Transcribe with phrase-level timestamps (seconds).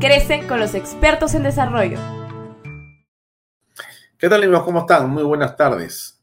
[0.00, 1.98] Crece con los expertos en desarrollo.
[4.16, 4.62] ¿Qué tal amigos?
[4.62, 5.10] ¿Cómo están?
[5.10, 6.22] Muy buenas tardes.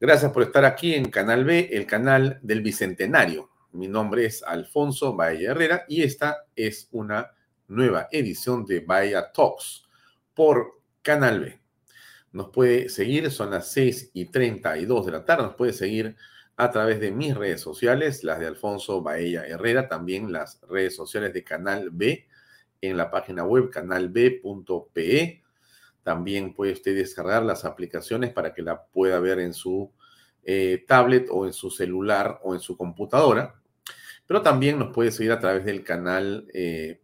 [0.00, 3.50] Gracias por estar aquí en Canal B, el canal del Bicentenario.
[3.72, 7.32] Mi nombre es Alfonso Bahía Herrera y esta es una
[7.68, 9.84] nueva edición de Bahía Talks
[10.32, 11.60] por Canal B.
[12.32, 16.16] Nos puede seguir, son las 6 y 32 de la tarde, nos puede seguir
[16.56, 21.34] a través de mis redes sociales, las de Alfonso Bahía Herrera, también las redes sociales
[21.34, 22.26] de Canal B,
[22.80, 25.42] en la página web canalb.pe.
[26.02, 29.92] También puede usted descargar las aplicaciones para que la pueda ver en su
[30.44, 33.60] eh, tablet o en su celular o en su computadora.
[34.26, 37.00] Pero también nos puede seguir a través del canal eh,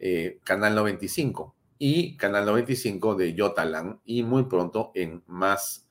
[0.00, 5.87] eh, Canal 95 y Canal 95 de Yotalan y muy pronto en más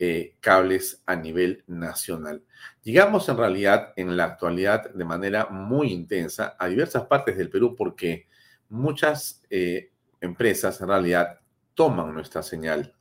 [0.00, 2.44] eh, cables a nivel nacional.
[2.84, 7.74] Llegamos en realidad en la actualidad de manera muy intensa a diversas partes del Perú
[7.76, 8.28] porque
[8.68, 11.40] muchas eh, empresas en realidad
[11.74, 12.94] toman nuestra señal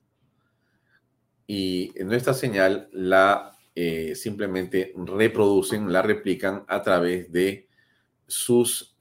[1.45, 7.67] y nuestra señal la eh, simplemente reproducen, la replican a través de
[8.25, 8.95] sus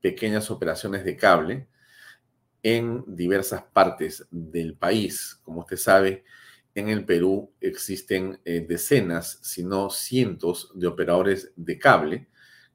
[0.00, 1.68] pequeñas operaciones de cable
[2.62, 5.38] en diversas partes del país.
[5.44, 6.24] Como usted sabe,
[6.74, 12.28] en el Perú existen eh, decenas, si no cientos, de operadores de cable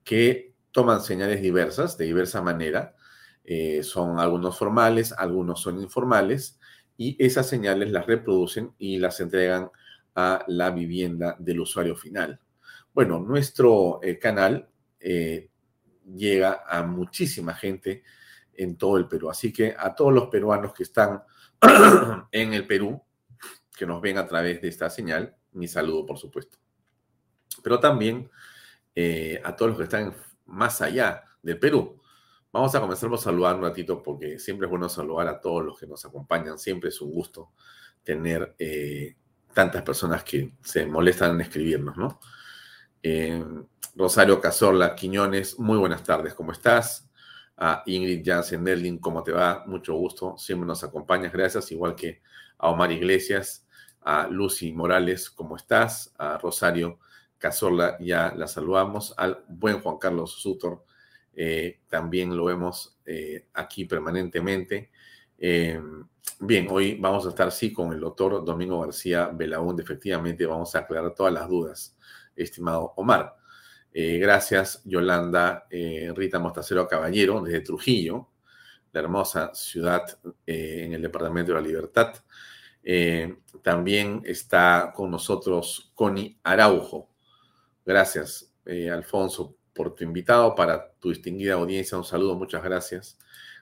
[0.04, 2.96] que toman señales diversas, de diversa manera.
[3.44, 6.60] Eh, son algunos formales, algunos son informales,
[6.98, 9.70] y esas señales las reproducen y las entregan
[10.16, 12.40] a la vivienda del usuario final.
[12.94, 14.70] Bueno, nuestro eh, canal
[16.16, 18.02] llega a muchísima gente
[18.56, 21.22] en todo el Perú, así que a todos los peruanos que están
[22.32, 23.05] en el Perú,
[23.76, 26.58] que nos ven a través de esta señal, mi saludo, por supuesto.
[27.64, 28.30] Pero también
[28.96, 30.14] eh, a todos los que están
[30.46, 32.02] más allá del Perú.
[32.52, 35.78] Vamos a comenzar por saludar un ratito porque siempre es bueno saludar a todos los
[35.78, 36.58] que nos acompañan.
[36.58, 37.52] Siempre es un gusto
[38.04, 39.16] tener eh,
[39.54, 42.20] tantas personas que se molestan en escribirnos, ¿no?
[43.04, 43.44] Eh,
[43.96, 47.10] Rosario Cazorla Quiñones, muy buenas tardes, ¿cómo estás?
[47.58, 49.64] A Ingrid Jansen Nerling, ¿cómo te va?
[49.68, 52.22] Mucho gusto, siempre nos acompañas, gracias, igual que
[52.58, 53.65] a Omar Iglesias,
[54.06, 56.14] a Lucy Morales, ¿cómo estás?
[56.20, 57.00] A Rosario
[57.40, 59.16] Cazorla, ya la saludamos.
[59.18, 60.86] Al buen Juan Carlos Sutor,
[61.36, 64.92] eh, también lo vemos eh, aquí permanentemente.
[65.40, 65.82] Eh,
[66.40, 69.82] bien, hoy vamos a estar, sí, con el doctor Domingo García Belaúnde.
[69.82, 71.98] Efectivamente, vamos a aclarar todas las dudas,
[72.36, 73.36] estimado Omar.
[73.92, 78.28] gracias, Yolanda Rita Mostacero Caballero, desde Trujillo,
[78.92, 80.04] la hermosa ciudad
[80.46, 82.14] en el Departamento de la Libertad.
[82.88, 87.10] Eh, también está con nosotros Connie Araujo.
[87.84, 91.98] Gracias, eh, Alfonso, por tu invitado, para tu distinguida audiencia.
[91.98, 93.18] Un saludo, muchas gracias.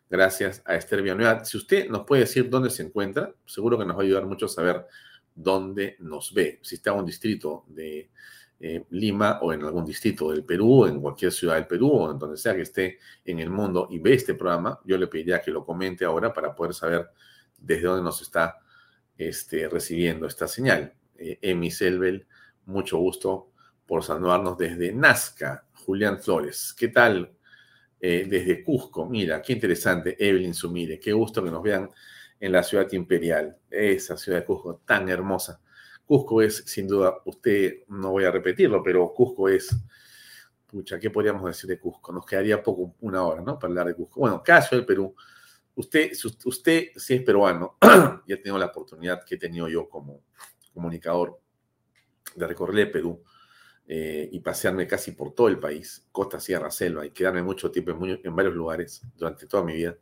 [0.09, 1.45] Gracias a Esther Villanueva.
[1.45, 4.45] Si usted nos puede decir dónde se encuentra, seguro que nos va a ayudar mucho
[4.45, 4.85] a saber
[5.33, 6.59] dónde nos ve.
[6.61, 8.11] Si está en un distrito de
[8.59, 12.19] eh, Lima o en algún distrito del Perú, en cualquier ciudad del Perú o en
[12.19, 15.49] donde sea que esté en el mundo y ve este programa, yo le pediría que
[15.49, 17.09] lo comente ahora para poder saber
[17.57, 18.59] desde dónde nos está
[19.17, 20.93] este, recibiendo esta señal.
[21.17, 22.27] Eh, Emi Selvel,
[22.65, 23.51] mucho gusto
[23.85, 25.65] por saludarnos desde Nazca.
[25.73, 27.33] Julián Flores, ¿qué tal?
[27.99, 31.89] Eh, desde Cusco, mira, qué interesante, Evelyn Sumire, qué gusto que nos vean
[32.37, 35.61] en la ciudad imperial, esa ciudad de Cusco tan hermosa.
[36.05, 39.73] Cusco es, sin duda, usted, no voy a repetirlo, pero Cusco es,
[40.67, 42.11] pucha, ¿qué podríamos decir de Cusco?
[42.11, 43.57] Nos quedaría poco, una hora, ¿no?
[43.57, 44.19] Para hablar de Cusco.
[44.19, 45.15] Bueno, caso del Perú,
[45.75, 46.11] usted,
[46.45, 47.77] usted, si es peruano,
[48.27, 50.21] ya tengo la oportunidad que he tenido yo como
[50.73, 51.39] comunicador
[52.35, 53.23] de recorrer el Perú
[53.85, 57.91] eh, y pasearme casi por todo el país, costa, sierra, selva, y quedarme mucho tiempo
[57.91, 59.97] en, varios lugares durante toda mi vida,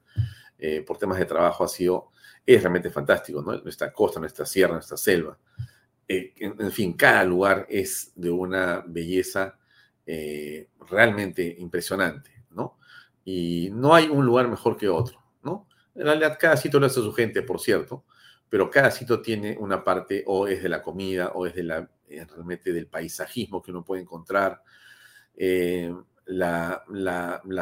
[0.57, 2.11] eh, por temas de trabajo, ha sido,
[2.45, 3.57] es realmente fantástico, ¿no?
[3.61, 5.37] Nuestra costa, nuestra sierra, nuestra selva.
[6.07, 9.57] Eh, en, fin, cada lugar es de una belleza
[10.89, 12.77] realmente impresionante, ¿no?
[13.23, 15.20] Y no hay un lugar mejor que otro.
[15.95, 18.05] En realidad, cada sitio lo hace su gente, por cierto,
[18.49, 21.89] pero cada sitio tiene una parte o es de la comida o es de la,
[22.09, 24.61] eh, realmente del paisajismo que uno puede encontrar,
[25.35, 25.93] eh,
[26.25, 26.83] la,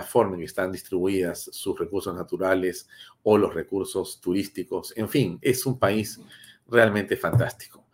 [0.07, 2.87] forma en que están distribuidas sus recursos naturales
[3.23, 4.93] o los recursos turísticos.
[4.95, 6.19] En fin, es un país
[6.67, 7.85] realmente fantástico.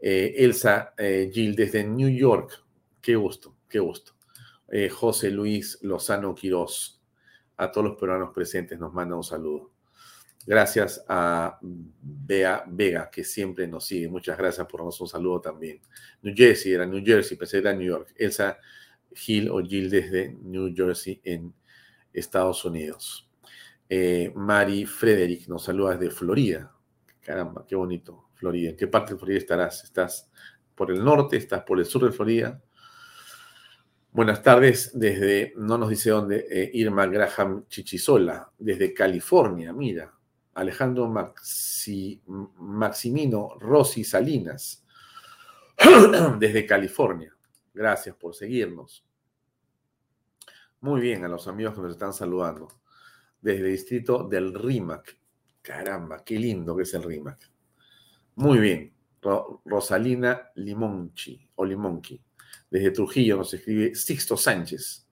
[0.00, 2.64] Eh, Elsa Gil desde New York,
[3.00, 4.12] qué gusto, qué gusto.
[4.90, 7.00] José Luis Lozano Quirós,
[7.56, 9.70] a todos los peruanos presentes nos manda un saludo.
[10.46, 14.08] Gracias a Bea Vega, que siempre nos sigue.
[14.08, 15.80] Muchas gracias por darnos un saludo también.
[16.22, 18.14] New Jersey, era New Jersey, pensé era New York.
[18.16, 18.58] Elsa
[19.12, 21.52] Gil o Gil desde New Jersey en
[22.12, 23.28] Estados Unidos.
[23.88, 26.72] Eh, Mari Frederick nos saluda desde Florida.
[27.20, 28.70] Caramba, qué bonito, Florida.
[28.70, 29.84] ¿En qué parte de Florida estarás?
[29.84, 30.30] ¿Estás
[30.74, 31.36] por el norte?
[31.36, 32.62] ¿Estás por el sur de Florida?
[34.12, 40.12] Buenas tardes desde, no nos dice dónde, eh, Irma Graham Chichisola, desde California, mira.
[40.54, 41.08] Alejandro
[42.58, 44.84] Maximino Rossi Salinas,
[46.38, 47.34] desde California.
[47.72, 49.04] Gracias por seguirnos.
[50.80, 52.68] Muy bien, a los amigos que nos están saludando.
[53.40, 55.18] Desde el distrito del RIMAC.
[55.62, 57.50] Caramba, qué lindo que es el RIMAC.
[58.36, 58.94] Muy bien.
[59.64, 62.20] Rosalina Limonchi o Limonchi.
[62.70, 65.06] Desde Trujillo nos escribe Sixto Sánchez.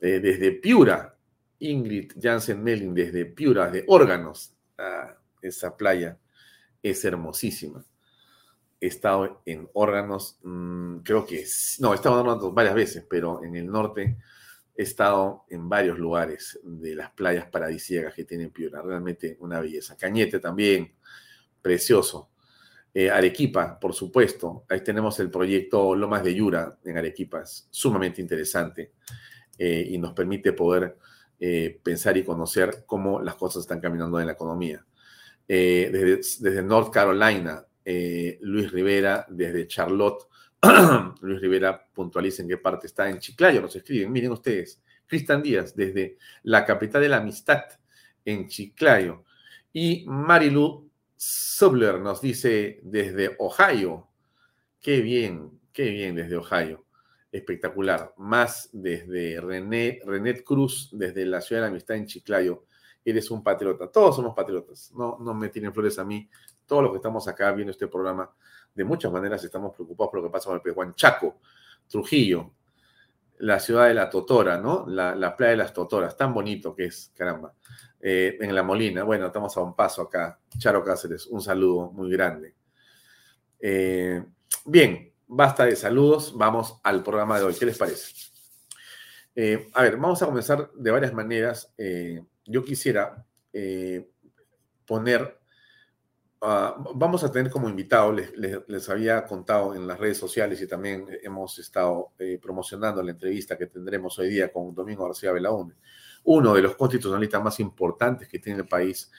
[0.00, 1.18] Eh, desde Piura,
[1.60, 4.54] Ingrid Jansen Melling desde Piura, de Órganos.
[4.76, 6.18] Ah, esa playa
[6.82, 7.84] es hermosísima.
[8.80, 11.44] He estado en órganos, mm, creo que
[11.80, 14.16] no, he estado en órganos varias veces, pero en el norte
[14.74, 18.80] he estado en varios lugares de las playas paradisíacas que tiene Piura.
[18.80, 19.96] Realmente una belleza.
[19.96, 20.94] Cañete también,
[21.60, 22.30] precioso.
[22.92, 24.64] Eh, Arequipa, por supuesto.
[24.68, 27.42] Ahí tenemos el proyecto Lomas de Yura en Arequipa.
[27.42, 28.92] Es sumamente interesante
[29.58, 30.96] eh, y nos permite poder
[31.42, 34.84] eh, pensar y conocer cómo las cosas están caminando en la economía.
[35.48, 40.28] Eh, desde, North Carolina, eh, Luis Rivera, desde Charlotte,
[41.22, 45.74] Luis Rivera puntualiza en qué parte está, en Chiclayo nos escriben, miren ustedes, Cristian Díaz,
[45.74, 47.64] desde la capital de la amistad,
[48.22, 49.24] en Chiclayo.
[49.72, 54.08] Y Marilu Subler nos dice desde Ohio,
[54.78, 56.84] qué bien, qué bien desde Ohio
[57.30, 58.14] espectacular.
[58.18, 62.64] Más desde René, René Cruz, desde la ciudad de la amistad en Chiclayo.
[63.04, 63.90] Eres un patriota.
[63.90, 64.92] Todos somos patriotas.
[64.94, 66.28] No, no me tienen flores a mí.
[66.66, 68.30] Todos los que estamos acá viendo este programa,
[68.74, 70.94] de muchas maneras estamos preocupados por lo que pasa con el Pejuan.
[70.94, 71.40] Chaco,
[71.88, 72.52] Trujillo,
[73.40, 74.86] la ciudad de la Totora, ¿no?
[74.86, 77.54] La, playa de las Totoras, tan bonito que es, caramba.
[78.00, 80.38] Eh, en La Molina, bueno, estamos a un paso acá.
[80.58, 82.54] Charo Cáceres, un saludo muy grande.
[83.58, 84.22] Eh,
[84.64, 87.54] bien, basta de saludos, vamos al programa de hoy.
[87.54, 88.12] ¿Qué les parece?
[89.34, 91.72] Eh, a ver, vamos a comenzar de varias maneras.
[91.78, 94.10] Eh, yo quisiera eh,
[94.84, 95.38] poner,
[96.40, 101.06] ah, vamos a tener como invitado, les, había contado en las redes sociales y también
[101.22, 105.76] hemos estado promocionando la entrevista que tendremos hoy día con Domingo García Belaúnde,
[106.24, 109.12] uno de los constitucionalistas más importantes que tiene el país.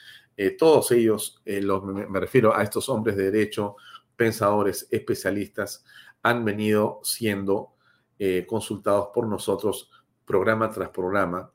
[0.58, 3.76] todos ellos, me refiero a estos hombres de derecho,
[4.22, 5.84] pensadores, especialistas,
[6.22, 7.74] han venido siendo
[8.18, 9.90] eh, consultados por nosotros
[10.24, 11.50] programa tras programa.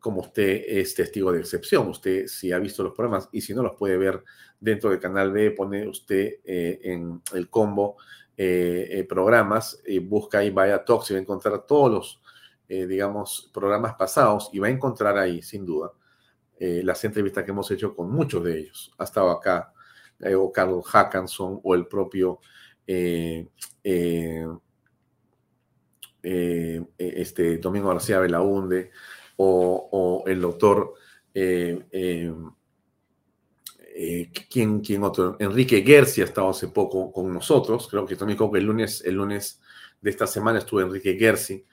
[0.00, 3.62] Como usted es testigo de excepción, usted si ha visto los programas y si no
[3.62, 4.22] los puede ver
[4.58, 7.96] dentro del canal B, pone usted eh, en el combo
[8.36, 12.20] eh, programas, busca ahí vaya Talks y va a encontrar todos los
[12.70, 15.90] eh, digamos, programas pasados y va a encontrar ahí, sin duda,
[16.60, 18.92] eh, las entrevistas que hemos hecho con muchos de ellos.
[18.98, 19.72] Ha estado acá
[20.20, 22.40] eh, o Carlos Hackanson o el propio
[22.86, 24.46] este,
[27.58, 28.90] Domingo García Belaunde
[29.36, 30.94] o, el doctor
[34.48, 35.36] ¿quién, ¿quién, otro?
[35.38, 37.88] Enrique Gersi ha estado hace poco con nosotros.
[37.88, 39.60] Creo que también creo que el lunes, el lunes
[40.00, 41.64] de esta semana estuvo Enrique Gersi.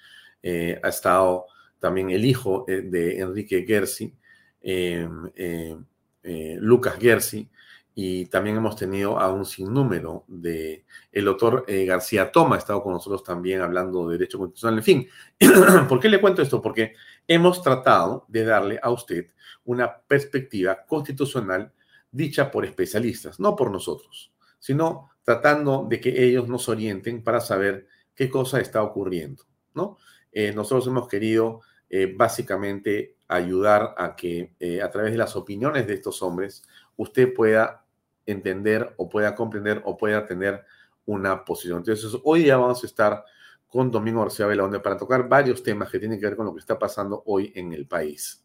[0.41, 1.45] Eh, ha estado
[1.79, 4.13] también el hijo eh, de Enrique Gersi,
[4.61, 5.07] eh,
[6.59, 7.49] Lucas Gersi,
[7.95, 10.85] y también hemos tenido a un sinnúmero de...
[11.11, 14.79] El doctor García Toma ha estado con nosotros también hablando de derecho constitucional.
[14.79, 15.07] En fin,
[15.87, 16.61] ¿por qué le cuento esto?
[16.61, 16.93] Porque
[17.25, 19.27] hemos tratado de darle a usted
[19.63, 21.71] una perspectiva constitucional
[22.11, 27.87] dicha por especialistas, no por nosotros, sino tratando de que ellos nos orienten para saber
[28.15, 29.97] qué cosa está ocurriendo, ¿no?
[30.31, 35.87] Eh, nosotros hemos querido eh, básicamente ayudar a que eh, a través de las opiniones
[35.87, 36.63] de estos hombres
[36.95, 37.84] usted pueda
[38.25, 40.63] entender o pueda comprender o pueda tener
[41.05, 41.79] una posición.
[41.79, 43.23] Entonces, hoy ya vamos a estar
[43.67, 46.59] con Domingo García Belaunde para tocar varios temas que tienen que ver con lo que
[46.59, 48.41] está pasando hoy en el país.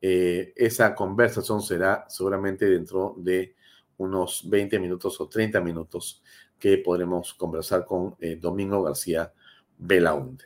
[0.00, 3.54] esa conversación será seguramente dentro de
[3.96, 6.22] unos 20 minutos o 30 minutos
[6.58, 9.32] que podremos conversar con Domingo García
[9.78, 10.44] Belaunde.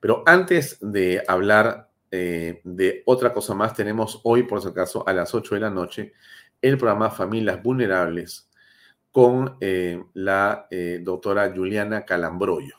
[0.00, 5.12] Pero antes de hablar eh, de otra cosa más, tenemos hoy, por si acaso, a
[5.12, 6.12] las 8 de la noche,
[6.60, 8.50] el programa Familias Vulnerables
[9.10, 12.76] con eh, la eh, doctora Juliana Calambroyo.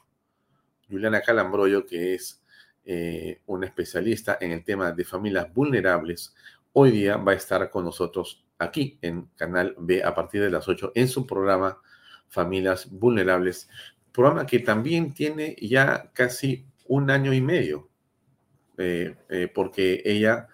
[0.89, 2.41] Juliana Calambroyo, que es
[3.45, 6.33] una especialista en el tema de familias vulnerables,
[6.73, 10.67] hoy día va a estar con nosotros aquí en Canal B a partir de las
[10.67, 11.79] 8 en su programa
[12.27, 13.69] Familias Vulnerables,
[14.11, 17.89] programa que también tiene ya casi un año y medio,
[18.77, 20.47] eh, eh, porque ella,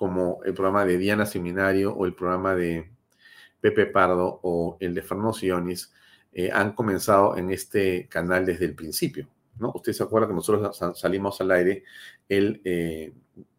[0.00, 2.88] como el programa de Diana Seminario o el programa de
[3.60, 5.92] Pepe Pardo o el de Fernando Sionis,
[6.32, 9.28] eh, han comenzado en este canal desde el principio.
[9.58, 9.72] ¿no?
[9.74, 11.84] Usted se acuerda que nosotros salimos al aire
[12.30, 13.12] el,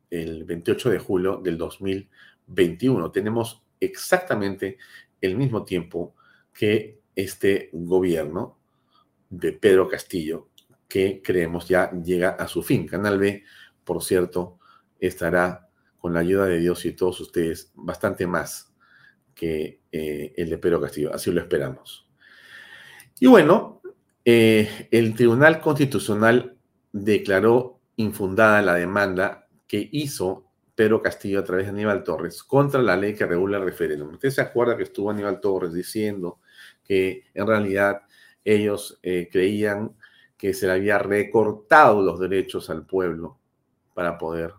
[0.09, 3.11] el 28 de julio del 2021.
[3.11, 4.79] Tenemos exactamente
[5.21, 6.15] el mismo tiempo
[6.51, 8.57] que este gobierno
[9.29, 10.47] de Pedro Castillo
[10.87, 12.87] que creemos ya llega a su fin.
[12.87, 13.43] Canal B,
[13.83, 14.57] por cierto,
[14.99, 15.67] estará
[16.01, 18.73] con la ayuda de Dios y todos ustedes bastante más
[19.35, 21.13] que eh, el de Pedro Castillo.
[21.13, 22.09] Así lo esperamos.
[23.19, 23.81] Y bueno,
[24.25, 26.57] eh, el Tribunal Constitucional
[26.91, 32.97] declaró infundada la demanda que hizo Pedro Castillo a través de Aníbal Torres contra la
[32.97, 34.13] ley que regula el referéndum.
[34.13, 36.39] Usted se acuerda que estuvo Aníbal Torres diciendo
[36.83, 38.01] que en realidad
[38.43, 39.95] ellos eh, creían
[40.35, 43.37] que se le había recortado los derechos al pueblo
[43.93, 44.53] para poder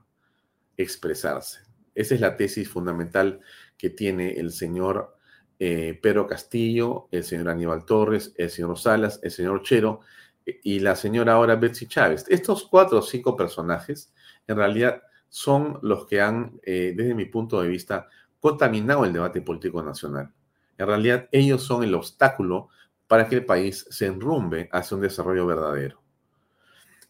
[0.83, 1.61] expresarse.
[1.95, 3.41] Esa es la tesis fundamental
[3.77, 5.17] que tiene el señor
[5.59, 10.01] eh, Pedro Castillo, el señor Aníbal Torres, el señor Salas, el señor Chero
[10.47, 12.25] eh, y la señora ahora Betsy Chávez.
[12.29, 14.13] Estos cuatro o cinco personajes
[14.47, 18.09] en realidad son los que han, eh, desde mi punto de vista,
[18.41, 20.33] contaminado el debate político nacional.
[20.77, 22.69] En realidad ellos son el obstáculo
[23.07, 26.03] para que el país se enrumbe hacia un desarrollo verdadero.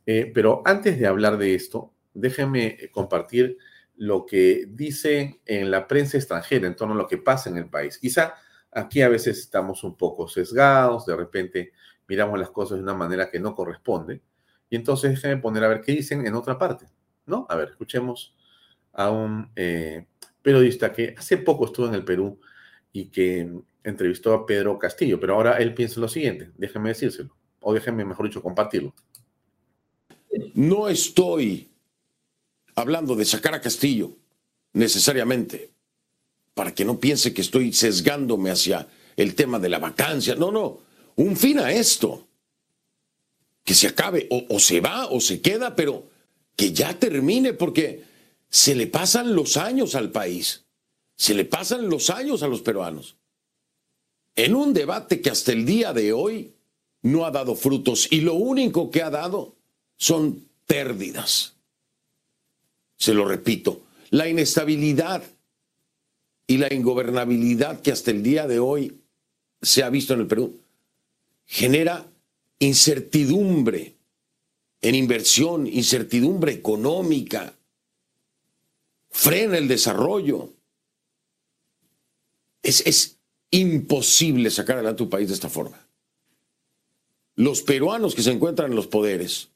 [0.05, 3.59] Eh, pero antes de hablar de esto, déjenme compartir
[3.97, 7.69] lo que dicen en la prensa extranjera en torno a lo que pasa en el
[7.69, 7.99] país.
[7.99, 8.35] Quizá
[8.71, 11.73] aquí a veces estamos un poco sesgados, de repente
[12.09, 14.23] miramos las cosas de una manera que no corresponde,
[14.69, 16.87] y entonces déjenme poner a ver qué dicen en otra parte,
[17.27, 17.47] ¿no?
[17.49, 18.35] A ver, escuchemos
[18.93, 20.07] a un eh,
[20.43, 22.41] periodista que hace poco estuvo en el Perú
[22.93, 23.51] y que
[23.85, 28.27] entrevistó a Pedro Castillo, pero ahora él piensa lo siguiente, déjeme decírselo, o déjeme, mejor
[28.27, 28.95] dicho, compartirlo.
[30.55, 31.72] No estoy
[32.75, 34.17] hablando de sacar a Castillo
[34.73, 35.71] necesariamente,
[36.55, 40.35] para que no piense que estoy sesgándome hacia el tema de la vacancia.
[40.35, 40.81] No, no,
[41.17, 42.27] un fin a esto.
[43.65, 46.11] Que se acabe, o, se va o se queda, pero
[46.57, 48.05] que ya termine, porque
[48.49, 50.65] se le pasan los años al país,
[51.17, 53.17] se le pasan los años a los peruanos
[54.37, 56.55] en un debate que hasta el día de hoy
[57.03, 59.57] no ha dado frutos y lo único que ha dado
[59.97, 61.57] son pérdidas.
[63.03, 65.25] Se lo repito, la inestabilidad
[66.47, 69.01] y la ingobernabilidad que hasta el día de hoy
[69.61, 70.61] se ha visto en el Perú
[71.45, 72.07] genera
[72.61, 73.97] incertidumbre
[74.83, 77.53] en inversión, incertidumbre económica,
[79.11, 80.53] frena el desarrollo.
[82.63, 83.19] Es, es,
[83.51, 85.89] imposible sacar adelante un país de esta forma.
[87.35, 89.49] Los peruanos que se encuentran en los poderes,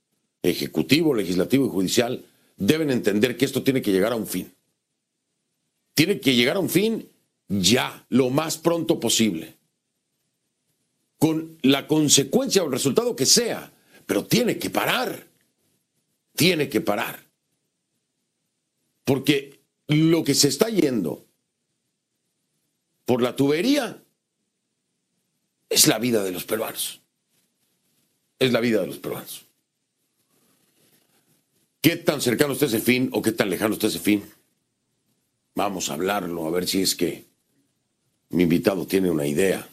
[0.43, 4.53] ejecutivo, legislativo y judicial, deben entender que esto tiene que llegar a un fin.
[5.95, 7.09] Tiene que llegar a un fin
[7.49, 9.57] ya, lo más pronto posible.
[11.19, 13.73] Con la consecuencia o el resultado que sea,
[14.05, 15.27] pero tiene que parar.
[16.35, 17.25] Tiene que parar.
[19.05, 21.25] Porque lo que se está yendo
[23.05, 24.03] por la tubería
[25.69, 27.01] es la vida de los peruanos.
[28.39, 29.46] Es la vida de los peruanos.
[31.87, 34.25] ¿Qué tan cercano está ese fin o qué tan lejano está ese fin?
[35.55, 37.27] Vamos a hablarlo, a ver si es que
[38.31, 39.69] mi invitado tiene una idea,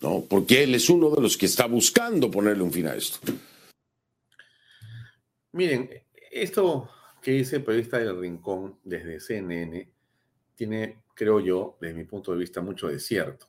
[0.00, 0.24] ¿no?
[0.26, 3.18] Porque él es uno de los que está buscando ponerle un fin a esto.
[5.52, 5.90] Miren,
[6.30, 6.88] esto
[7.20, 9.92] que dice el periodista del Rincón desde CNN
[10.54, 13.46] tiene, creo yo, desde mi punto de vista, mucho de cierto.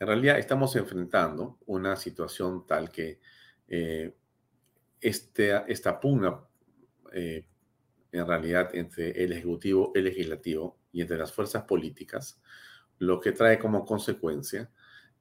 [0.00, 3.20] En realidad estamos enfrentando una situación tal que
[3.68, 4.16] eh,
[5.00, 6.47] esta pugna
[7.12, 7.46] eh,
[8.12, 12.40] en realidad entre el Ejecutivo, el Legislativo y entre las fuerzas políticas,
[12.98, 14.70] lo que trae como consecuencia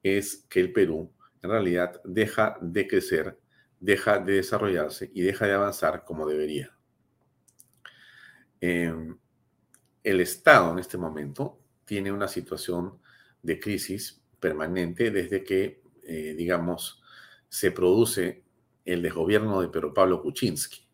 [0.02, 3.38] es que el Perú en realidad deja de crecer,
[3.80, 6.76] deja de desarrollarse y deja de avanzar como debería.
[8.60, 9.18] Em,
[10.04, 13.00] el Estado en este momento tiene una situación
[13.44, 17.02] de crisis permanente desde que, eh, digamos,
[17.50, 18.44] se produce
[18.86, 20.87] el desgobierno de Pedro Pablo Kuczynski.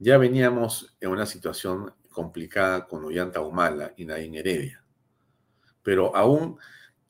[0.00, 4.82] Ya veníamos en una situación complicada con Ollanta Humala y Nadine Heredia.
[5.84, 6.58] Pero aún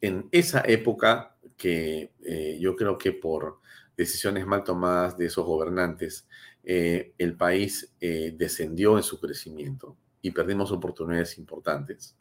[0.02, 3.60] en esa época que eh, yo creo que por
[3.96, 6.28] decisiones mal tomadas de esos gobernantes,
[6.62, 12.16] eh, el país descendió en su crecimiento y perdimos oportunidades importantes.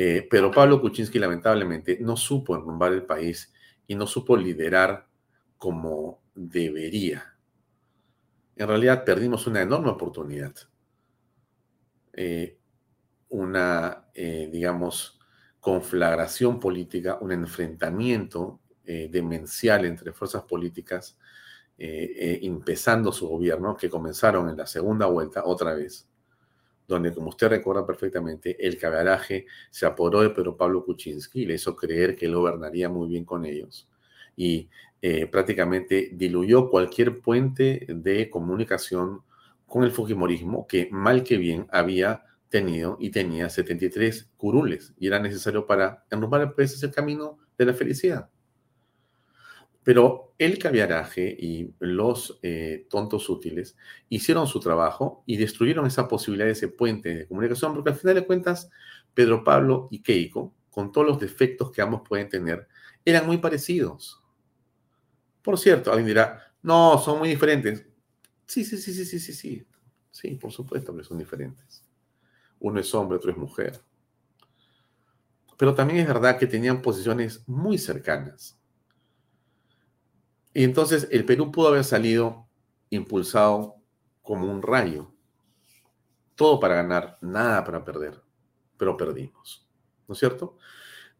[0.00, 3.52] Eh, pero Pablo Kuczynski lamentablemente no supo enrumbar el país
[3.86, 5.08] y no supo liderar
[5.56, 7.34] como debería.
[8.58, 10.54] En realidad perdimos una enorme oportunidad.
[12.12, 12.58] Eh,
[13.30, 15.18] una, eh, digamos,
[15.60, 18.60] conflagración política, un enfrentamiento
[19.10, 21.18] demencial entre fuerzas políticas,
[21.76, 26.08] empezando su gobierno, que comenzaron en la segunda vuelta otra vez
[26.88, 31.54] donde, como usted recuerda perfectamente, el cabaraje se aporó de Pedro Pablo Kuczynski y le
[31.54, 33.86] hizo creer que él gobernaría muy bien con ellos.
[34.38, 34.70] Y
[35.02, 39.22] eh, prácticamente diluyó cualquier puente de comunicación
[39.66, 45.18] con el Fujimorismo, que mal que bien había tenido y tenía 73 curules y era
[45.18, 48.30] necesario para enrumbar el el camino de la felicidad.
[49.82, 53.76] Pero el caviaraje y los eh, tontos útiles
[54.08, 58.14] hicieron su trabajo y destruyeron esa posibilidad de ese puente de comunicación, porque al final
[58.16, 58.70] de cuentas,
[59.14, 62.68] Pedro Pablo y Keiko, con todos los defectos que ambos pueden tener,
[63.04, 64.22] eran muy parecidos.
[65.42, 67.86] Por cierto, alguien dirá, no, son muy diferentes.
[68.46, 69.66] Sí, sí, sí, sí, sí, sí, sí.
[70.10, 71.84] Sí, por supuesto que son diferentes.
[72.60, 73.80] Uno es hombre, otro es mujer.
[75.56, 78.58] Pero también es verdad que tenían posiciones muy cercanas
[80.58, 82.48] y entonces el Perú pudo haber salido
[82.90, 83.76] impulsado
[84.22, 85.12] como un rayo.
[86.34, 88.20] Todo para ganar, nada para perder,
[88.76, 89.68] pero perdimos.
[90.08, 90.56] ¿No es cierto?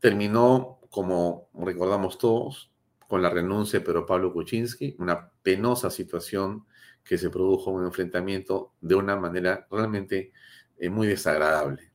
[0.00, 2.72] Terminó, como recordamos todos,
[3.08, 6.66] con la renuncia de Pedro Pablo Kuczynski, una penosa situación
[7.02, 10.30] que se produjo un enfrentamiento de una manera realmente
[10.78, 11.90] eh, muy desagradable.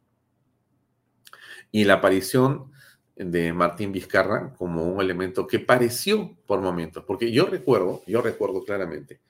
[1.72, 2.72] Y la aparición
[3.16, 8.66] de Martín Vizcarra como un elemento que pareció por momentos, porque yo recuerdo, yo recuerdo
[8.66, 9.22] claramente,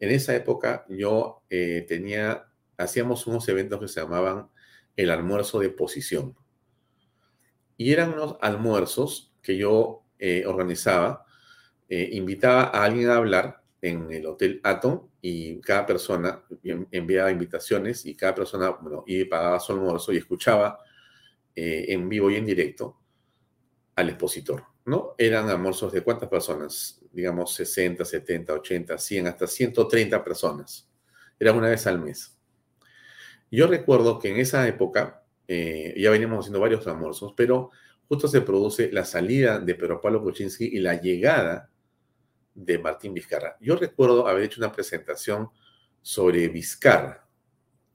[0.00, 2.46] en esa época yo eh, tenía,
[2.76, 4.48] hacíamos unos eventos que se llamaban
[4.96, 6.36] el almuerzo de posición.
[7.76, 11.24] Y eran unos almuerzos que yo eh, organizaba,
[11.88, 16.42] eh, invitaba a alguien a hablar en el Hotel Atom y cada persona
[16.90, 20.78] enviaba invitaciones y cada persona, bueno, y pagaba su almuerzo y escuchaba
[21.54, 22.98] en vivo y en directo
[23.98, 25.16] al expositor, ¿no?
[25.18, 30.88] Eran almuerzos de cuántas personas, digamos 60, 70, 80, 100, hasta 130 personas.
[31.36, 32.38] Era una vez al mes.
[33.50, 37.70] Yo recuerdo que en esa época, eh, ya veníamos haciendo varios almuerzos, pero
[38.06, 41.68] justo se produce la salida de Pedro Pablo Kuczynski y la llegada
[42.58, 43.56] de Martín Vizcarra.
[43.60, 45.48] Yo recuerdo haber hecho una presentación
[46.02, 47.26] sobre Vizcarra,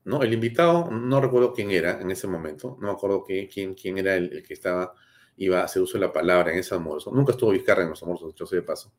[0.06, 0.24] ¿no?
[0.24, 4.16] El invitado, no recuerdo quién era en ese momento, no me acuerdo quién, quién era
[4.16, 4.94] el que estaba
[5.38, 7.12] iba a hacer uso de la palabra en ese almuerzo.
[7.12, 8.94] Nunca estuvo Vizcarra en los almuerzos, dicho sea de paso.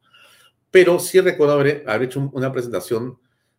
[0.70, 3.18] Pero sí recuerdo haber, hecho una presentación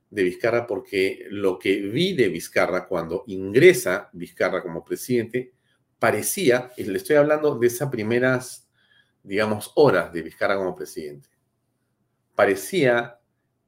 [0.09, 5.53] de Vizcarra porque lo que vi de Vizcarra cuando ingresa Vizcarra como presidente
[5.97, 8.69] parecía, y le estoy hablando de esas primeras,
[9.23, 11.29] digamos, horas de Vizcarra como presidente,
[12.35, 13.19] parecía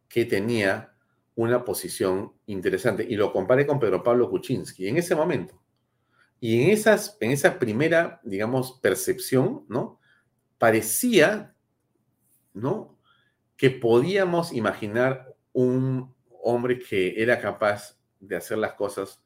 [0.08, 0.94] que tenía
[1.36, 3.06] una posición interesante.
[3.08, 5.62] Y lo comparé con Pedro Pablo Kuczynski en ese momento.
[6.40, 10.00] Y en, esas, en esa primera, digamos, percepción, ¿no?
[10.58, 11.56] Parecía,
[12.54, 12.98] ¿no?
[13.56, 19.22] Que podíamos imaginar un hombre que era capaz de hacer las cosas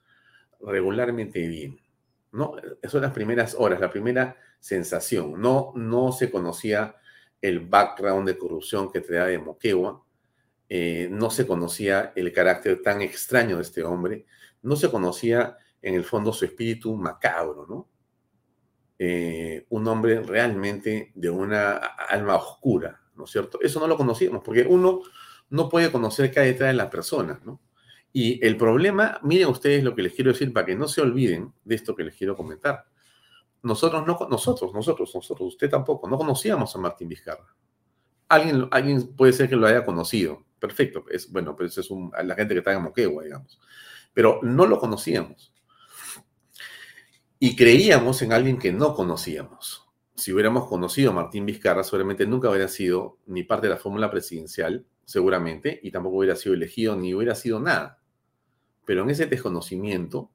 [0.62, 1.80] regularmente bien.
[2.32, 2.56] ¿no?
[2.82, 5.42] Esas son las primeras horas, la primera sensación.
[5.42, 6.96] No, no se conocía
[7.42, 10.04] el background de corrupción que traía de Moquegua,
[10.70, 14.26] eh, no se conocía el carácter tan extraño de este hombre,
[14.62, 17.90] no se conocía en el fondo su espíritu macabro, ¿no?
[18.98, 23.60] Eh, un hombre realmente de una alma oscura, ¿no es cierto?
[23.62, 25.02] Eso no lo conocíamos, porque uno
[25.50, 27.60] no puede conocer qué hay detrás de las personas, ¿no?
[28.14, 31.52] Y el problema, miren ustedes lo que les quiero decir para que no se olviden
[31.64, 32.86] de esto que les quiero comentar.
[33.64, 37.56] Nosotros, no, nosotros, nosotros, nosotros, usted tampoco, no conocíamos a Martín Vizcarra.
[38.28, 40.46] Alguien, alguien puede ser que lo haya conocido.
[40.60, 43.60] Perfecto, es, bueno, pero eso es la gente que está en Moquegua, digamos.
[44.14, 45.54] Pero no lo conocíamos.
[47.40, 49.88] Y creíamos en alguien que no conocíamos.
[50.16, 54.12] Si hubiéramos conocido a Martín Vizcarra, seguramente nunca hubiera sido ni parte de la fórmula
[54.12, 58.00] presidencial, seguramente, y tampoco hubiera sido elegido ni hubiera sido nada.
[58.86, 60.30] Pero en ese desconocimiento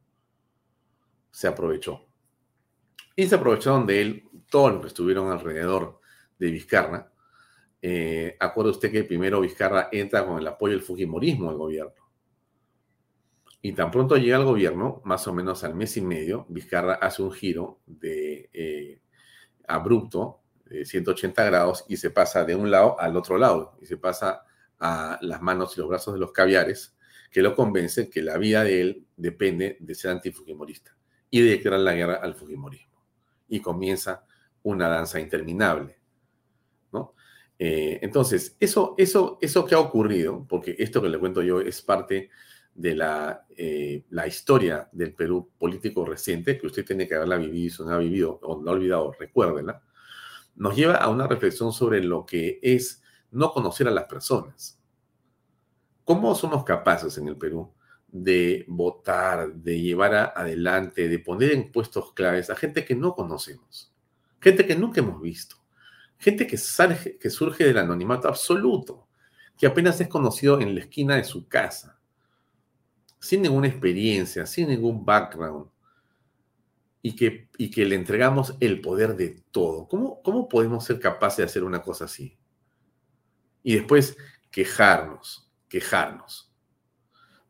[1.31, 2.06] se aprovechó.
[3.17, 6.01] Y se aprovecharon de él todos los que estuvieron alrededor
[6.39, 7.11] de Vizcarra.
[7.81, 11.95] Eh, acuerda usted que primero Vizcarra entra con el apoyo del Fujimorismo al gobierno.
[13.63, 17.23] Y tan pronto llega al gobierno, más o menos al mes y medio, Vizcarra hace
[17.23, 19.01] un giro de eh,
[19.67, 23.97] abrupto, de 180 grados, y se pasa de un lado al otro lado, y se
[23.97, 24.45] pasa
[24.79, 26.97] a las manos y los brazos de los caviares,
[27.31, 30.97] que lo convencen que la vida de él depende de ser antifujimorista
[31.31, 32.96] y de declarar la guerra al fujimorismo.
[33.49, 34.25] Y comienza
[34.63, 35.99] una danza interminable.
[36.93, 37.15] ¿no?
[37.59, 41.83] Eh, entonces, eso, eso, eso que ha ocurrido, porque esto que le cuento yo es
[41.83, 42.31] parte
[42.75, 47.75] de la, eh, la historia del Perú político reciente, que usted tiene que haberla vivido,
[47.75, 49.83] si no ha vivido o no ha olvidado, recuérdela,
[50.57, 54.79] nos lleva a una reflexión sobre lo que es no conocer a las personas.
[56.05, 57.73] ¿Cómo somos capaces en el Perú
[58.23, 63.93] de votar, de llevar adelante, de poner en puestos claves a gente que no conocemos,
[64.41, 65.57] gente que nunca hemos visto,
[66.19, 66.57] gente que,
[67.21, 69.09] que surge del anonimato absoluto,
[69.59, 71.99] que apenas es conocido en la esquina de su casa,
[73.19, 75.69] sin ninguna experiencia, sin ningún background,
[77.03, 79.87] y que, y que le entregamos el poder de todo.
[79.87, 82.37] ¿Cómo, ¿Cómo podemos ser capaces de hacer una cosa así?
[83.63, 84.17] Y después
[84.51, 86.46] quejarnos, quejarnos.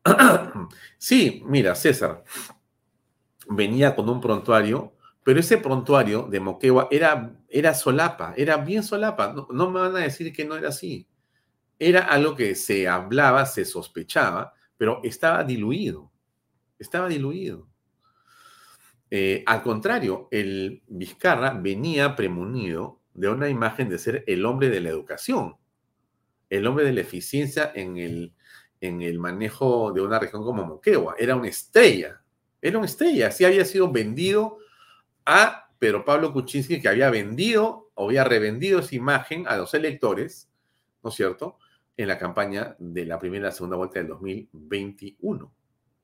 [0.97, 2.23] sí, mira, César
[3.49, 4.93] venía con un prontuario,
[5.23, 9.33] pero ese prontuario de Moquegua era, era solapa, era bien solapa.
[9.51, 11.07] No, me van a decir que no era así.
[11.79, 16.11] Era algo que se hablaba, se sospechaba, pero estaba diluido.
[16.79, 17.67] Estaba diluido.
[19.09, 24.81] Eh, al contrario, el Vizcarra venía premunido de una imagen de ser el hombre de
[24.81, 25.55] la educación
[26.49, 28.33] el hombre de la eficiencia en el,
[28.81, 31.15] en el manejo de una región como Moquegua.
[31.17, 32.21] Era una estrella,
[32.61, 33.27] era una estrella.
[33.27, 34.57] Así había sido vendido
[35.25, 40.49] a Pedro Pablo Kuczynski, que había vendido o había revendido esa imagen a los electores,
[41.03, 41.57] ¿no es cierto?,
[41.95, 45.51] en la campaña de la primera y la segunda vuelta del 2021.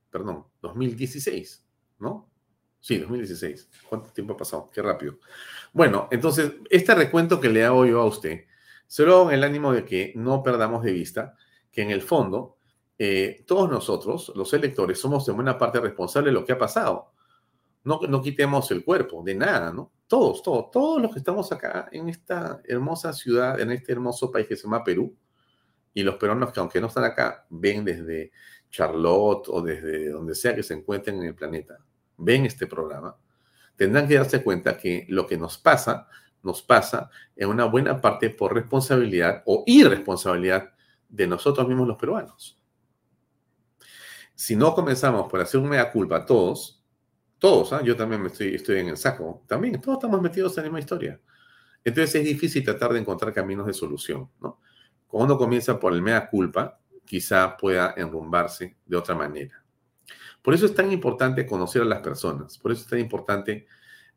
[0.10, 1.66] Perdón, 2016,
[2.00, 2.30] ¿no?
[2.80, 3.70] Sí, 2016.
[3.88, 4.70] ¿Cuánto tiempo ha pasado?
[4.74, 5.20] Qué rápido.
[5.72, 8.46] Bueno, entonces, este recuento que le hago yo a usted
[8.94, 11.36] Solo en el ánimo de que no perdamos de vista
[11.72, 12.58] que en el fondo
[13.06, 17.12] eh, todos nosotros, los electores, somos de buena parte responsables de lo que ha pasado.
[17.84, 19.92] No, no quitemos el cuerpo, de nada, ¿no?
[20.08, 24.48] Todos, todos, todos los que estamos acá en esta hermosa ciudad, en este hermoso país
[24.48, 25.14] que se llama Perú,
[25.94, 28.32] y los peruanos que aunque no están acá, ven desde
[28.70, 31.80] Charlotte o desde donde sea que se encuentren en el planeta,
[32.16, 33.18] ven este programa,
[33.76, 36.08] tendrán que darse cuenta que lo que nos pasa
[36.42, 40.72] nos pasa en una buena parte por responsabilidad o irresponsabilidad
[41.10, 42.63] de nosotros mismos los peruanos.
[44.36, 46.84] Si no comenzamos por hacer una mea culpa todos,
[47.40, 47.82] todos, ¿ah?
[47.84, 50.80] yo también me estoy, estoy en el saco, también, todos estamos metidos en la misma
[50.80, 51.20] historia.
[51.84, 54.30] Entonces es difícil tratar de encontrar caminos de solución.
[55.08, 59.64] Cuando uno comienza por el mea culpa, quizá pueda enrumbarse de otra manera.
[60.42, 63.68] Por eso es tan importante conocer a las personas, por eso es tan importante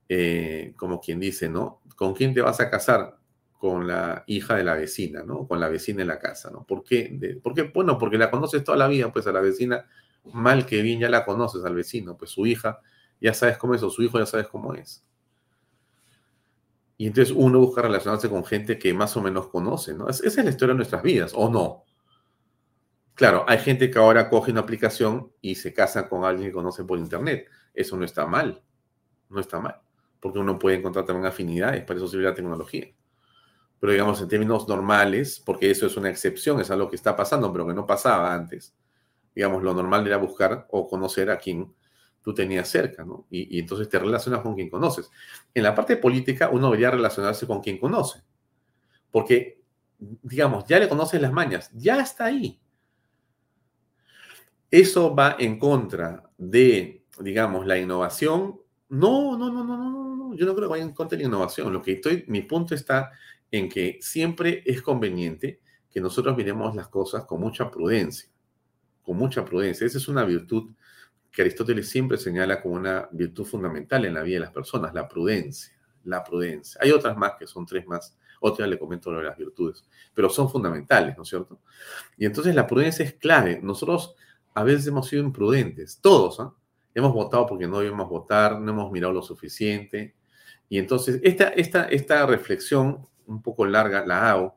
[0.08, 1.82] eh, como quien dice, ¿no?
[1.96, 3.18] ¿Con quién te vas a casar?
[3.58, 5.46] Con la hija de la vecina, ¿no?
[5.46, 6.64] Con la vecina en la casa, ¿no?
[6.64, 7.38] ¿Por qué?
[7.42, 7.62] ¿Por qué?
[7.62, 9.86] Bueno, porque la conoces toda la vida, pues a la vecina,
[10.32, 12.80] mal que bien ya la conoces al vecino, pues su hija,
[13.20, 15.04] ya sabes cómo es, o su hijo ya sabes cómo es.
[16.98, 20.08] Y entonces uno busca relacionarse con gente que más o menos conoce, ¿no?
[20.08, 21.84] Esa es la historia de nuestras vidas, ¿o no?
[23.14, 26.84] Claro, hay gente que ahora coge una aplicación y se casa con alguien que conoce
[26.84, 27.48] por internet.
[27.72, 28.62] Eso no está mal.
[29.28, 29.80] No está mal.
[30.20, 32.86] Porque uno puede encontrar también afinidades, para eso sirve la tecnología.
[33.78, 37.52] Pero digamos, en términos normales, porque eso es una excepción, es algo que está pasando,
[37.52, 38.74] pero que no pasaba antes.
[39.36, 41.72] Digamos, lo normal era buscar o conocer a quien
[42.22, 43.26] tú tenías cerca, ¿no?
[43.30, 45.08] Y, entonces te relacionas con quien conoces.
[45.54, 48.22] En la parte política, uno debería relacionarse con quien conoce.
[49.12, 49.60] Porque,
[49.98, 52.60] digamos, ya le conoces las mañas, ya está ahí
[54.70, 58.60] ¿Eso va en contra de, digamos, la innovación?
[58.88, 61.28] No, no, no, no, no, no, yo no creo que vaya en contra de la
[61.28, 61.72] innovación.
[61.72, 63.12] Lo que estoy, mi punto está
[63.50, 68.28] en que siempre es conveniente que nosotros miremos las cosas con mucha prudencia,
[69.06, 69.86] con mucha prudencia.
[69.86, 70.72] Esa es una virtud
[71.30, 75.06] que Aristóteles siempre señala como una virtud fundamental en la vida de las personas, la
[75.06, 75.72] prudencia,
[76.04, 76.80] la prudencia.
[76.82, 80.28] Hay otras más que son tres más, otras le comento lo de las virtudes, pero
[80.28, 81.60] son fundamentales, ¿no es cierto?
[82.16, 83.60] Y entonces la prudencia es clave.
[83.62, 84.16] Nosotros
[84.54, 86.52] a veces hemos sido imprudentes, todos, ¿ah?
[86.92, 90.14] Hemos votado porque no debemos votar, no hemos mirado lo suficiente.
[90.70, 94.56] Y entonces, esta, esta, esta reflexión un poco larga la hago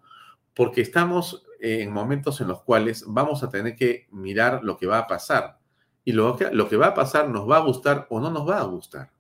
[0.55, 4.99] porque estamos en momentos en los cuales vamos a tener que mirar lo que va
[4.99, 5.59] a pasar.
[6.05, 8.47] Y lo que, lo que va a pasar nos va a gustar o no nos
[8.47, 9.11] va a gustar.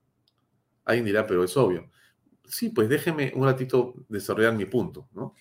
[0.85, 1.89] Alguien dirá, pero es obvio.
[2.45, 5.35] Sí, pues déjeme un ratito desarrollar mi punto, ¿no?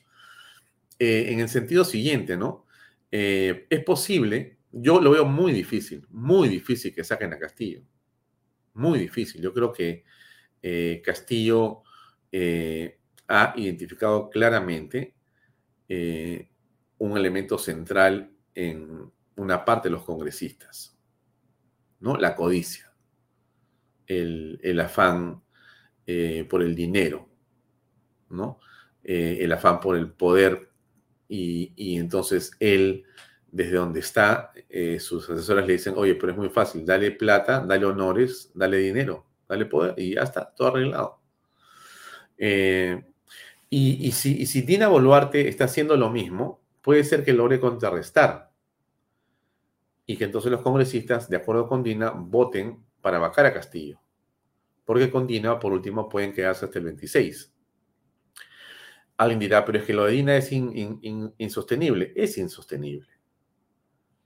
[0.99, 2.67] Eh, en el sentido siguiente, ¿no?
[3.11, 7.83] Eh, es posible yo lo veo muy difícil, muy difícil que saquen a Castillo.
[8.75, 9.41] Muy difícil.
[9.41, 10.05] Yo creo que
[10.63, 11.83] eh, Castillo
[12.31, 15.15] eh, ha identificado claramente
[15.89, 16.51] eh,
[16.99, 20.97] un elemento central en una parte de los congresistas,
[22.01, 22.17] ¿no?
[22.17, 22.93] La codicia,
[24.07, 25.43] el, afán
[26.49, 27.29] por el dinero,
[28.31, 28.61] ¿no?
[29.03, 30.71] el afán por el poder
[31.29, 33.05] y, y entonces él
[33.51, 37.61] desde donde está, eh, sus asesoras le dicen, oye, pero es muy fácil, dale plata,
[37.61, 41.21] dale honores, dale dinero, dale poder, y ya está, todo arreglado.
[42.37, 43.05] Eh,
[43.71, 48.51] y, si, si Dina Boluarte está haciendo lo mismo, puede ser que logre contrarrestar.
[50.07, 54.01] Y que entonces los congresistas, de acuerdo con Dina, voten para vacar a Castillo.
[54.87, 57.55] Porque con Dina, por último, pueden quedarse hasta el 26.
[59.19, 62.15] Alguien dirá, pero es que lo de Dina es insostenible.
[62.17, 63.11] Es insostenible.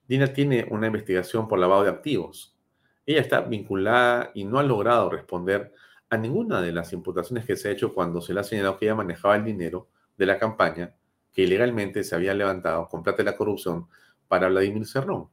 [0.07, 2.57] Dina tiene una investigación por lavado de activos.
[3.05, 5.72] Ella está vinculada y no ha logrado responder
[6.09, 8.85] a ninguna de las imputaciones que se ha hecho cuando se le ha señalado que
[8.85, 10.94] ella manejaba el dinero de la campaña
[11.33, 13.87] que ilegalmente se había levantado con plata de la corrupción
[14.29, 15.29] para Vladimir Cerrón.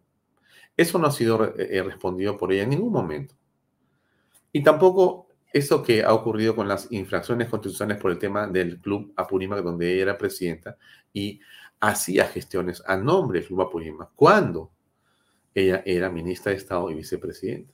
[0.76, 3.36] Eso no ha sido eh, eh, respondido por ella en ningún momento.
[4.52, 9.14] Y tampoco eso que ha ocurrido con las infracciones constitucionales por el tema del Club
[9.16, 10.78] Apurímac, donde ella era presidenta,
[11.12, 11.42] y
[11.80, 14.72] hacía gestiones a nombre del Club Apurímac cuando
[15.54, 17.74] ella era ministra de Estado y vicepresidenta.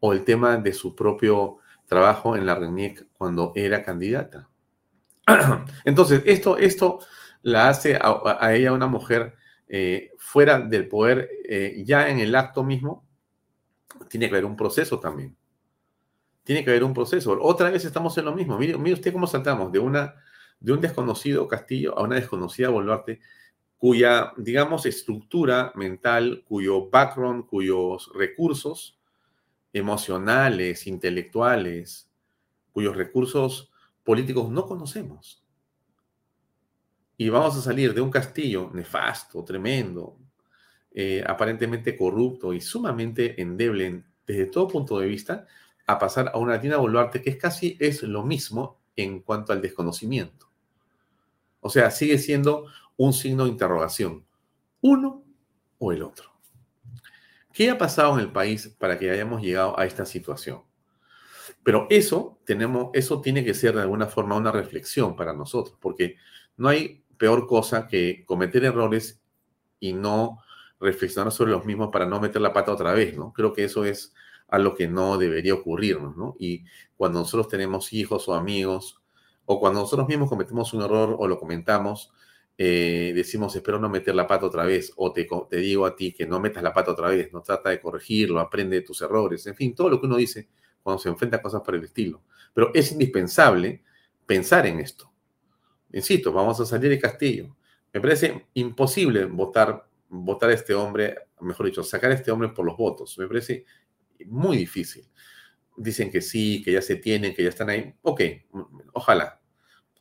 [0.00, 4.49] O el tema de su propio trabajo en la RENIEC cuando era candidata.
[5.84, 7.00] Entonces, esto, esto
[7.42, 9.34] la hace a, ella una mujer
[9.68, 13.06] eh, fuera del poder, eh, ya en el acto mismo,
[14.08, 15.36] tiene que haber un proceso también.
[16.44, 17.36] Tiene que haber un proceso.
[17.40, 18.58] Otra vez estamos en lo mismo.
[18.58, 20.14] Mire, mire usted cómo saltamos de una
[20.60, 23.20] de un desconocido Castillo a una desconocida Boluarte,
[23.78, 28.98] cuya, digamos, estructura mental, cuyo background, cuyos recursos
[29.72, 32.10] emocionales, intelectuales,
[32.72, 33.70] cuyos recursos
[34.04, 35.44] políticos no conocemos.
[37.16, 40.18] Y vamos a salir de un castillo nefasto, tremendo,
[40.92, 45.46] eh, aparentemente corrupto y sumamente endeble desde todo punto de vista,
[45.86, 49.60] a pasar a una Dina Boluarte que es casi es lo mismo en cuanto al
[49.60, 50.48] desconocimiento.
[51.60, 54.24] O sea, sigue siendo un signo de interrogación.
[54.80, 55.24] Uno
[55.78, 56.30] o el otro.
[57.52, 60.62] ¿Qué ha pasado en el país para que hayamos llegado a esta situación?
[61.62, 66.16] Pero eso, tenemos, eso tiene que ser de alguna forma una reflexión para nosotros, porque
[66.56, 69.20] no hay peor cosa que cometer errores
[69.78, 70.38] y no
[70.80, 73.32] reflexionar sobre los mismos para no meter la pata otra vez, ¿no?
[73.32, 74.14] Creo que eso es
[74.48, 76.34] algo que no debería ocurrirnos, ¿no?
[76.38, 76.64] Y
[76.96, 79.00] cuando nosotros tenemos hijos o amigos
[79.44, 82.12] o cuando nosotros mismos cometemos un error o lo comentamos,
[82.56, 86.12] eh, decimos, espero no meter la pata otra vez, o te, te, digo a ti
[86.12, 89.46] que no metas la pata otra vez, no trata de corregirlo, aprende de tus errores,
[89.46, 90.48] en fin, todo lo que uno dice
[90.82, 92.22] cuando se enfrenta a cosas por el estilo.
[92.52, 93.82] Pero es indispensable
[94.26, 95.10] pensar en esto.
[95.92, 97.56] Insisto, vamos a salir de Castillo.
[97.92, 102.64] Me parece imposible votar, votar a este hombre, mejor dicho, sacar a este hombre por
[102.64, 103.18] los votos.
[103.18, 103.64] Me parece
[104.26, 105.08] muy difícil.
[105.76, 107.94] Dicen que sí, que ya se tienen, que ya están ahí.
[108.02, 108.20] Ok,
[108.92, 109.40] ojalá.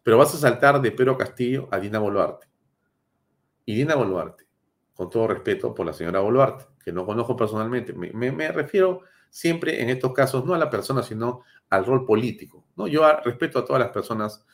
[0.03, 2.47] Pero vas a saltar de Pedro Castillo a Dina Boluarte.
[3.65, 4.45] Y Dina Boluarte,
[4.93, 7.93] con todo respeto, por la señora Boluarte, que no conozco personalmente.
[7.93, 12.65] Me, refiero siempre en estos casos no a la persona, sino al rol político.
[12.75, 12.87] ¿no?
[12.87, 14.45] Yo respeto a todas las personas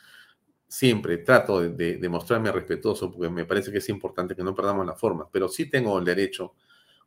[0.68, 4.84] siempre, trato de, de, mostrarme respetuoso porque me parece que es importante que no perdamos
[4.84, 6.54] la forma, pero sí tengo el derecho,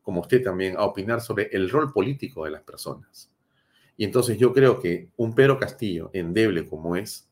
[0.02, 3.30] como usted también, a opinar sobre el rol político de las personas.
[3.98, 7.30] Y entonces yo creo que un Pedro Castillo, endeble como es,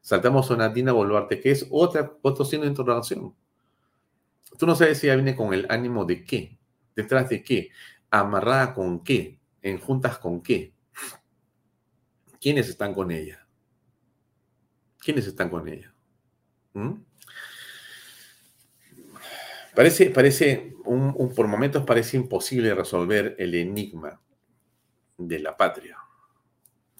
[0.00, 3.34] saltamos a una Dina Boluarte, que es otra, otro signo de interrogación.
[4.58, 6.58] Tú no sabes si ella viene con el ánimo de qué,
[6.96, 7.70] detrás de qué,
[8.10, 9.37] amarrada con qué,
[9.68, 10.72] en juntas con qué.
[12.40, 13.46] ¿Quiénes están con ella?
[14.98, 15.92] ¿Quiénes están con ella?
[16.74, 16.94] ¿Mm?
[19.74, 24.20] Parece, parece un, por momentos parece imposible resolver el enigma
[25.16, 25.96] de la patria.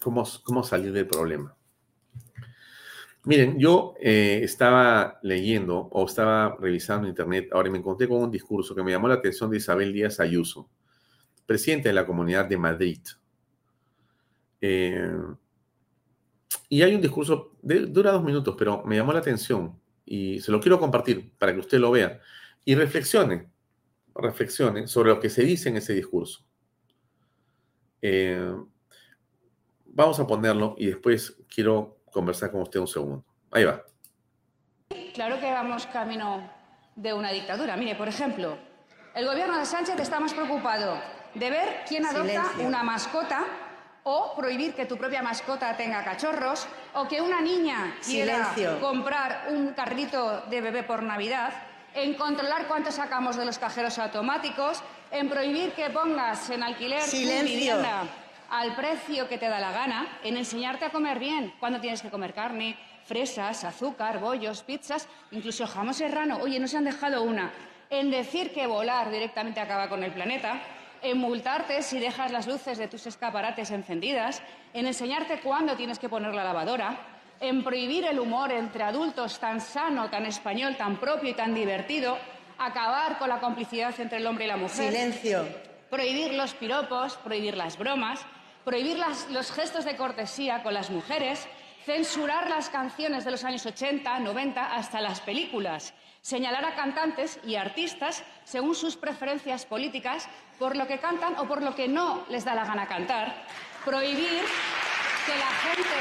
[0.01, 1.57] ¿Cómo, cómo salir del problema?
[3.25, 8.75] Miren, yo eh, estaba leyendo o estaba revisando internet, ahora me encontré con un discurso
[8.75, 10.71] que me llamó la atención de Isabel Díaz Ayuso,
[11.49, 13.01] presidente de la Comunidad de Madrid.
[14.61, 15.17] Eh,
[16.69, 20.61] y hay un discurso, dura dos minutos, pero me llamó la atención y se lo
[20.61, 22.21] quiero compartir para que usted lo vea
[22.67, 23.49] y reflexione,
[24.15, 26.45] reflexione sobre lo que se dice en ese discurso.
[28.03, 28.55] Eh,
[29.87, 33.25] vamos a ponerlo y después quiero conversar con usted un segundo.
[33.51, 33.87] Ahí va.
[35.15, 36.47] Claro que vamos camino
[36.95, 37.75] de una dictadura.
[37.79, 38.59] Mire, por ejemplo,
[39.15, 43.45] el gobierno de Sánchez está más preocupado de ver quién adopta una mascota
[44.05, 49.75] o prohibir que tu propia mascota tenga cachorros o que una niña quiera comprar un
[49.75, 51.53] carrito de bebé por Navidad,
[51.95, 57.17] en controlar cuánto sacamos de los cajeros automáticos, en prohibir que pongas en alquiler tu
[57.17, 58.05] vivienda
[58.51, 62.11] al precio que te da la gana, en enseñarte a comer bien, cuando tienes que
[62.11, 66.39] comer carne, fresas, azúcar, bollos, pizzas, incluso jamón serrano.
[66.41, 67.53] Oye, no se han dejado una.
[67.91, 70.61] En decir que volar directamente acaba con el planeta,
[71.03, 76.09] en multarte si dejas las luces de tus escaparates encendidas, en enseñarte cuándo tienes que
[76.09, 76.99] poner la lavadora,
[77.41, 82.19] en prohibir el humor entre adultos tan sano, tan español, tan propio y tan divertido,
[82.59, 84.93] acabar con la complicidad entre el hombre y la mujer.
[84.93, 85.47] Silencio.
[85.91, 88.21] Prohibir los piropos, prohibir las bromas,
[88.65, 88.99] prohibir
[89.31, 91.49] los gestos de cortesía con las mujeres,
[91.87, 97.55] censurar las canciones de los años 80, 90, hasta las películas, señalar a cantantes y
[97.55, 102.45] artistas según sus preferencias políticas por lo que cantan o por lo que no les
[102.45, 103.47] da la gana cantar,
[103.85, 104.43] prohibir
[105.25, 105.99] que la gente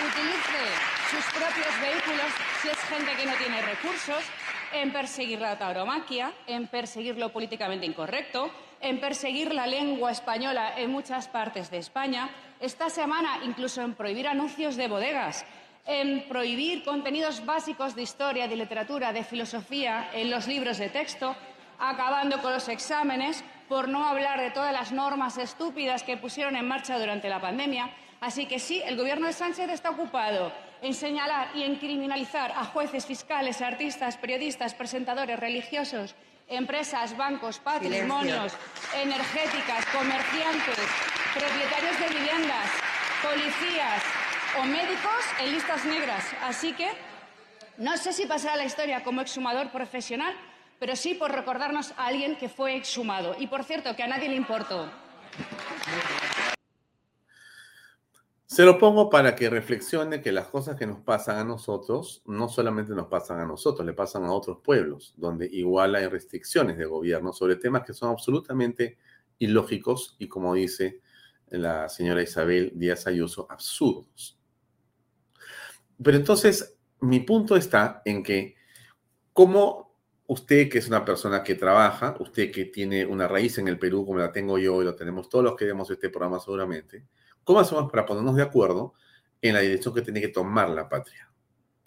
[0.00, 0.62] utilice
[1.10, 2.30] sus propios vehículos
[2.62, 4.22] si es gente que no tiene recursos,
[4.72, 8.50] en perseguir la tauromaquia, en perseguir lo políticamente incorrecto,
[8.80, 14.26] en perseguir la lengua española en muchas partes de España, esta semana incluso en prohibir
[14.26, 15.44] anuncios de bodegas,
[15.84, 21.36] en prohibir contenidos básicos de historia, de literatura, de filosofía en los libros de texto,
[21.78, 26.68] acabando con los exámenes, por no hablar de todas las normas estúpidas que pusieron en
[26.68, 27.88] marcha durante la pandemia.
[28.20, 32.66] Así que sí, el Gobierno de Sánchez está ocupado en señalar y en criminalizar a
[32.66, 36.14] jueces, fiscales, artistas, periodistas, presentadores religiosos
[36.48, 38.52] empresas, bancos, patrimonios,
[38.94, 40.84] energéticas, comerciantes,
[41.32, 42.68] propietarios de viviendas,
[43.22, 44.02] policías
[44.60, 46.26] o médicos en listas negras.
[46.42, 46.90] Así que
[47.78, 50.34] no sé si pasará la historia como exhumador profesional,
[50.82, 53.36] pero sí por recordarnos a alguien que fue exhumado.
[53.38, 54.90] Y por cierto, que a nadie le importó.
[58.46, 62.48] Se lo pongo para que reflexione que las cosas que nos pasan a nosotros no
[62.48, 66.86] solamente nos pasan a nosotros, le pasan a otros pueblos, donde igual hay restricciones de
[66.86, 68.98] gobierno sobre temas que son absolutamente
[69.38, 71.00] ilógicos y, como dice
[71.46, 74.36] la señora Isabel Díaz Ayuso, absurdos.
[76.02, 78.56] Pero entonces, mi punto está en que,
[79.32, 79.91] como
[80.26, 84.06] usted que es una persona que trabaja, usted que tiene una raíz en el Perú,
[84.06, 87.06] como la tengo yo y lo tenemos todos los que vemos este programa seguramente,
[87.44, 88.94] ¿Cómo hacemos para ponernos de acuerdo
[89.40, 91.28] en la dirección que tiene que tomar la patria?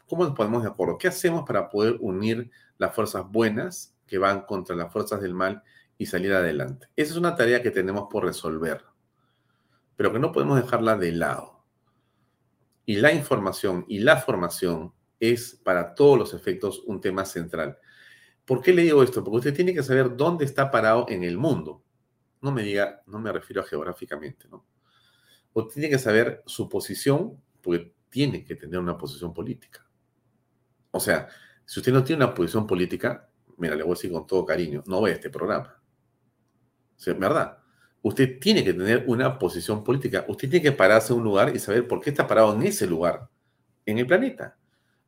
[0.08, 0.98] ¿Cómo nos ponemos de acuerdo?
[0.98, 5.64] ¿Qué hacemos para poder unir las fuerzas buenas que van contra las fuerzas del mal
[5.98, 6.88] y salir adelante?
[6.96, 8.84] Esa es una tarea que tenemos por resolver,
[9.96, 11.64] pero que no podemos dejarla de lado.
[12.86, 17.80] Y la información y la formación es para todos los efectos un tema central.
[18.46, 19.24] ¿Por qué le digo esto?
[19.24, 21.84] Porque usted tiene que saber dónde está parado en el mundo.
[22.42, 24.66] No me diga, no me refiero a geográficamente, ¿no?
[25.58, 29.88] o tiene que saber su posición, porque tiene que tener una posición política.
[30.92, 31.30] O sea,
[31.64, 34.84] si usted no tiene una posición política, mira, le voy a decir con todo cariño,
[34.86, 35.82] no ve este programa.
[36.98, 37.58] ¿Es ¿Verdad?
[38.02, 40.26] Usted tiene que tener una posición política.
[40.28, 42.86] Usted tiene que pararse en un lugar y saber por qué está parado en ese
[42.86, 43.30] lugar,
[43.86, 44.58] en el planeta.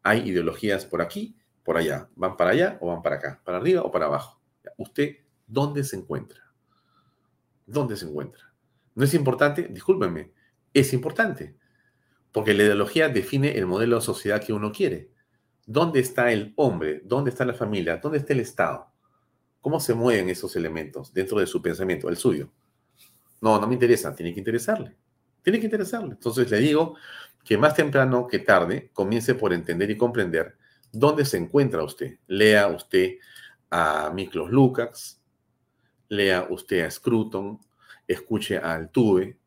[0.01, 1.35] Hay ideologías por aquí,
[1.67, 2.07] por allá.
[2.15, 3.41] ¿Van para allá o van para acá?
[3.43, 4.39] ¿Para arriba o para abajo?
[4.77, 6.39] ¿usted dónde se encuentra?
[7.65, 8.53] ¿Dónde se encuentra?
[8.95, 9.67] ¿No es importante?
[9.67, 10.31] Discúlpenme,
[10.73, 11.57] es importante,
[12.31, 15.11] porque la ideología define el modelo de sociedad que uno quiere.
[15.65, 17.01] ¿Dónde está el hombre?
[17.03, 17.97] ¿Dónde está la familia?
[17.97, 18.87] ¿Dónde está el Estado?
[19.59, 22.49] ¿Cómo se mueven esos elementos dentro de su pensamiento, el suyo?
[23.41, 24.95] No, no me interesa, tiene que interesarle.
[25.41, 26.13] Tiene que interesarle.
[26.13, 26.95] Entonces le digo
[27.43, 30.55] que más temprano que tarde comience por entender y comprender
[30.99, 32.19] dónde se encuentra usted.
[32.27, 33.17] Lea usted
[33.69, 35.21] a Miklos Lukács,
[36.09, 37.59] lea usted a Scruton,
[38.07, 39.37] escuche a Altuve,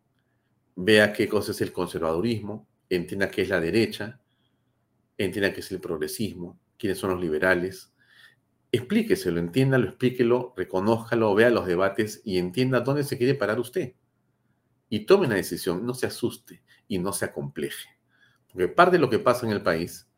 [0.76, 4.20] vea qué cosa es el conservadurismo, entienda qué es la derecha,
[5.16, 7.92] entienda qué es el progresismo, quiénes son los liberales.
[8.72, 13.94] Explíqueselo, entiéndalo, explíquelo, reconózcalo, vea los debates y entienda dónde se quiere parar usted.
[14.88, 17.88] Y tome una decisión, no se asuste y no se acompleje.
[18.48, 20.09] Porque parte de lo que pasa en el país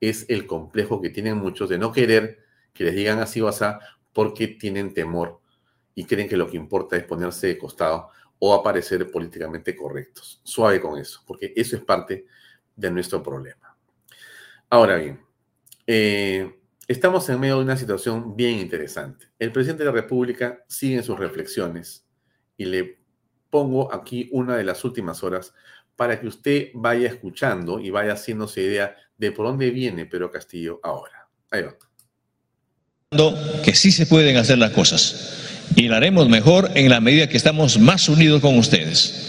[0.00, 2.38] es el complejo que tienen muchos de no querer
[2.72, 3.64] que les digan así o así
[4.12, 5.40] porque tienen temor
[5.94, 10.40] y creen que lo que importa es ponerse de costado o aparecer políticamente correctos.
[10.44, 12.26] Suave con eso, porque eso es parte
[12.76, 13.76] de nuestro problema.
[14.70, 15.20] Ahora bien,
[15.86, 19.26] eh, estamos en medio de una situación bien interesante.
[19.38, 22.06] El presidente de la República sigue en sus reflexiones
[22.56, 22.98] y le
[23.50, 25.54] pongo aquí una de las últimas horas
[25.96, 30.80] para que usted vaya escuchando y vaya haciéndose idea de por dónde viene Pedro Castillo
[30.82, 31.28] ahora.
[31.50, 31.76] Ahí va.
[33.62, 35.38] Que sí se pueden hacer las cosas
[35.76, 39.26] y lo haremos mejor en la medida que estamos más unidos con ustedes.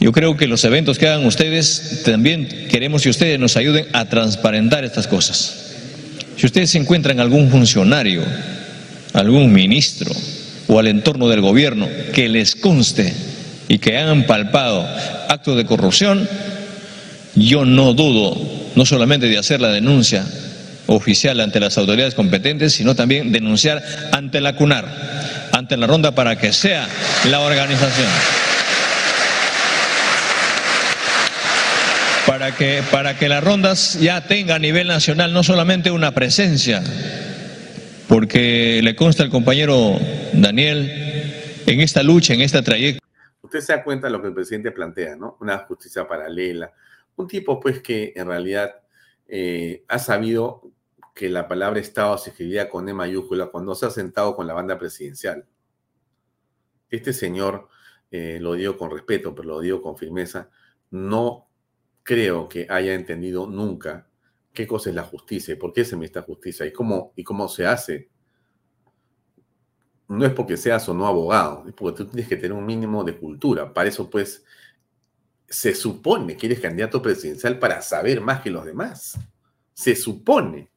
[0.00, 4.04] Yo creo que los eventos que hagan ustedes, también queremos que ustedes nos ayuden a
[4.06, 5.74] transparentar estas cosas.
[6.36, 8.22] Si ustedes encuentran algún funcionario,
[9.14, 10.12] algún ministro
[10.68, 13.14] o al entorno del gobierno que les conste
[13.68, 14.86] y que hayan palpado
[15.28, 16.28] actos de corrupción,
[17.36, 18.36] yo no dudo
[18.74, 20.24] no solamente de hacer la denuncia
[20.86, 23.82] oficial ante las autoridades competentes, sino también denunciar
[24.12, 24.86] ante la CUNAR,
[25.52, 26.88] ante la ronda para que sea
[27.30, 28.08] la organización.
[32.26, 36.82] Para que, para que las rondas ya tenga a nivel nacional no solamente una presencia,
[38.08, 39.98] porque le consta al compañero
[40.32, 40.92] Daniel
[41.66, 43.00] en esta lucha, en esta trayectoria.
[43.42, 45.36] Usted se da cuenta de lo que el presidente plantea, ¿no?
[45.40, 46.72] Una justicia paralela.
[47.16, 48.82] Un tipo, pues, que en realidad
[49.26, 50.70] eh, ha sabido
[51.14, 54.52] que la palabra Estado se escribía con E mayúscula cuando se ha sentado con la
[54.52, 55.46] banda presidencial.
[56.90, 57.68] Este señor,
[58.10, 60.50] eh, lo digo con respeto, pero lo digo con firmeza,
[60.90, 61.48] no
[62.02, 64.08] creo que haya entendido nunca
[64.52, 67.48] qué cosa es la justicia y por qué se necesita justicia y cómo, y cómo
[67.48, 68.10] se hace.
[70.08, 73.02] No es porque seas o no abogado, es porque tú tienes que tener un mínimo
[73.04, 73.72] de cultura.
[73.72, 74.44] Para eso, pues,
[75.48, 79.18] se supone que eres candidato presidencial para saber más que los demás.
[79.72, 80.68] Se supone.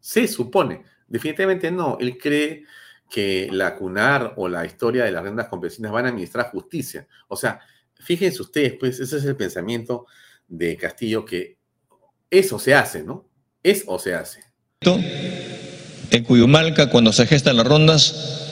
[0.00, 0.82] Se supone.
[1.08, 1.96] Definitivamente no.
[2.00, 2.64] Él cree
[3.10, 7.06] que la CUNAR o la historia de las rentas campesinas van a administrar justicia.
[7.28, 7.60] O sea,
[7.94, 10.06] fíjense ustedes, pues ese es el pensamiento
[10.48, 11.56] de Castillo, que
[12.30, 13.28] eso se hace, ¿no?
[13.62, 14.44] Es o se hace.
[16.10, 18.46] En Cuyumalca, cuando se gestan las rondas,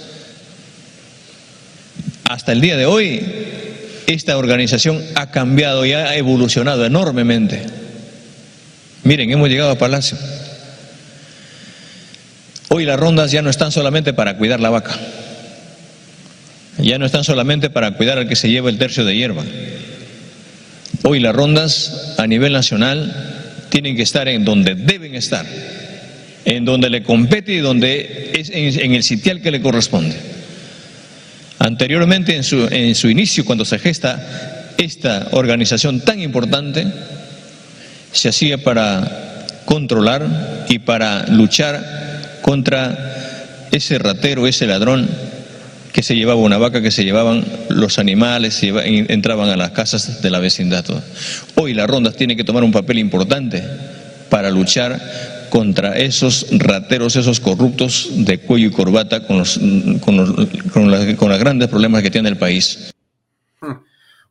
[2.25, 3.21] hasta el día de hoy,
[4.07, 7.63] esta organización ha cambiado y ha evolucionado enormemente.
[9.03, 10.19] Miren, hemos llegado a Palacio.
[12.69, 14.99] Hoy las rondas ya no están solamente para cuidar la vaca,
[16.79, 19.45] ya no están solamente para cuidar al que se lleva el tercio de hierba.
[21.05, 25.47] Hoy las rondas a nivel nacional tienen que estar en donde deben estar,
[26.45, 30.17] en donde le compete y donde es en, el sitial que le corresponde.
[31.65, 32.45] Anteriormente, en
[32.95, 36.87] su, inicio, cuando se gesta esta organización tan importante,
[38.13, 45.09] se hacía para controlar y para luchar contra ese ratero, ese ladrón
[45.95, 50.29] que se llevaba una vaca, que se llevaban los animales, entraban a las casas de
[50.29, 50.85] la vecindad.
[51.55, 53.65] Hoy las rondas tienen que tomar un papel importante
[54.29, 55.01] para luchar
[55.55, 59.57] contra esos rateros, esos corruptos de cuello y corbata con los,
[60.05, 60.33] con los,
[60.73, 62.93] con los grandes problemas que tiene el país.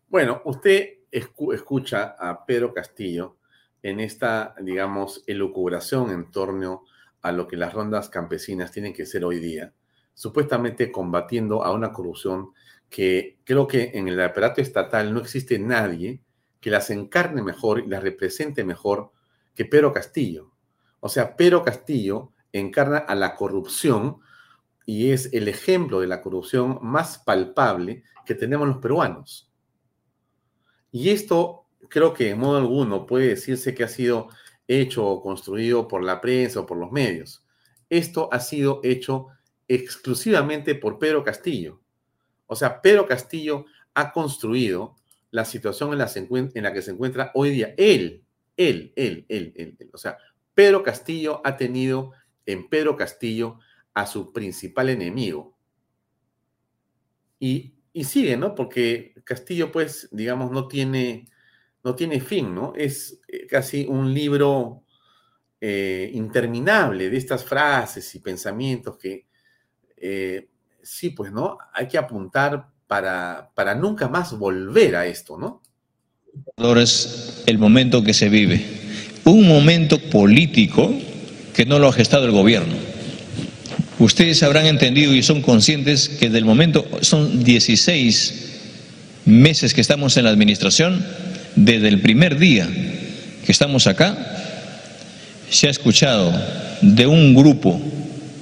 [0.10, 3.38] Bueno, usted escucha a Pedro Castillo
[3.82, 6.84] en esta, digamos, elucubración en torno
[7.22, 9.72] a lo que las rondas campesinas tienen que ser hoy día,
[10.14, 12.50] supuestamente combatiendo a una corrupción
[12.90, 16.20] que creo que en el aparato estatal no existe nadie
[16.60, 19.14] que las encarne mejor y las represente mejor
[19.56, 20.53] que Pedro Castillo.
[21.06, 24.20] O sea, Pedro Castillo encarna a la corrupción
[24.86, 29.52] y es el ejemplo de la corrupción más palpable que tenemos los peruanos.
[30.94, 34.30] Y esto creo que en modo alguno puede decirse que ha sido
[34.66, 37.46] hecho o construido por la prensa o por los medios.
[37.90, 39.28] Esto ha sido hecho
[39.68, 41.82] exclusivamente por Pedro Castillo.
[42.46, 44.96] O sea, Pedro Castillo ha construido
[45.32, 47.74] la situación en la, que se encuentra hoy día.
[47.76, 48.24] Él,
[48.56, 50.18] él, él, él, él, O sea,
[50.54, 52.12] Pedro Castillo ha tenido
[52.46, 53.60] en Pedro Castillo
[53.94, 55.58] a su principal enemigo.
[57.40, 58.56] Y, y sigue, ¿no?
[58.56, 61.28] Porque Castillo, pues, digamos, no tiene,
[61.84, 62.74] no tiene fin, ¿no?
[62.76, 64.84] Es eh, casi un libro
[65.60, 69.28] eh, interminable de estas frases y pensamientos que
[69.98, 70.50] eh,
[70.82, 71.58] sí, pues, ¿no?
[71.74, 75.62] Hay que apuntar para, para nunca más volver a esto, ¿no?
[76.58, 78.83] Es el momento que se vive.
[79.26, 80.94] Un momento político
[81.54, 82.74] que no lo ha gestado el gobierno.
[84.00, 88.44] Ustedes habrán entendido y son conscientes que del momento son 16
[89.26, 91.06] meses que estamos en la administración,
[91.56, 92.68] desde el primer día
[93.46, 94.18] que estamos acá,
[95.50, 96.34] se ha escuchado
[96.82, 97.80] de un grupo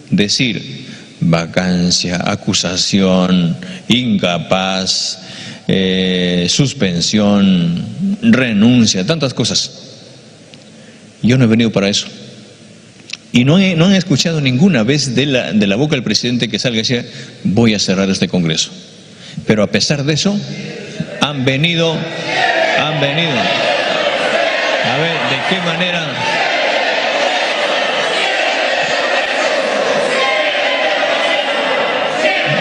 [0.09, 0.87] decir
[1.19, 3.55] vacancia, acusación,
[3.87, 5.19] incapaz,
[5.67, 7.85] eh, suspensión,
[8.21, 9.90] renuncia, tantas cosas.
[11.21, 12.07] Yo no he venido para eso.
[13.31, 16.59] Y no, no han escuchado ninguna vez de la, de la boca del presidente que
[16.59, 17.09] salga y decir,
[17.43, 18.71] voy a cerrar este Congreso.
[19.47, 20.37] Pero a pesar de eso,
[21.21, 23.31] han venido, han venido.
[23.31, 26.07] A ver, ¿de qué manera?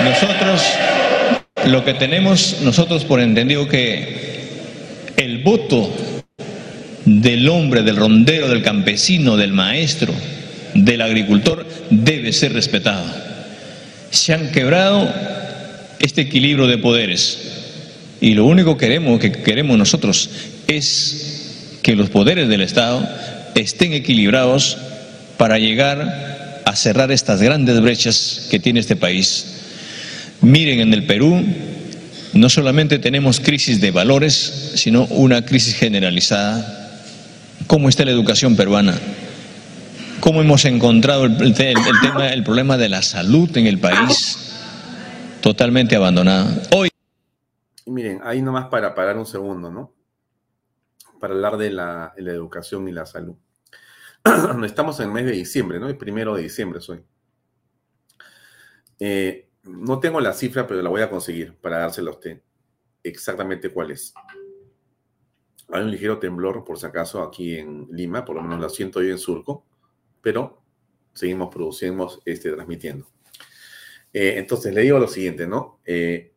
[0.05, 0.63] Nosotros,
[1.67, 5.93] lo que tenemos nosotros por entendido que el voto
[7.19, 10.15] del hombre, del rondero, del campesino, del maestro,
[10.75, 13.05] del agricultor debe ser respetado.
[14.11, 15.13] Se han quebrado
[15.99, 17.39] este equilibrio de poderes
[18.21, 20.31] y lo único que queremos, que queremos nosotros
[20.69, 23.09] es que los poderes del Estado
[23.57, 24.79] estén equilibrados
[25.37, 29.47] para llegar a cerrar estas grandes brechas que tiene este país.
[30.43, 31.43] Miren, en el Perú
[32.35, 36.80] no solamente tenemos crisis de valores, sino una crisis generalizada.
[37.71, 38.99] ¿Cómo está la educación peruana?
[40.19, 44.59] cómo hemos encontrado el, tema, el problema de la salud en el país
[45.41, 46.51] totalmente abandonada.
[46.75, 46.91] Hoy.
[47.87, 49.95] Miren, ahí nomás para parar un segundo, ¿no?
[51.21, 53.37] Para hablar de la, educación y la salud.
[54.65, 55.89] Estamos en el mes de diciembre, ¿no?
[55.89, 57.05] El primero de diciembre soy.
[58.99, 62.43] Eh, no tengo la cifra, pero la voy a conseguir para dársela a usted.
[63.05, 64.13] Exactamente cuál es.
[65.73, 69.03] Hay un ligero temblor, por si acaso, aquí en Lima, por lo menos lo siento
[69.03, 69.65] yo en Surco
[70.21, 70.63] pero
[71.13, 73.09] seguimos produciendo, este, transmitiendo.
[74.13, 75.81] Eh, entonces, le digo lo siguiente, ¿no?
[75.85, 76.33] Eh,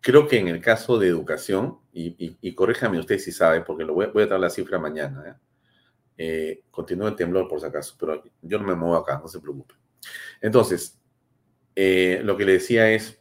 [0.00, 4.06] creo que en el caso de educación, y, corríjame usted si sabe, porque lo voy,
[4.06, 5.40] a dar la cifra mañana,
[6.16, 6.62] ¿eh?
[6.70, 9.74] continúa el temblor por si acaso, pero yo no me muevo acá, no se preocupe.
[10.40, 10.98] Entonces,
[11.74, 13.20] lo que le decía es,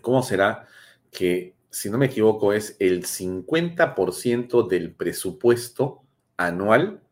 [0.00, 0.66] ¿cómo será
[1.10, 6.04] que, si no me equivoco, es el 50% del presupuesto
[6.36, 7.02] anual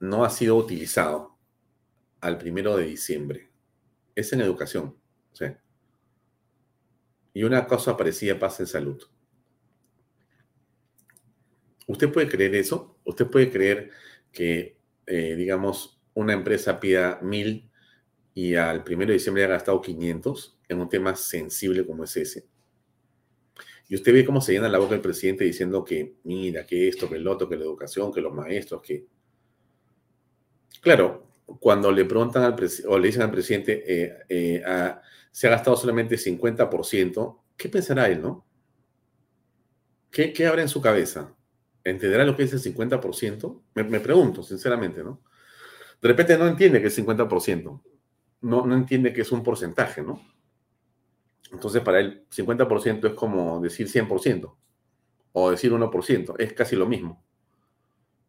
[0.00, 1.38] no ha sido utilizado
[2.20, 3.50] al primero de diciembre.
[4.16, 4.96] Es en educación.
[7.32, 9.00] Y una cosa parecida pasa en salud.
[11.86, 12.98] ¿Usted puede creer eso?
[13.04, 13.92] ¿Usted puede creer
[14.32, 17.70] que, eh, digamos, una empresa pida mil
[18.34, 22.53] y al primero de diciembre ha gastado 500 en un tema sensible como es ese?
[23.88, 27.08] Y usted ve cómo se llena la boca del presidente diciendo que, mira, que esto,
[27.08, 29.06] que el otro, que la educación, que los maestros, que
[30.84, 31.28] Claro,
[31.60, 32.56] cuando le preguntan al
[32.88, 34.62] o le dicen al presidente, eh, eh,
[35.32, 38.46] se ha gastado solamente 50%, ¿qué pensará él, no?
[40.10, 41.34] ¿Qué, ¿Qué, habrá en su cabeza?
[41.82, 43.62] ¿Entenderá lo que es el 50%?
[43.74, 45.22] Me, me, pregunto, sinceramente, ¿no?
[46.02, 47.82] De repente no entiende que es 50%.
[48.42, 50.20] No, no entiende que es un porcentaje, ¿no?
[51.54, 54.54] Entonces, para él, 50% es como decir 100%
[55.32, 56.34] o decir 1%.
[56.38, 57.24] Es casi lo mismo.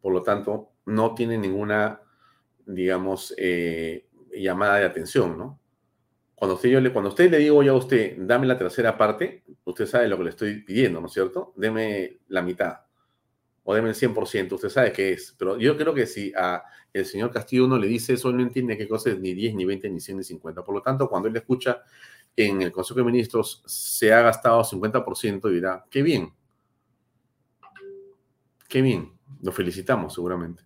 [0.01, 2.01] Por lo tanto, no tiene ninguna
[2.65, 5.59] digamos, eh, llamada de atención, ¿no?
[6.35, 9.43] Cuando usted, yo le, cuando usted le digo yo a usted, dame la tercera parte,
[9.63, 11.53] usted sabe lo que le estoy pidiendo, ¿no es cierto?
[11.55, 12.79] Deme la mitad
[13.63, 15.33] o deme el 100%, usted sabe qué es.
[15.39, 16.63] Pero yo creo que si a
[16.93, 19.65] el señor Castillo uno le dice eso, no entiende qué cosa es ni 10, ni
[19.65, 20.63] 20, ni 100, ni 50.
[20.63, 21.81] Por lo tanto, cuando él escucha
[22.35, 26.33] en el Consejo de Ministros se ha gastado 50%, dirá, qué bien.
[28.67, 29.17] Qué bien.
[29.41, 30.63] Lo felicitamos seguramente.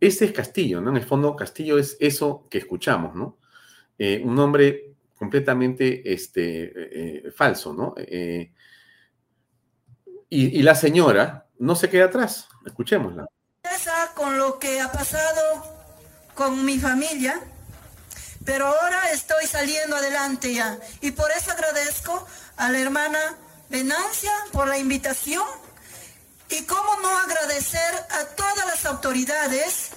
[0.00, 0.90] Este es Castillo, ¿no?
[0.90, 3.38] En el fondo, Castillo es eso que escuchamos, ¿no?
[3.98, 7.94] Eh, un hombre completamente este, eh, falso, ¿no?
[7.96, 8.52] Eh,
[10.28, 12.48] y, la señora no se queda atrás.
[12.66, 13.26] Escuchémosla.
[14.16, 15.62] Con lo que ha pasado
[16.34, 17.40] con mi familia,
[18.44, 20.78] pero ahora estoy saliendo adelante ya.
[21.00, 22.26] Y por eso agradezco
[22.56, 23.36] a la hermana
[23.70, 25.46] Venancia por la invitación.
[26.50, 29.88] Y cómo no agradecer a todas las autoridades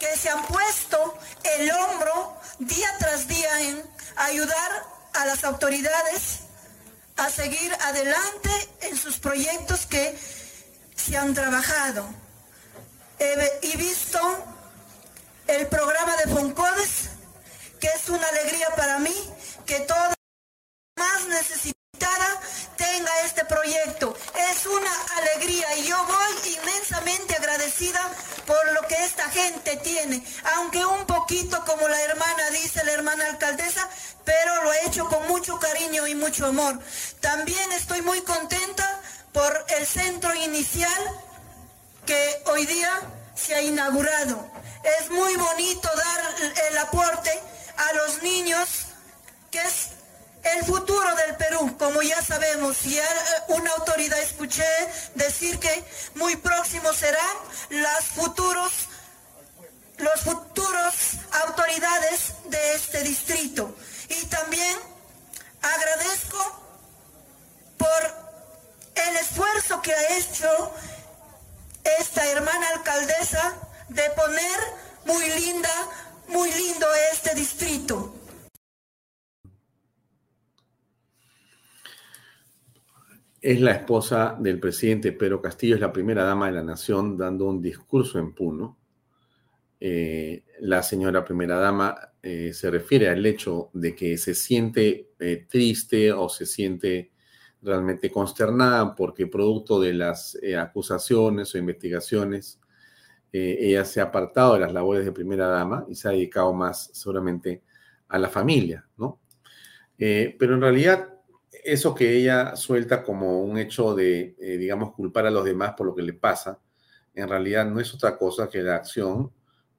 [0.00, 1.18] que se han puesto
[1.58, 3.82] el hombro día tras día en
[4.16, 6.40] ayudar a las autoridades
[7.16, 8.50] a seguir adelante
[8.82, 10.18] en sus proyectos que
[10.96, 12.25] se han trabajado.
[13.18, 14.20] He, visto
[15.46, 17.08] el programa de Foncodes,
[17.80, 19.14] que es una alegría para mí,
[19.64, 20.12] que toda
[20.98, 22.40] más necesitada
[22.76, 24.14] tenga este proyecto.
[24.50, 28.00] Es una alegría y yo voy inmensamente agradecida
[28.46, 30.22] por lo que esta gente tiene,
[30.56, 33.88] aunque un poquito como la hermana dice, la hermana alcaldesa,
[34.24, 36.78] pero lo he hecho con mucho cariño y mucho amor.
[37.20, 39.00] También estoy muy contenta
[39.32, 41.25] por el centro inicial
[42.06, 43.02] que hoy día
[43.34, 44.48] se ha inaugurado.
[45.00, 47.30] Es muy bonito dar el aporte
[47.76, 48.86] a los niños,
[49.50, 49.88] que es
[50.44, 53.04] el futuro del Perú, como ya sabemos, ya
[53.48, 54.64] una autoridad escuché
[55.16, 55.84] decir que
[56.14, 57.36] muy próximo serán
[57.70, 58.72] las futuros,
[59.98, 60.94] los futuros
[61.46, 63.74] autoridades de este distrito.
[64.08, 64.78] Y también
[65.60, 66.62] agradezco
[67.76, 68.26] por
[68.94, 70.72] el esfuerzo que ha hecho
[71.98, 74.58] esta hermana alcaldesa de poner
[75.06, 75.70] muy linda,
[76.28, 78.12] muy lindo este distrito.
[83.40, 87.44] Es la esposa del presidente Pedro Castillo, es la primera dama de la nación dando
[87.44, 88.76] un discurso en Puno.
[89.78, 95.46] Eh, la señora primera dama eh, se refiere al hecho de que se siente eh,
[95.48, 97.12] triste o se siente
[97.66, 102.60] realmente consternada porque producto de las acusaciones o investigaciones,
[103.32, 106.88] ella se ha apartado de las labores de primera dama y se ha dedicado más
[106.94, 107.62] seguramente
[108.08, 109.20] a la familia, ¿no?
[109.98, 111.16] pero en realidad
[111.66, 115.86] eso que ella suelta como un hecho de, eh, digamos, culpar a los demás por
[115.86, 116.60] lo que le pasa,
[117.14, 119.32] en realidad no es otra cosa que la acción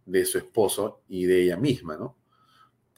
[0.06, 2.17] de su esposo y de ella misma, ¿no?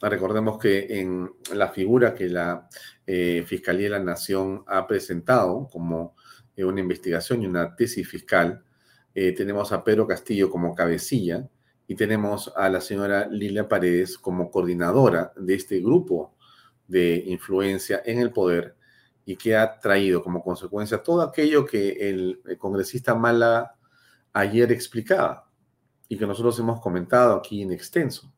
[0.02, 2.70] Recordemos que en la figura que la
[3.06, 6.16] eh, Fiscalía de la Nación ha presentado como
[6.56, 8.64] eh, una investigación y una tesis fiscal,
[9.12, 11.46] tenemos a Pedro Castillo como cabecilla
[11.88, 16.36] y tenemos a la señora Lilia Paredes como coordinadora de este grupo
[16.88, 18.76] de influencia en el poder
[19.26, 23.76] y que ha traído como consecuencia todo aquello que el, congresista Mala
[24.34, 25.48] ayer explicaba
[26.08, 28.34] y que nosotros hemos comentado aquí en extenso.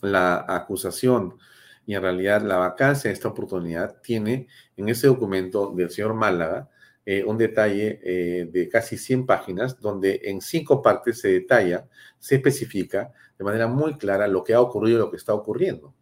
[0.00, 1.38] La acusación
[1.86, 6.68] y en realidad la vacancia de esta oportunidad tiene en ese documento del señor Málaga
[7.04, 11.86] eh, un detalle eh, de casi 100 páginas donde en cinco partes se detalla,
[12.18, 15.94] se especifica de manera muy clara lo que ha ocurrido y lo que está ocurriendo.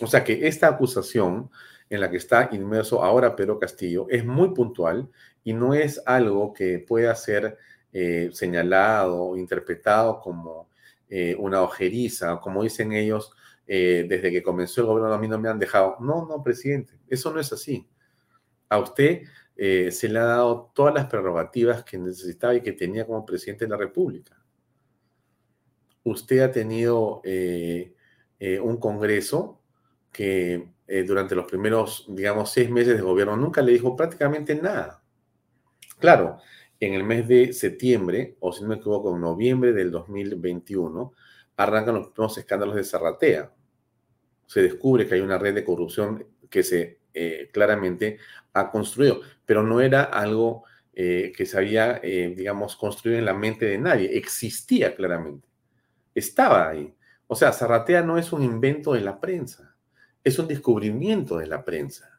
[0.00, 1.50] O sea que esta acusación
[1.90, 5.10] en la que está inmerso ahora Pedro Castillo es muy puntual
[5.44, 7.58] y no es algo que pueda ser
[7.92, 10.68] eh, señalado interpretado como
[11.14, 13.32] eh, una ojeriza, como dicen ellos,
[13.66, 15.96] eh, desde que comenzó el gobierno a mí no me han dejado.
[16.00, 17.86] No, no, presidente, eso no es así.
[18.68, 19.22] A usted
[19.54, 23.70] se le ha dado todas las prerrogativas que necesitaba y que tenía como presidente de
[23.70, 24.42] la República.
[26.02, 29.60] Usted ha tenido un Congreso
[30.10, 35.02] que eh, durante los primeros, digamos, seis meses de gobierno nunca le dijo prácticamente nada.
[35.98, 36.38] Claro,
[36.86, 41.12] en el mes de septiembre, o si no me equivoco, en noviembre del 2021,
[41.56, 43.52] arrancan los primeros escándalos de Zarratea.
[44.46, 48.18] Se descubre que hay una red de corrupción que se eh, claramente
[48.52, 50.64] ha construido, pero no era algo
[50.94, 55.48] eh, que se había, digamos, construido en la mente de nadie, existía claramente,
[56.14, 56.94] estaba ahí.
[57.26, 59.72] O sea, Zarratea no es un invento de la prensa
[60.24, 62.11] es un descubrimiento de la prensa.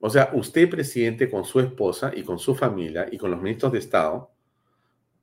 [0.00, 3.72] O sea, usted, presidente, con su esposa y con su familia y con los ministros
[3.72, 4.32] de Estado,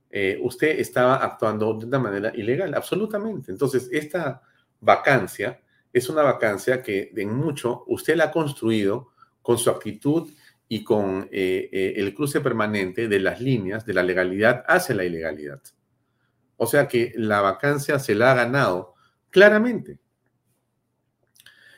[0.09, 3.51] eh, usted estaba actuando de una manera ilegal, absolutamente.
[3.51, 4.41] Entonces, esta
[4.79, 5.59] vacancia
[5.91, 9.09] es una vacancia que en mucho usted la ha construido
[9.41, 10.29] con su actitud
[10.69, 15.05] y con eh, eh, el cruce permanente de las líneas de la legalidad hacia la
[15.05, 15.61] ilegalidad.
[16.57, 18.95] O sea que la vacancia se la ha ganado
[19.29, 19.99] claramente.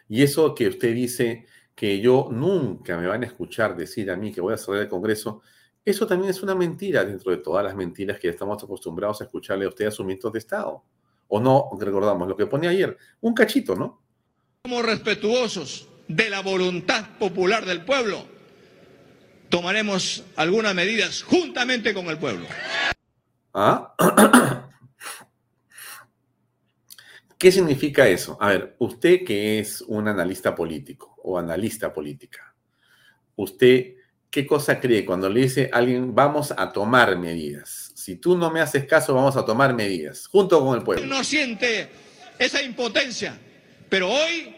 [0.07, 1.45] Y eso que usted dice
[1.79, 4.89] que yo nunca me van a escuchar decir a mí que voy a cerrar el
[4.89, 5.41] Congreso,
[5.85, 9.63] eso también es una mentira dentro de todas las mentiras que estamos acostumbrados a escucharle
[9.63, 10.83] a usted a sus ministros de Estado.
[11.29, 14.01] O no, recordamos lo que ponía ayer, un cachito, ¿no?
[14.65, 18.25] Somos respetuosos de la voluntad popular del pueblo.
[19.47, 22.45] Tomaremos algunas medidas juntamente con el pueblo.
[23.53, 23.95] ¿Ah?
[27.39, 28.37] ¿Qué significa eso?
[28.41, 32.53] A ver, usted que es un analista político o analista política,
[33.37, 33.93] ¿usted
[34.29, 37.93] qué cosa cree cuando le dice a alguien vamos a tomar medidas?
[37.95, 41.05] Si tú no me haces caso, vamos a tomar medidas, junto con el pueblo.
[41.05, 41.87] No siente
[42.37, 43.39] esa impotencia,
[43.87, 44.53] pero hoy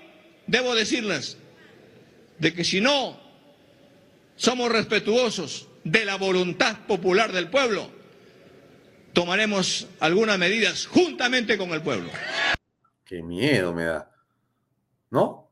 [0.47, 1.37] debo decirles
[2.39, 3.15] de que si no
[4.35, 7.91] somos respetuosos de la voluntad popular del pueblo,
[9.13, 12.09] tomaremos algunas medidas juntamente con el pueblo.
[13.11, 14.09] Qué miedo me da.
[15.09, 15.51] ¿No?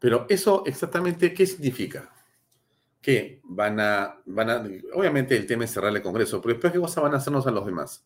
[0.00, 2.12] Pero eso exactamente, ¿qué significa?
[3.00, 4.64] Que van a, van a,
[4.94, 7.52] obviamente el tema es cerrar el Congreso, pero después qué cosa van a hacernos a
[7.52, 8.04] los demás.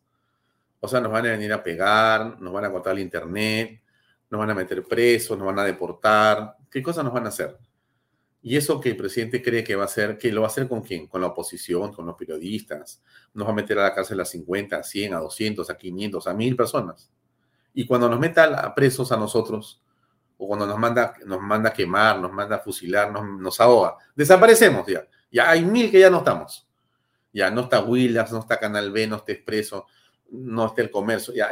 [0.79, 3.81] O sea, nos van a venir a pegar, nos van a cortar el internet,
[4.29, 6.59] nos van a meter presos, nos van a deportar.
[6.71, 7.57] ¿Qué cosas nos van a hacer?
[8.43, 10.69] Y eso que el presidente cree que va a hacer, que lo va a hacer
[10.69, 11.07] con quién?
[11.07, 13.03] Con la oposición, con los periodistas.
[13.33, 16.27] Nos va a meter a la cárcel a 50, a 100, a 200, a 500,
[16.27, 17.11] a 1000 personas.
[17.75, 19.83] Y cuando nos meta a presos a nosotros,
[20.37, 23.97] o cuando nos manda, nos manda a quemar, nos manda a fusilar, nos, nos ahoga,
[24.15, 25.07] desaparecemos ya.
[25.31, 26.67] Ya hay mil que ya no estamos.
[27.33, 29.87] Ya no está Willas, no está Canal B, no está Expreso,
[30.31, 31.33] no está el comercio.
[31.35, 31.51] Ya,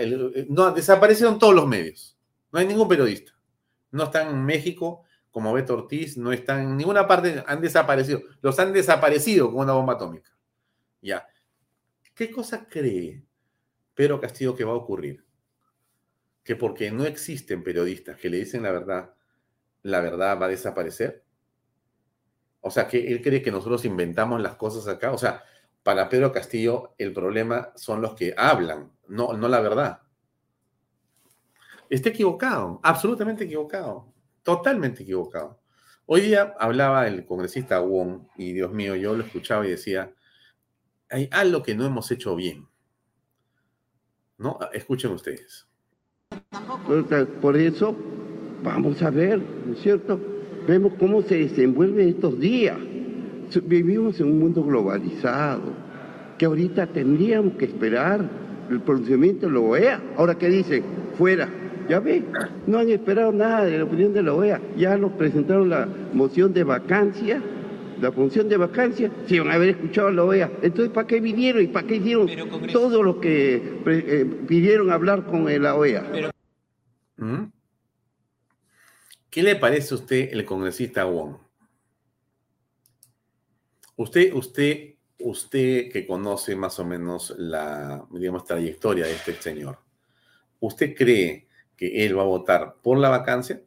[0.49, 2.16] no, desaparecieron todos los medios.
[2.51, 3.33] No hay ningún periodista.
[3.91, 8.23] No están en México como Beto Ortiz, no están en ninguna parte, han desaparecido.
[8.41, 10.31] Los han desaparecido con una bomba atómica.
[11.01, 11.27] Ya.
[12.14, 13.23] ¿Qué cosa cree
[13.95, 15.25] Pedro Castillo que va a ocurrir?
[16.49, 19.12] Que porque no existen periodistas que le dicen la verdad,
[19.82, 21.22] la verdad va a desaparecer.
[22.62, 25.12] O sea, que él cree que nosotros inventamos las cosas acá.
[25.12, 25.44] O sea,
[25.82, 30.01] para Pedro Castillo el problema son los que hablan, no, no la verdad.
[31.90, 34.11] Está equivocado, absolutamente equivocado.
[34.42, 35.61] Totalmente equivocado.
[36.07, 40.14] Hoy día hablaba el congresista Wong y Dios mío, yo lo escuchaba y decía,
[41.11, 42.66] hay algo que no hemos hecho bien.
[44.38, 44.59] ¿No?
[44.72, 45.68] Escuchen ustedes.
[47.42, 47.94] Por eso,
[48.64, 50.18] vamos a ver, ¿no es cierto?
[50.66, 52.76] Vemos cómo se desenvuelve estos días.
[53.64, 55.74] Vivimos en un mundo globalizado,
[56.38, 58.28] que ahorita tendríamos que esperar
[58.70, 60.03] el pronunciamiento de la OEA.
[60.16, 60.82] Ahora, ¿qué dicen?
[61.18, 61.49] Fuera.
[61.88, 62.22] Ya ve,
[62.66, 64.61] no han esperado nada de la opinión de la OEA.
[64.76, 67.42] Ya nos presentaron la moción de vacancia,
[68.01, 70.51] la función de vacancia, si van a haber escuchado a la OEA.
[70.62, 72.26] Entonces, ¿para qué vinieron y para qué hicieron
[72.72, 76.30] todo lo que eh, pidieron hablar con la OEA?
[77.19, 77.53] ¿Mm?
[79.31, 81.37] ¿Qué le parece a usted el congresista Wong?
[83.97, 89.79] Usted, usted, usted que conoce más o menos la, digamos, trayectoria de este señor,
[90.61, 93.62] ¿usted cree que él va a votar por la vacancia,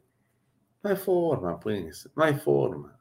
[0.82, 2.98] no hay forma, pues, no hay forma.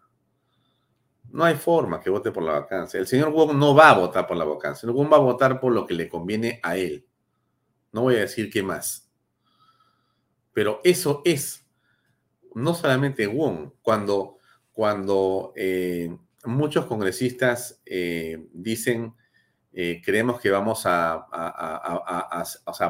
[1.31, 2.99] No hay forma que vote por la vacancia.
[2.99, 4.89] El señor Wong no va a votar por la vacancia.
[4.89, 7.07] Wong va a votar por lo que le conviene a él.
[7.91, 9.10] No voy a decir qué más.
[10.53, 11.65] Pero eso es,
[12.55, 14.37] no solamente Wong, cuando,
[14.71, 19.13] cuando eh, muchos congresistas eh, dicen,
[19.73, 21.27] eh, creemos que vamos a,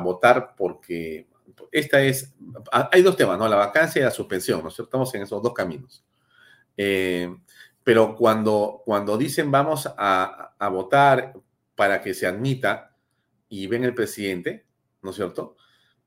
[0.01, 1.28] votar porque
[1.72, 2.34] esta es,
[2.72, 3.47] hay dos temas, ¿no?
[3.47, 6.03] La vacancia y la suspensión, ¿no Estamos en esos dos caminos.
[7.84, 11.34] Pero cuando, cuando dicen vamos a, votar
[11.76, 12.95] para que se admita
[13.49, 14.66] y ven el presidente,
[15.01, 15.57] ¿no es cierto?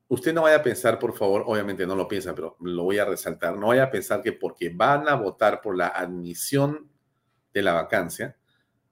[0.07, 3.05] Usted no vaya a pensar, por favor, obviamente no lo piensa, pero lo voy a
[3.05, 6.91] resaltar, no vaya a pensar que porque van a votar por la admisión
[7.53, 8.37] de la vacancia,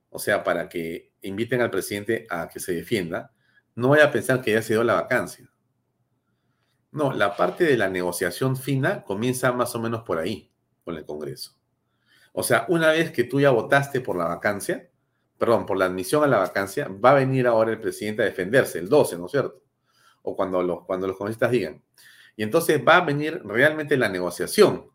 [0.10, 3.32] o sea, para que inviten al presidente a que se defienda,
[3.76, 5.50] no vaya a pensar que ya se dio la vacancia.
[6.92, 10.52] No, la parte de la negociación fina comienza más o menos por ahí,
[10.84, 11.58] con el Congreso.
[12.34, 14.90] O sea, una vez que tú ya votaste por la vacancia,
[15.38, 18.80] perdón, por la admisión a la vacancia, va a venir ahora el presidente a defenderse,
[18.80, 19.63] el 12, ¿no es cierto?
[20.24, 21.84] O cuando los, cuando los congresistas digan.
[22.36, 24.90] Y entonces va a venir realmente la negociación.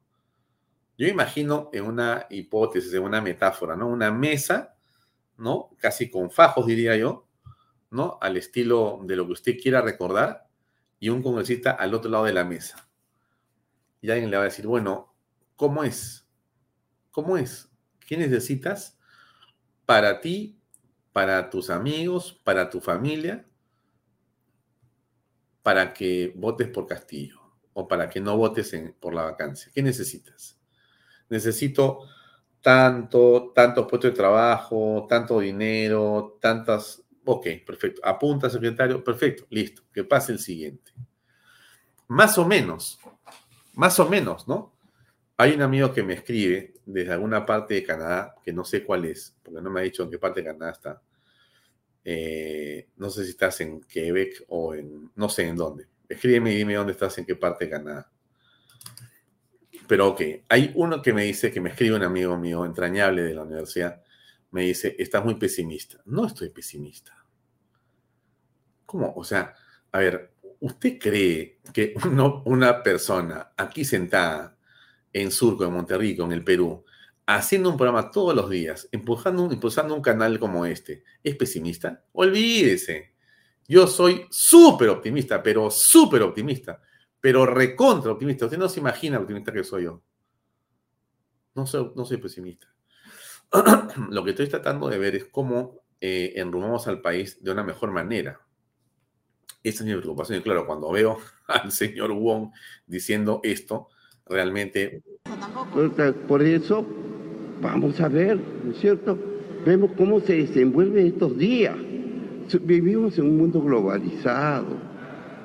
[0.96, 3.86] Yo imagino en una hipótesis, en una metáfora, ¿no?
[3.86, 4.74] Una mesa,
[5.36, 5.70] ¿no?
[5.78, 7.28] Casi con fajos, diría yo,
[7.90, 8.18] ¿no?
[8.20, 10.48] Al estilo de lo que usted quiera recordar,
[11.00, 12.88] y un congresista al otro lado de la mesa.
[14.00, 15.14] Y alguien le va a decir, bueno,
[15.56, 16.26] ¿cómo es?
[17.10, 17.70] ¿Cómo es?
[18.06, 18.98] ¿Qué necesitas
[19.86, 20.60] para ti,
[21.12, 23.47] para tus amigos, para tu familia,
[25.62, 27.40] para que votes por Castillo
[27.72, 29.70] o para que no votes por la vacancia?
[29.74, 30.58] ¿Qué necesitas?
[31.28, 32.00] Necesito
[32.60, 38.00] tanto, tantos puestos de trabajo, tanto dinero, tantas Ok, perfecto.
[38.02, 39.04] Apunta, secretario.
[39.04, 39.82] Perfecto, listo.
[39.92, 40.94] Que pase el siguiente.
[42.06, 42.98] Más o menos,
[43.74, 44.72] más o menos, ¿no?
[45.36, 49.04] Hay un amigo que me escribe desde alguna parte de Canadá, que no sé cuál
[49.04, 51.02] es, porque no me ha dicho en qué parte de Canadá está.
[52.10, 55.88] Eh, no sé si estás en Quebec o en, no sé en dónde.
[56.08, 58.10] Escríbeme y dime dónde estás, en qué parte de Canadá.
[59.86, 63.34] Pero ok, hay uno que me dice, que me escribe un amigo mío entrañable de
[63.34, 64.02] la universidad,
[64.52, 66.00] me dice, estás muy pesimista.
[66.06, 67.14] No estoy pesimista.
[68.86, 69.12] ¿Cómo?
[69.14, 69.54] O sea,
[69.92, 71.92] a ver, ¿usted cree que
[72.46, 74.56] una persona aquí sentada
[75.12, 76.86] en Surco, en Monterrico, en el Perú,
[77.36, 82.02] haciendo un programa todos los días, impulsando, impulsando un canal como este, ¿es pesimista?
[82.12, 83.12] Olvídese.
[83.66, 86.80] Yo soy súper optimista, pero súper optimista,
[87.20, 88.46] pero recontra optimista.
[88.46, 90.02] Usted no se imagina lo optimista que soy yo.
[91.54, 92.66] No soy, no soy pesimista.
[94.10, 97.90] lo que estoy tratando de ver es cómo eh, enrumamos al país de una mejor
[97.90, 98.40] manera.
[99.62, 100.38] Esa es mi preocupación.
[100.38, 102.52] Y claro, cuando veo al señor Wong
[102.86, 103.88] diciendo esto,
[104.24, 105.02] realmente...
[106.26, 106.86] Por eso,
[107.60, 109.18] vamos a ver, ¿no es cierto?
[109.64, 111.76] Vemos cómo se desenvuelve estos días.
[112.62, 114.66] Vivimos en un mundo globalizado,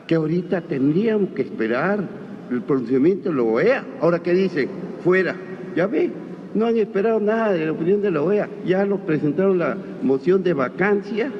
[0.08, 2.08] que ahorita tendríamos que esperar
[2.50, 3.86] el pronunciamiento de la OEA.
[4.00, 4.70] Ahora, ¿qué dicen?
[5.04, 5.36] Fuera.
[5.76, 6.12] Ya ve,
[6.54, 8.50] no han esperado nada de la opinión de la OEA.
[8.66, 11.32] Ya nos presentaron la moción de vacancia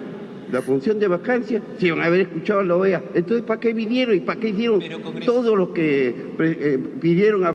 [0.54, 3.04] la función de vacancia, si van a haber escuchado a la OEA.
[3.16, 4.82] Entonces, ¿para qué vinieron y para qué hicieron
[5.26, 7.46] todo lo que eh, pidieron?
[7.46, 7.54] A...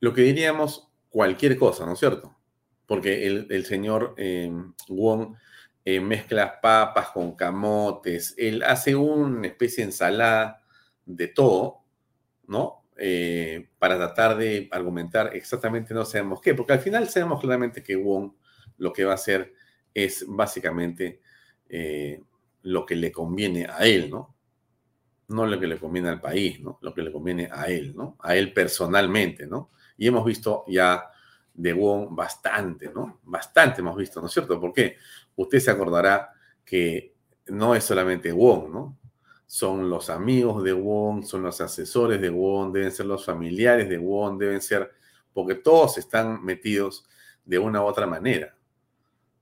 [0.00, 2.34] Lo que diríamos cualquier cosa, ¿no es cierto?
[2.86, 4.50] Porque el, señor eh,
[4.88, 5.34] Wong
[5.84, 10.64] eh, mezcla papas con camotes, él hace una especie de ensalada
[11.04, 11.84] de todo,
[12.46, 12.78] ¿no?
[13.78, 18.32] para tratar de argumentar exactamente no sabemos qué, porque al final sabemos claramente que Wong
[18.76, 19.54] lo que va a hacer
[19.94, 21.20] es básicamente
[21.68, 22.20] eh,
[22.62, 24.34] lo que le conviene a él, ¿no?
[25.28, 26.78] No lo que le conviene al país, ¿no?
[26.82, 28.16] Lo que le conviene a él, ¿no?
[28.20, 29.70] A él personalmente, ¿no?
[30.00, 31.10] Y hemos visto ya
[31.52, 33.20] de Wong bastante, ¿no?
[33.24, 34.58] Bastante hemos visto, ¿no es cierto?
[34.58, 34.96] Porque
[35.36, 36.32] usted se acordará
[36.64, 37.14] que
[37.48, 38.98] no es solamente Wong, ¿no?
[39.44, 43.98] Son los amigos de Wong, son los asesores de Wong, deben ser los familiares de
[43.98, 44.90] Wong, deben ser,
[45.34, 47.06] porque todos están metidos
[47.44, 48.56] de una u otra manera.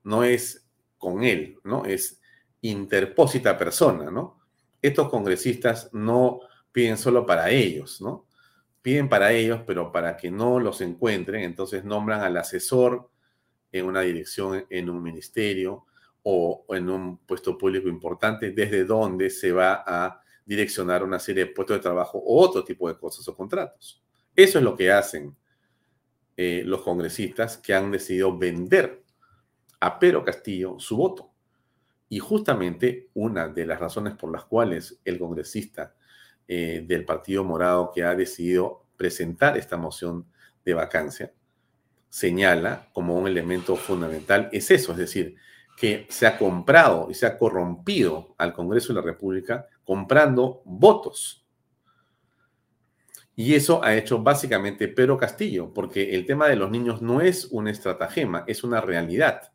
[0.03, 1.85] No es con él, ¿no?
[1.85, 2.21] Es
[2.63, 4.41] interpósita persona, ¿no?
[4.83, 6.41] Estos congresistas no
[6.73, 8.27] piden solo para ellos, ¿no?
[8.83, 13.11] Piden para ellos, pero para que no los encuentren, entonces nombran al asesor
[13.73, 15.85] en una dirección, en un ministerio
[16.23, 21.53] o en un puesto público importante, desde donde se va a direccionar una serie de
[21.53, 24.03] puestos de trabajo o otro tipo de cosas o contratos.
[24.35, 25.37] Eso es lo que hacen
[26.37, 29.03] eh, los congresistas que han decidido vender
[29.81, 31.33] a Pedro Castillo su voto.
[32.09, 35.95] Y justamente una de las razones por las cuales el congresista
[36.49, 40.27] eh, del Partido Morado que ha decidido presentar esta moción
[40.65, 41.33] de vacancia
[42.09, 45.37] señala como un elemento fundamental es eso, es decir,
[45.77, 51.45] que se ha comprado y se ha corrompido al Congreso de la República comprando votos.
[53.37, 57.45] Y eso ha hecho básicamente Pedro Castillo, porque el tema de los niños no es
[57.45, 59.53] un estratagema, es una realidad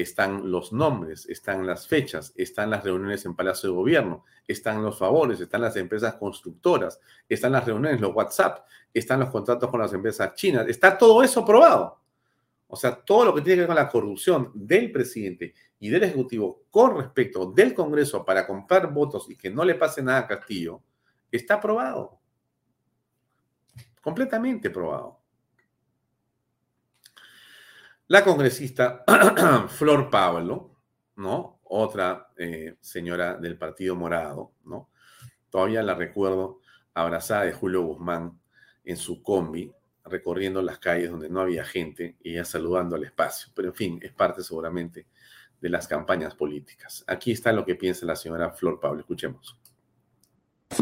[0.00, 4.98] están los nombres, están las fechas, están las reuniones en Palacio de Gobierno, están los
[4.98, 9.92] favores, están las empresas constructoras, están las reuniones, los WhatsApp, están los contratos con las
[9.92, 12.00] empresas chinas, está todo eso probado.
[12.68, 16.04] O sea, todo lo que tiene que ver con la corrupción del presidente y del
[16.04, 20.26] Ejecutivo con respecto del Congreso para comprar votos y que no le pase nada a
[20.26, 20.82] Castillo,
[21.32, 22.18] está probado.
[24.02, 25.17] Completamente probado.
[28.10, 29.04] La congresista
[29.68, 30.76] Flor Pablo,
[31.16, 31.60] ¿no?
[31.64, 34.88] Otra eh, señora del Partido Morado, ¿no?
[35.50, 36.60] Todavía la recuerdo
[36.94, 38.40] abrazada de Julio Guzmán
[38.82, 39.70] en su combi,
[40.06, 43.52] recorriendo las calles donde no había gente y ella saludando al espacio.
[43.54, 45.06] Pero en fin, es parte seguramente
[45.60, 47.04] de las campañas políticas.
[47.06, 49.00] Aquí está lo que piensa la señora Flor Pablo.
[49.00, 49.60] Escuchemos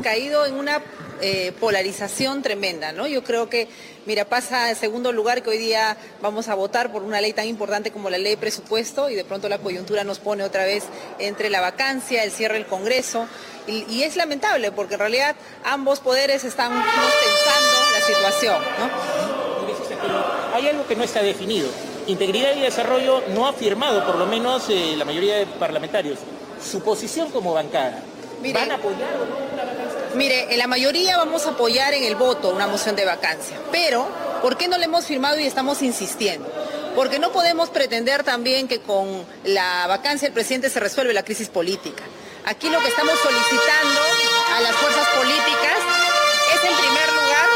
[0.06, 0.82] caído en una
[1.20, 3.08] eh, polarización tremenda, ¿no?
[3.08, 3.66] Yo creo que,
[4.04, 7.46] mira, pasa en segundo lugar que hoy día vamos a votar por una ley tan
[7.48, 10.84] importante como la ley de presupuesto y de pronto la coyuntura nos pone otra vez
[11.18, 13.26] entre la vacancia, el cierre del Congreso
[13.66, 15.34] y, es lamentable porque en realidad
[15.64, 20.54] ambos poderes están pensando la situación, ¿no?
[20.54, 21.68] Hay algo que no está definido.
[22.06, 26.20] Integridad y Desarrollo no ha firmado, por lo menos eh, la mayoría de parlamentarios,
[26.62, 28.04] su posición como bancada.
[28.54, 29.75] ¿Van a apoyar o no?
[30.16, 34.08] Mire, en la mayoría vamos a apoyar en el voto una moción de vacancia, pero
[34.40, 36.50] ¿por qué no le hemos firmado y estamos insistiendo?
[36.94, 41.50] Porque no podemos pretender también que con la vacancia del presidente se resuelve la crisis
[41.50, 42.02] política.
[42.46, 44.00] Aquí lo que estamos solicitando
[44.54, 45.78] a las fuerzas políticas
[46.54, 47.48] es en primer lugar,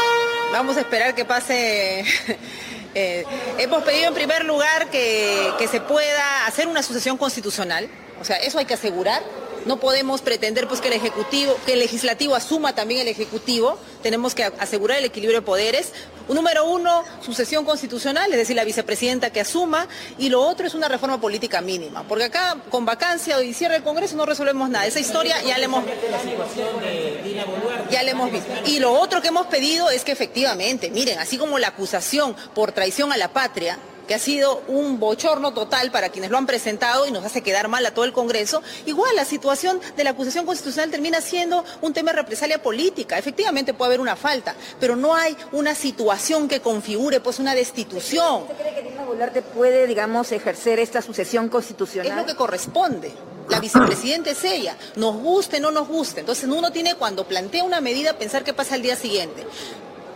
[0.51, 2.05] vamos a esperar que pase
[2.93, 3.25] eh,
[3.57, 7.89] hemos pedido en primer lugar que, se pueda hacer una sucesión constitucional,
[8.19, 9.23] O sea, eso hay que asegurar.
[9.65, 13.77] No podemos pretender pues que el ejecutivo, que el legislativo asuma también el ejecutivo.
[14.01, 15.91] Tenemos que asegurar el equilibrio de poderes.
[16.27, 19.87] Número uno, sucesión constitucional, es decir, la vicepresidenta que asuma,
[20.17, 23.83] y lo otro es una reforma política mínima, porque acá con vacancia y cierre del
[23.83, 24.85] Congreso no resolvemos nada.
[24.85, 25.83] Esa historia ya la hemos,
[27.89, 28.49] ya le hemos visto.
[28.65, 32.71] Y lo otro que hemos pedido es que efectivamente, miren, así como la acusación por
[32.71, 33.77] traición a la patria,
[34.11, 37.69] que ha sido un bochorno total para quienes lo han presentado y nos hace quedar
[37.69, 41.93] mal a todo el Congreso, igual la situación de la acusación constitucional termina siendo un
[41.93, 43.17] tema de represalia política.
[43.17, 48.41] Efectivamente puede haber una falta, pero no hay una situación que configure pues una destitución.
[48.41, 52.11] ¿Usted cree que Dina Boluarte puede, digamos, ejercer esta sucesión constitucional?
[52.11, 53.13] Es lo que corresponde.
[53.47, 56.19] La vicepresidenta es ella, nos guste, no nos guste.
[56.19, 59.45] Entonces uno tiene cuando plantea una medida pensar qué pasa al día siguiente.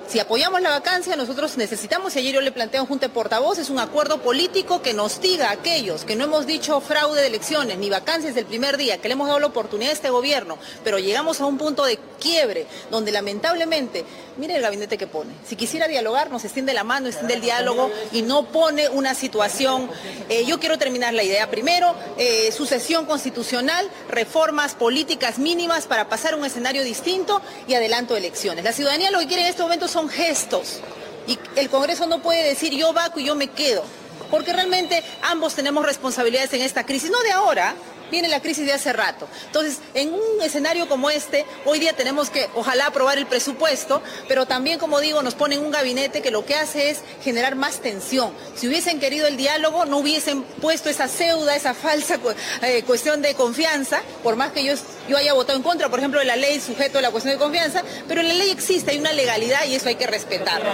[0.07, 3.71] Si apoyamos la vacancia, nosotros necesitamos, y ayer yo le planteo a Junta de Portavoces,
[3.71, 7.79] un acuerdo político que nos diga a aquellos que no hemos dicho fraude de elecciones
[7.79, 10.99] ni vacancias del primer día, que le hemos dado la oportunidad a este gobierno, pero
[10.99, 14.05] llegamos a un punto de quiebre donde lamentablemente,
[14.37, 17.89] mire el gabinete que pone, si quisiera dialogar, nos extiende la mano, extiende el diálogo
[18.11, 19.89] y no pone una situación.
[20.29, 21.49] Eh, yo quiero terminar la idea.
[21.49, 28.13] Primero, eh, sucesión constitucional, reformas políticas mínimas para pasar a un escenario distinto y adelanto
[28.13, 28.63] de elecciones.
[28.63, 30.81] La ciudadanía lo que quiere en este momento son gestos.
[31.25, 33.83] Y el Congreso no puede decir yo vaco y yo me quedo.
[34.29, 37.75] Porque realmente ambos tenemos responsabilidades en esta crisis, no de ahora,
[38.11, 39.27] viene la crisis de hace rato.
[39.47, 44.45] Entonces, en un escenario como este, hoy día tenemos que, ojalá, aprobar el presupuesto, pero
[44.45, 48.31] también, como digo, nos ponen un gabinete que lo que hace es generar más tensión.
[48.55, 52.19] Si hubiesen querido el diálogo, no hubiesen puesto esa pseuda, esa falsa
[52.61, 54.73] eh, cuestión de confianza, por más que yo,
[55.17, 57.83] haya votado en contra, por ejemplo, de la ley sujeto a la cuestión de confianza,
[58.07, 60.69] pero la ley existe, hay una legalidad y eso hay que respetarlo.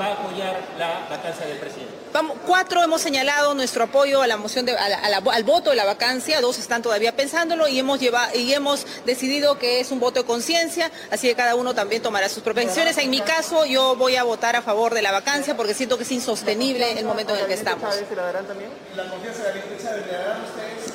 [0.00, 2.03] ¿Va a apoyar la vacancia del presidente?
[2.46, 6.40] Cuatro hemos señalado nuestro apoyo a la moción de, a al voto de la vacancia,
[6.40, 10.26] dos están todavía pensándolo y hemos llevado, y hemos decidido que es un voto de
[10.26, 12.98] conciencia, así que cada uno también tomará sus propias decisiones.
[12.98, 16.04] En mi caso, yo voy a votar a favor de la vacancia porque siento que
[16.04, 17.82] es insostenible el momento en el que estamos.
[17.82, 20.94] ¿La confianza de la Chávez le darán ustedes?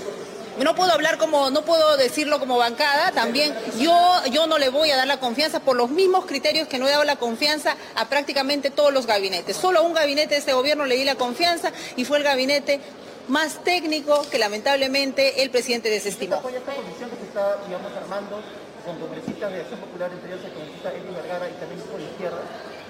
[0.64, 3.96] No puedo hablar como, no puedo decirlo como bancada, también yo,
[4.32, 6.92] yo no le voy a dar la confianza por los mismos criterios que no he
[6.92, 9.58] dado la confianza a prácticamente todos los gabinetes.
[9.58, 12.80] Solo a un gabinete de este gobierno le di la confianza y fue el gabinete
[13.28, 16.42] más técnico que lamentablemente el presidente desestimó.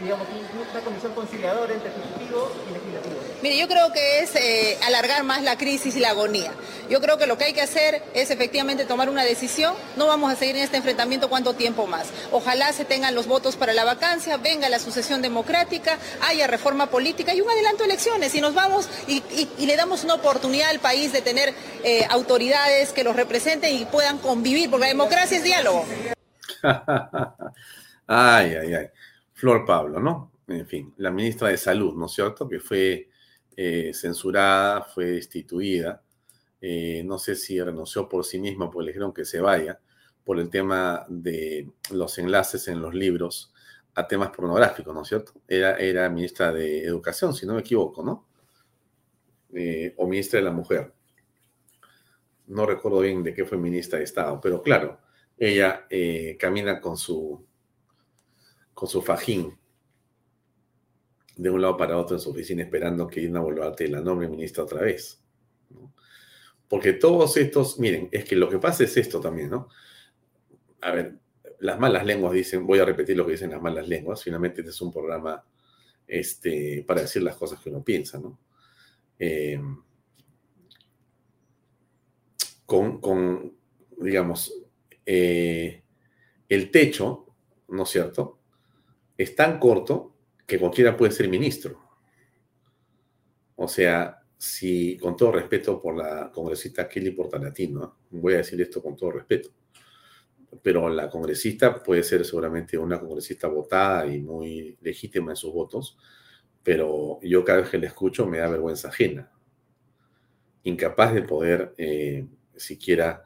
[0.02, 0.28] Digamos,
[0.72, 3.16] una comisión conciliadora entre ejecutivo y legislativo?
[3.42, 6.52] Mire, yo creo que es eh, alargar más la crisis y la agonía.
[6.90, 9.76] Yo creo que lo que hay que hacer es efectivamente tomar una decisión.
[9.96, 12.08] No vamos a seguir en este enfrentamiento cuánto tiempo más.
[12.32, 17.34] Ojalá se tengan los votos para la vacancia, venga la sucesión democrática, haya reforma política
[17.34, 18.36] y un adelanto de elecciones.
[18.36, 22.06] Y nos vamos y, y, y le damos una oportunidad al país de tener eh,
[22.10, 25.86] autoridades que los representen y puedan convivir, porque la democracia es diálogo.
[28.08, 28.90] ay, ay, ay.
[29.40, 30.34] Flor Pablo, ¿no?
[30.48, 32.46] En fin, la ministra de Salud, ¿no es cierto?
[32.50, 33.10] Que fue
[33.56, 36.04] eh, censurada, fue destituida.
[36.60, 39.80] Eh, no sé si renunció por sí misma, porque le dijeron que se vaya,
[40.26, 43.54] por el tema de los enlaces en los libros
[43.96, 45.32] a temas pornográficos, ¿no es cierto?
[45.48, 48.28] Era, ministra de Educación, si no me equivoco, ¿no?
[49.54, 50.94] Eh, o ministra de la Mujer.
[52.48, 55.00] No recuerdo bien de qué fue ministra de Estado, pero claro,
[55.38, 55.88] ella
[56.38, 57.48] camina con su
[58.80, 59.58] con su fajín
[61.36, 64.64] de un lado para otro en su oficina esperando que Dina Boluarte la nombre ministra
[64.64, 65.22] otra vez.
[66.70, 69.68] Porque todos estos, miren, es que lo que pasa es esto también, ¿no?
[70.80, 71.16] A ver,
[71.60, 74.72] las malas lenguas dicen, voy a repetir lo que dicen las malas lenguas, finalmente este
[74.72, 75.44] es un programa
[76.08, 78.40] este, para decir las cosas que uno piensa, ¿no?
[79.20, 79.60] Eh,
[82.66, 83.58] con, con,
[83.98, 84.54] digamos,
[85.06, 85.84] eh,
[86.48, 87.26] el techo,
[87.68, 88.39] ¿no es cierto?
[89.20, 90.16] Es tan corto
[90.48, 91.78] que cualquiera puede ser ministro.
[93.58, 98.82] O sea, si, con todo respeto por la congresista Kelly Portalatino, voy a decir esto
[98.82, 99.50] con todo respeto,
[100.64, 105.98] pero la congresista puede ser seguramente una congresista votada y muy legítima en sus votos,
[106.64, 109.30] pero yo cada vez que la escucho me da vergüenza ajena,
[110.64, 113.26] incapaz de poder eh, siquiera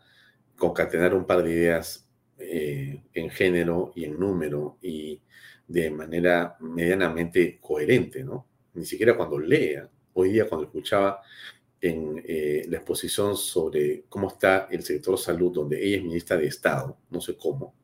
[0.58, 5.22] concatenar un par de ideas eh, en género y en número y
[5.68, 8.48] de manera medianamente coherente, ¿no?
[8.74, 9.90] Ni siquiera cuando lea.
[10.14, 11.22] Hoy día cuando escuchaba
[11.82, 16.48] en eh, la exposición sobre cómo está el sector salud, donde ella es ministra de
[16.48, 17.76] Estado, no sé cómo,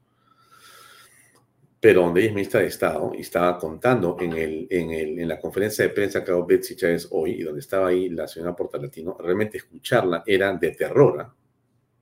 [1.80, 5.28] pero donde ella es ministra de Estado y estaba contando en, el, en, el, en
[5.28, 8.56] la conferencia de prensa que hago Betsy Chávez hoy y donde estaba ahí la señora
[8.56, 11.36] Portalatino, realmente escucharla era de terror, ¿ah?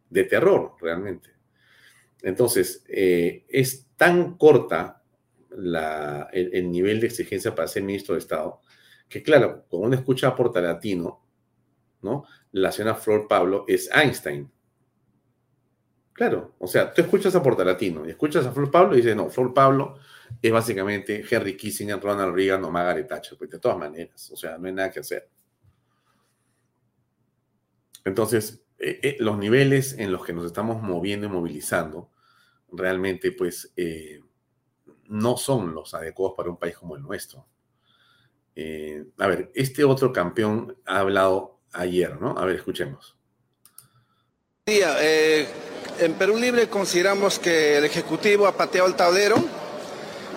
[0.09, 1.29] de terror realmente.
[2.21, 4.96] Entonces, eh, es tan corta
[5.57, 8.61] la, el, nivel de exigencia para ser ministro de Estado
[9.09, 11.23] que, claro, cuando uno escucha a Portalatino,
[12.01, 12.25] ¿no?
[12.51, 14.51] La señora Flor Pablo es Einstein.
[16.13, 19.29] Claro, o sea, tú escuchas a Portalatino y escuchas a Flor Pablo y dices, no,
[19.29, 19.99] Flor Pablo
[20.41, 24.57] es básicamente Henry Kissinger, Ronald Reagan o Margaret Thatcher, pues de todas maneras, o sea,
[24.57, 25.29] no hay nada que hacer.
[28.03, 32.09] Entonces, eh, eh, los niveles en los que nos estamos moviendo y movilizando
[32.71, 34.21] realmente, pues, eh,
[35.07, 37.45] no son los adecuados para un país como el nuestro.
[38.55, 42.37] a ver, este otro campeón ha hablado ayer, ¿no?
[42.37, 43.15] A ver, escuchemos.
[44.65, 44.97] Día,
[45.99, 49.37] en Perú Libre consideramos que el Ejecutivo ha pateado el tablero,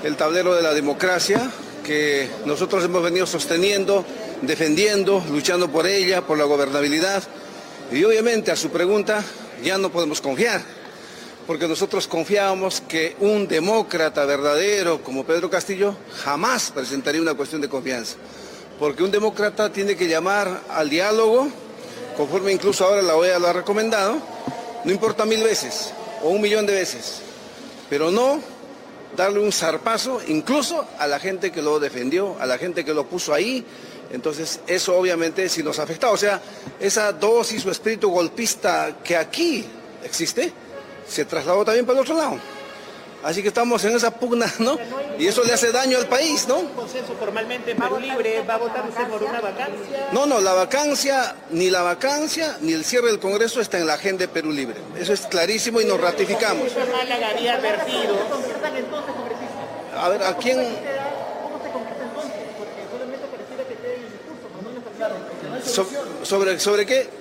[0.04, 1.50] el tablero de la democracia,
[1.84, 4.04] que nosotros hemos venido sosteniendo,
[4.42, 7.22] defendiendo, luchando por ella, por la gobernabilidad.
[7.90, 9.24] Y obviamente a su pregunta
[9.62, 10.62] ya no podemos confiar,
[11.47, 17.68] porque nosotros confiábamos que un demócrata verdadero como Pedro Castillo jamás presentaría una cuestión de
[17.68, 18.16] confianza,
[18.78, 21.49] porque un demócrata tiene que llamar al diálogo,
[22.16, 24.18] conforme incluso ahora la OEA lo ha recomendado,
[24.84, 27.20] no importa mil veces o un millón de veces,
[27.88, 28.41] pero no
[29.16, 33.07] darle un zarpazo incluso a la gente que lo defendió, a la gente que lo
[33.07, 33.64] puso ahí.
[34.12, 36.12] Entonces eso obviamente sí nos ha afectado.
[36.12, 36.41] O sea,
[36.80, 39.64] esa dosis o espíritu golpista que aquí
[40.05, 40.53] existe,
[41.11, 42.38] se trasladó también para el otro lado.
[43.22, 44.78] Así que estamos en esa pugna, ¿no?
[45.18, 46.62] Y eso le hace daño al país, ¿no?
[46.74, 48.42] consenso formalmente en Perú Libre?
[48.48, 50.08] ¿Va a votar usted por una vacancia?
[50.12, 53.94] No, no, la vacancia, ni la vacancia, ni el cierre del Congreso está en la
[53.94, 54.80] agenda de Perú Libre.
[54.98, 56.64] Eso es clarísimo y nos ratificamos.
[56.74, 58.16] Málaga había advertido.
[59.98, 60.66] A ver, ¿a quién?
[66.22, 67.19] ¿Sobre, sobre qué?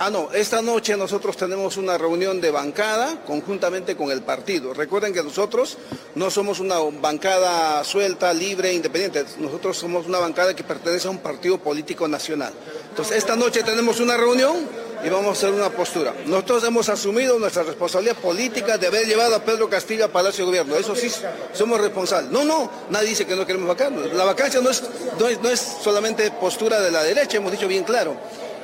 [0.00, 4.72] Ah, no, esta noche nosotros tenemos una reunión de bancada conjuntamente con el partido.
[4.72, 5.76] Recuerden que nosotros
[6.14, 9.24] no somos una bancada suelta, libre, independiente.
[9.38, 12.52] Nosotros somos una bancada que pertenece a un partido político nacional.
[12.90, 14.68] Entonces, esta noche tenemos una reunión
[15.04, 16.14] y vamos a hacer una postura.
[16.26, 20.50] Nosotros hemos asumido nuestra responsabilidad política de haber llevado a Pedro Castillo a Palacio de
[20.50, 20.76] Gobierno.
[20.76, 21.10] Eso sí,
[21.52, 22.30] somos responsables.
[22.30, 24.14] No, no, nadie dice que no queremos vacancia.
[24.14, 24.80] La vacancia no es,
[25.18, 28.16] no es solamente postura de la derecha, hemos dicho bien claro.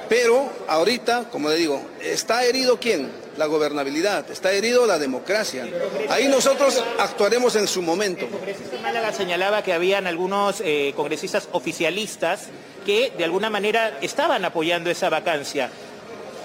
[0.08, 3.10] Pero ahorita, como le digo, ¿está herido quién?
[3.36, 5.66] La gobernabilidad, está herido la democracia.
[6.08, 8.26] Ahí nosotros actuaremos en su momento.
[8.26, 12.48] El congresista Málaga señalaba que habían algunos eh, congresistas oficialistas
[12.86, 15.70] que de alguna manera estaban apoyando esa vacancia.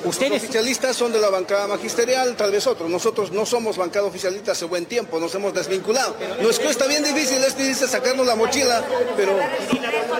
[0.03, 0.31] Ustedes...
[0.31, 2.89] Los oficialistas son de la bancada magisterial, tal vez otros.
[2.89, 6.15] Nosotros no somos bancada oficialista hace buen tiempo, nos hemos desvinculado.
[6.41, 8.83] Nos cuesta bien difícil, este dice sacarnos la mochila,
[9.15, 9.37] pero...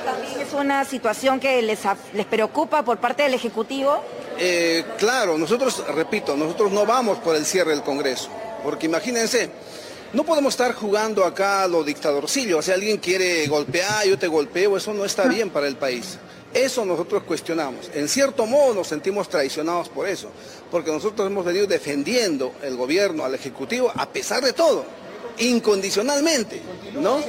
[0.06, 1.80] ¿También es una situación que les,
[2.14, 4.04] les preocupa por parte del Ejecutivo?
[4.38, 8.30] Eh, claro, nosotros, repito, nosotros no vamos por el cierre del Congreso,
[8.64, 9.50] porque imagínense,
[10.14, 14.28] no podemos estar jugando acá a lo dictadorcillo, o sea, alguien quiere golpear, yo te
[14.28, 16.18] golpeo, eso no está bien para el país.
[16.54, 17.92] Eso nosotros cuestionamos.
[17.94, 20.30] En cierto modo nos sentimos traicionados por eso,
[20.72, 24.84] porque nosotros hemos venido defendiendo el gobierno al Ejecutivo a pesar de todo,
[25.38, 26.62] incondicionalmente,
[26.96, 27.20] ¿no?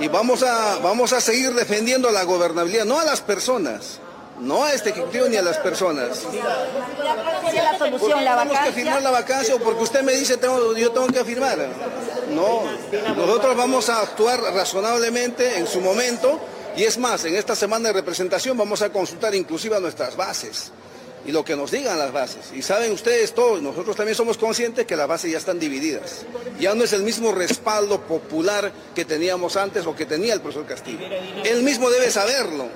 [0.00, 4.00] Y, vamos, a, vamos a seguir defendiendo la gobernabilidad, no a las personas,
[4.40, 6.24] no a este Ejecutivo ni a las personas.
[7.54, 10.90] la solución, la Tenemos que firmar la vacancia o porque usted me dice tengo, yo
[10.90, 11.56] tengo que firmar.
[12.30, 12.62] No,
[13.16, 16.40] nosotros vamos a actuar razonablemente en su momento
[16.76, 20.72] y es más, en esta semana de representación vamos a consultar inclusive a nuestras bases
[21.26, 22.52] y lo que nos digan las bases.
[22.54, 26.24] Y saben ustedes todos, nosotros también somos conscientes que las bases ya están divididas.
[26.58, 30.66] Ya no es el mismo respaldo popular que teníamos antes o que tenía el profesor
[30.66, 31.06] Castillo.
[31.44, 32.68] Él mismo debe saberlo.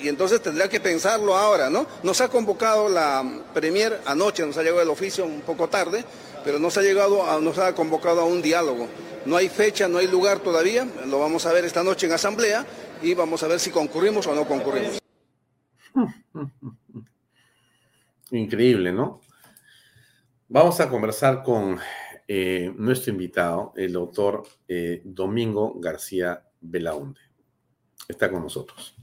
[0.00, 1.86] Y entonces tendrá que pensarlo ahora, ¿no?
[2.04, 6.04] Nos ha convocado la Premier anoche, nos ha llegado el oficio un poco tarde,
[6.44, 8.86] pero nos ha llegado, nos ha convocado a un diálogo.
[9.26, 12.64] No hay fecha, no hay lugar todavía, lo vamos a ver esta noche en asamblea,
[13.02, 14.98] y vamos a ver si concurrimos o no concurrimos.
[18.30, 19.20] Increíble, ¿no?
[20.48, 21.78] Vamos a conversar con
[22.26, 27.20] eh, nuestro invitado, el doctor eh, Domingo García Belaunde.
[28.06, 28.94] Está con nosotros.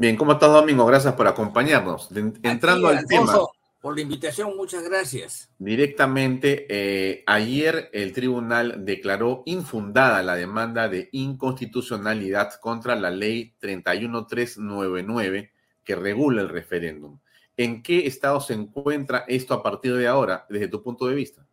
[0.00, 0.86] Bien, ¿cómo estás, Domingo?
[0.86, 2.08] Gracias por acompañarnos.
[2.42, 3.38] entrando al tema.
[3.82, 5.50] Por la invitación, muchas gracias.
[5.58, 15.52] Directamente, eh, ayer el tribunal declaró infundada la demanda de inconstitucionalidad contra la ley 31399
[15.84, 17.18] que regula el referéndum.
[17.58, 21.46] ¿En qué estado se encuentra esto a partir de ahora, desde tu punto de vista?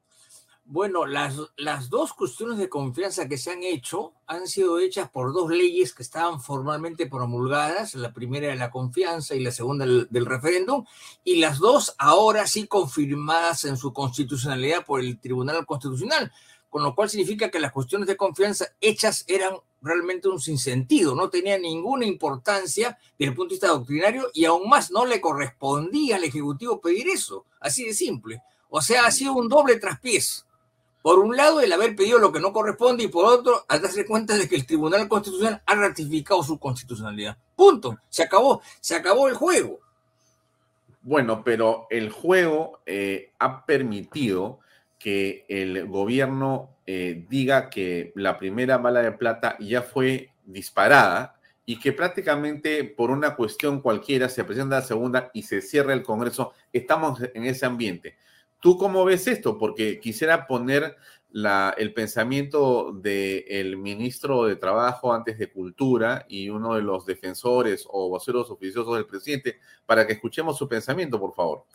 [0.69, 5.31] Bueno, las, las dos cuestiones de confianza que se han hecho han sido hechas por
[5.31, 10.26] dos leyes que estaban formalmente promulgadas, la primera de la confianza y la segunda del,
[10.26, 10.84] referéndum,
[11.23, 16.34] y las dos ahora sí confirmadas en su constitucionalidad por el Tribunal Constitucional,
[16.69, 21.30] con lo cual significa que las cuestiones de confianza hechas eran realmente un sinsentido, no
[21.30, 26.18] tenía ninguna importancia desde el punto de vista doctrinario y aún más no le correspondía
[26.18, 28.41] al Ejecutivo pedir eso, así de simple.
[28.69, 30.44] O sea, ha sido un doble traspiés
[31.07, 34.05] por un lado, el haber pedido lo que no corresponde y por otro, al darse
[34.05, 37.38] cuenta de que el Tribunal Constitucional ha ratificado su constitucionalidad.
[37.55, 37.97] Punto.
[38.09, 38.61] Se acabó.
[38.81, 39.79] Se acabó el juego.
[41.01, 44.59] Bueno, pero el juego eh, ha permitido
[44.99, 51.79] que el gobierno eh, diga que la primera bala de plata ya fue disparada y
[51.79, 56.51] que prácticamente por una cuestión cualquiera se presenta la segunda y se cierra el Congreso.
[56.73, 58.17] Estamos en ese ambiente.
[58.59, 59.57] ¿Tú cómo ves esto?
[59.57, 60.95] Porque quisiera poner
[61.77, 68.09] el pensamiento del ministro de Trabajo antes de Cultura y uno de los defensores o
[68.09, 71.65] voceros oficiosos del presidente para que escuchemos su pensamiento, por favor.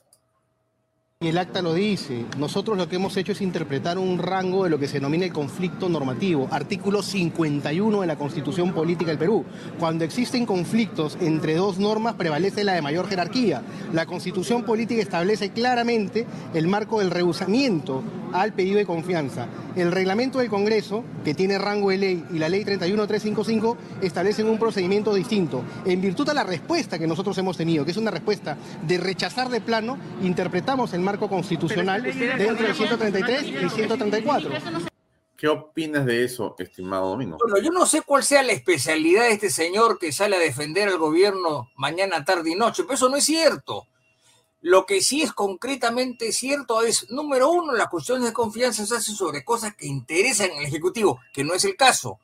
[1.23, 2.25] Y el acta lo dice.
[2.37, 5.33] Nosotros lo que hemos hecho es interpretar un rango de lo que se denomina el
[5.33, 9.45] conflicto normativo, artículo 51 de la Constitución Política del Perú.
[9.79, 13.63] Cuando existen conflictos entre dos normas prevalece la de mayor jerarquía.
[13.93, 19.47] La Constitución Política establece claramente el marco del rehusamiento al pedido de confianza.
[19.77, 24.59] El reglamento del Congreso, que tiene rango de ley, y la ley 31355 establecen un
[24.59, 25.63] procedimiento distinto.
[25.85, 29.49] En virtud de la respuesta que nosotros hemos tenido, que es una respuesta de rechazar
[29.51, 34.51] de plano, interpretamos el marco constitucional dentro del 133 y 134.
[35.37, 37.37] ¿Qué opinas de eso, estimado Domingo?
[37.43, 40.89] Bueno, yo no sé cuál sea la especialidad de este señor que sale a defender
[40.89, 43.89] al gobierno mañana, tarde y noche, pero eso no es cierto.
[44.61, 49.17] Lo que sí es concretamente cierto es, número uno, las cuestiones de confianza se hacen
[49.17, 52.21] sobre cosas que interesan al Ejecutivo, que no es el caso.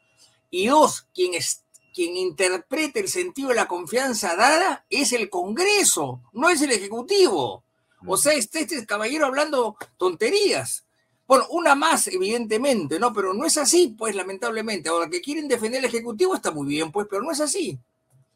[0.48, 6.20] Y dos, quien, es, quien interprete el sentido de la confianza dada es el Congreso,
[6.32, 7.64] no es el Ejecutivo.
[8.06, 10.84] O sea, este, este caballero hablando tonterías.
[11.26, 13.12] Bueno, una más, evidentemente, ¿no?
[13.12, 14.88] Pero no es así, pues, lamentablemente.
[14.88, 17.78] Ahora, que quieren defender el Ejecutivo está muy bien, pues, pero no es así.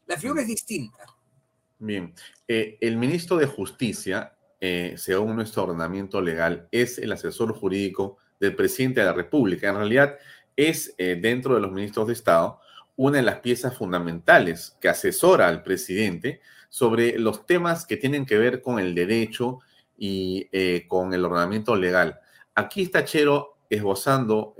[0.05, 0.99] La figura es distinta.
[1.79, 2.13] Bien,
[2.47, 8.55] eh, el ministro de Justicia, eh, según nuestro ordenamiento legal, es el asesor jurídico del
[8.55, 9.69] presidente de la República.
[9.69, 10.17] En realidad,
[10.55, 12.59] es eh, dentro de los ministros de Estado
[12.95, 16.41] una de las piezas fundamentales que asesora al presidente
[16.73, 19.59] sobre los temas que tienen que ver con el derecho
[19.95, 20.47] y
[20.87, 22.19] con el ordenamiento legal.
[22.55, 24.55] Aquí está Chero esbozando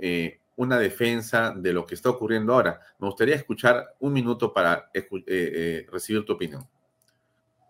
[0.54, 2.78] una defensa de lo que está ocurriendo ahora.
[3.00, 4.92] Me gustaría escuchar un minuto para
[5.90, 6.64] recibir tu opinión.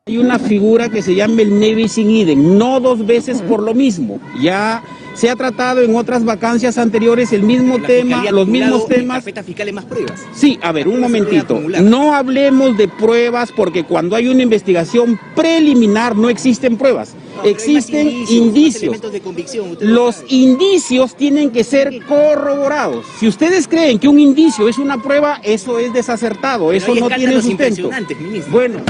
[0.07, 3.73] Hay una figura que se llama el Nevi sin idem, no dos veces por lo
[3.73, 4.21] mismo.
[4.39, 9.25] Ya se ha tratado en otras vacancias anteriores el mismo tema, los mismos temas.
[9.25, 10.21] fiscales más pruebas.
[10.35, 11.59] Sí, a ver, un momentito.
[11.59, 17.15] No hablemos de pruebas porque cuando hay una investigación preliminar no existen pruebas.
[17.43, 19.01] existen indicios.
[19.81, 23.07] Los indicios tienen que ser corroborados.
[23.19, 27.41] Si ustedes creen que un indicio es una prueba, eso es desacertado, eso no tiene
[27.41, 27.89] sustento.
[28.51, 28.81] Bueno,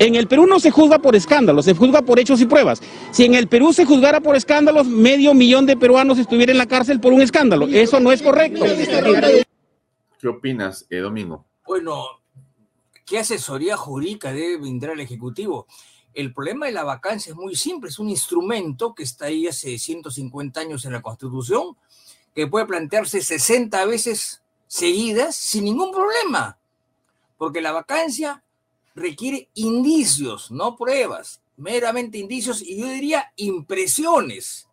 [0.00, 2.80] en el Perú no se juzga por escándalos, se juzga por hechos y pruebas.
[3.10, 6.66] Si en el Perú se juzgara por escándalos, medio millón de peruanos estuvieran en la
[6.66, 7.68] cárcel por un escándalo.
[7.68, 8.64] Eso no es correcto.
[10.18, 11.44] ¿Qué opinas, eh, Domingo?
[11.66, 12.02] Bueno,
[13.04, 15.66] ¿qué asesoría jurídica debe brindar el Ejecutivo?
[16.14, 19.78] El problema de la vacancia es muy simple, es un instrumento que está ahí hace
[19.78, 21.76] 150 años en la Constitución,
[22.34, 26.58] que puede plantearse 60 veces seguidas sin ningún problema,
[27.36, 28.42] porque la vacancia
[28.94, 34.68] requiere indicios, no pruebas, meramente indicios y yo diría impresiones,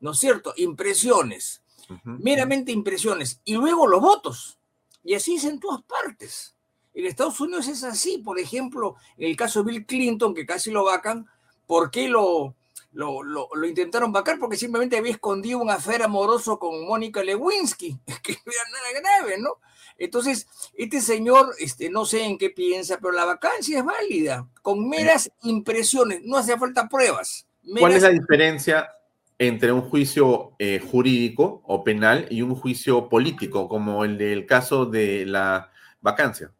[0.00, 0.54] ¿no es cierto?
[0.56, 1.62] Impresiones,
[2.04, 4.58] meramente impresiones y luego los votos.
[5.04, 6.54] Y así es en todas partes.
[6.94, 10.70] En Estados Unidos es así, por ejemplo, en el caso de Bill Clinton, que casi
[10.70, 11.26] lo vacan,
[11.66, 12.54] ¿por qué lo,
[12.92, 14.38] lo, lo, intentaron vacar?
[14.38, 19.38] Porque simplemente había escondido un afer amoroso con Mónica Lewinsky, que no era nada grave,
[19.38, 19.56] ¿no?
[19.98, 24.88] Entonces, este señor, este, no sé en qué piensa, pero la vacancia es válida, con
[24.88, 27.46] meras impresiones, no hace falta pruebas.
[27.78, 28.90] ¿Cuál es la diferencia
[29.38, 34.86] entre un juicio eh, jurídico o penal y un juicio político, como el del caso
[34.86, 35.70] de la
[36.00, 36.52] vacancia?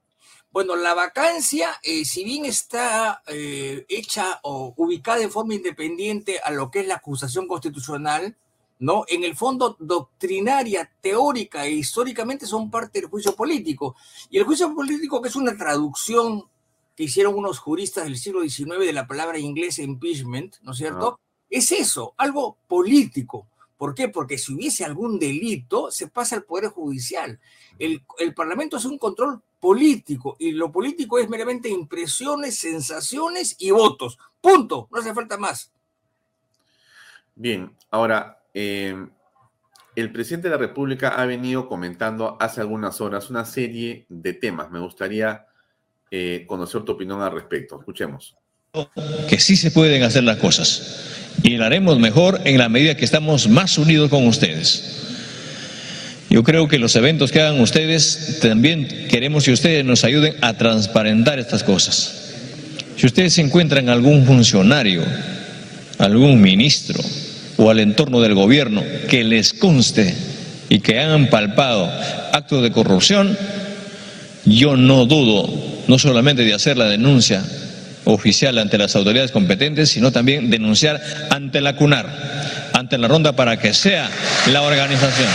[0.50, 6.50] Bueno, la vacancia, eh, si bien está eh, hecha o ubicada de forma independiente a
[6.50, 8.36] lo que es la acusación constitucional,
[8.82, 9.04] ¿no?
[9.06, 13.94] En el fondo, doctrinaria, teórica e históricamente son parte del juicio político.
[14.28, 16.48] Y el juicio político, que es una traducción
[16.96, 21.20] que hicieron unos juristas del siglo XIX de la palabra inglesa impeachment, ¿no es cierto?
[21.48, 23.46] Es eso, algo político.
[23.76, 24.08] ¿Por qué?
[24.08, 27.38] Porque si hubiese algún delito, se pasa al Poder Judicial.
[27.78, 33.70] El, el Parlamento es un control político y lo político es meramente impresiones, sensaciones y
[33.70, 34.18] votos.
[34.40, 35.70] Punto, no hace falta más.
[37.36, 38.94] Bien, ahora, eh,
[39.94, 44.70] el presidente de la República ha venido comentando hace algunas horas una serie de temas.
[44.70, 45.46] Me gustaría
[46.10, 47.78] eh, conocer tu opinión al respecto.
[47.78, 48.36] Escuchemos.
[49.28, 51.12] Que sí se pueden hacer las cosas
[51.42, 54.98] y lo haremos mejor en la medida que estamos más unidos con ustedes.
[56.30, 60.54] Yo creo que los eventos que hagan ustedes, también queremos que ustedes nos ayuden a
[60.56, 62.34] transparentar estas cosas.
[62.96, 65.02] Si ustedes encuentran algún funcionario,
[65.98, 67.02] algún ministro,
[67.62, 70.16] o al entorno del gobierno que les conste
[70.68, 71.88] y que hayan palpado
[72.32, 73.38] actos de corrupción,
[74.44, 75.48] yo no dudo
[75.86, 77.44] no solamente de hacer la denuncia
[78.04, 83.56] oficial ante las autoridades competentes, sino también denunciar ante la CUNAR, ante la ronda para
[83.60, 84.10] que sea
[84.50, 85.30] la organización.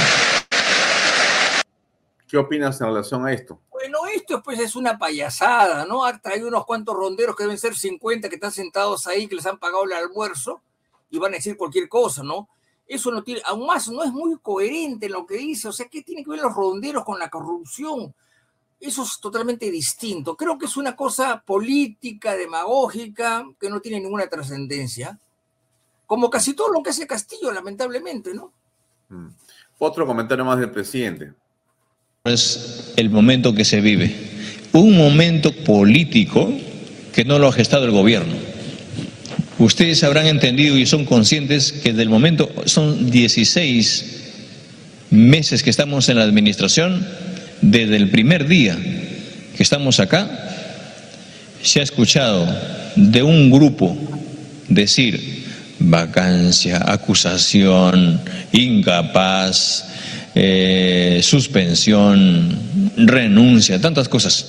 [2.27, 3.61] ¿Qué opinas en relación a esto?
[3.71, 6.03] Bueno, esto pues es una payasada, ¿no?
[6.03, 9.45] Ha traído unos cuantos ronderos que deben ser 50 que están sentados ahí, que les
[9.45, 10.61] han pagado el almuerzo
[11.09, 12.49] y van a decir cualquier cosa, ¿no?
[12.87, 15.87] Eso no tiene, aún más no es muy coherente en lo que dice, o sea,
[15.87, 18.13] ¿qué tiene que ver los ronderos con la corrupción?
[18.79, 20.37] Eso es totalmente distinto.
[20.37, 25.19] Creo que es una cosa política, demagógica, que no tiene ninguna trascendencia,
[26.05, 28.53] como casi todo lo que hace Castillo, lamentablemente, ¿no?
[29.09, 29.27] Mm.
[29.79, 31.33] Otro comentario más del presidente.
[32.23, 34.15] Es el momento que se vive.
[34.73, 36.49] Un momento político
[37.13, 38.56] que no lo ha gestado el gobierno
[39.59, 44.17] Ustedes habrán entendido y son conscientes que del momento son 16
[45.09, 47.05] meses que estamos en la administración,
[47.61, 48.77] desde el primer día
[49.55, 50.29] que estamos acá,
[51.63, 52.47] se ha escuchado
[52.95, 53.97] de un grupo
[54.67, 55.45] decir
[55.79, 58.21] vacancia, acusación,
[58.51, 59.85] incapaz,
[60.35, 62.59] eh, suspensión,
[62.95, 64.45] renuncia, tantas cosas.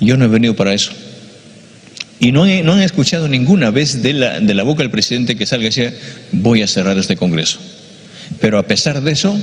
[0.00, 0.92] Yo no he venido para eso.
[2.22, 5.46] Y no, no han escuchado ninguna vez de la, de la boca del presidente que
[5.46, 5.98] salga y decir,
[6.32, 7.58] voy a cerrar este Congreso.
[8.42, 9.34] Pero a pesar de eso,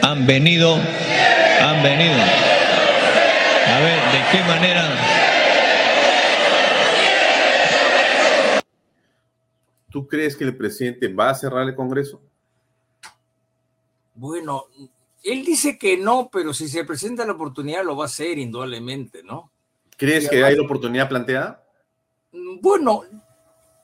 [0.00, 2.14] han venido, han venido.
[2.14, 4.88] A ver, ¿de qué manera?
[9.90, 12.22] ¿Tú crees que el presidente va a cerrar el Congreso?
[14.14, 14.66] Bueno,
[15.24, 19.24] él dice que no, pero si se presenta la oportunidad lo va a hacer indudablemente,
[19.24, 19.50] ¿no?
[19.96, 21.64] ¿Crees que hay la oportunidad planteada?
[22.60, 23.02] Bueno,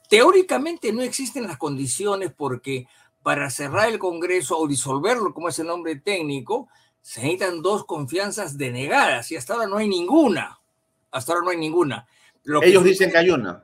[0.09, 2.87] teóricamente no existen las condiciones porque
[3.23, 6.69] para cerrar el Congreso o disolverlo, como es el nombre técnico,
[7.01, 10.61] se necesitan dos confianzas denegadas y hasta ahora no hay ninguna.
[11.11, 12.07] Hasta ahora no hay ninguna.
[12.63, 13.63] Ellos dicen que hay una.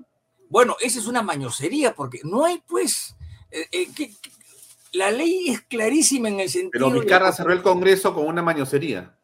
[0.48, 3.14] Bueno, esa es una mañosería porque no hay pues...
[3.50, 4.14] Eh, eh,
[4.92, 6.88] la ley es clarísima en el sentido...
[6.88, 9.14] Pero Vizcarra cerró el Congreso con una mañosería.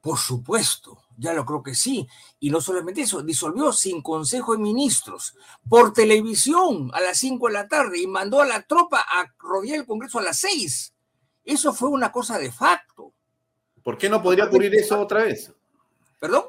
[0.00, 2.08] Por supuesto, ya lo creo que sí.
[2.40, 5.36] Y no solamente eso, disolvió sin consejo de ministros,
[5.68, 9.80] por televisión a las 5 de la tarde y mandó a la tropa a rodear
[9.80, 10.94] el Congreso a las 6.
[11.44, 13.12] Eso fue una cosa de facto.
[13.82, 15.52] ¿Por qué no podría ocurrir eso otra vez?
[16.18, 16.44] ¿Perdón?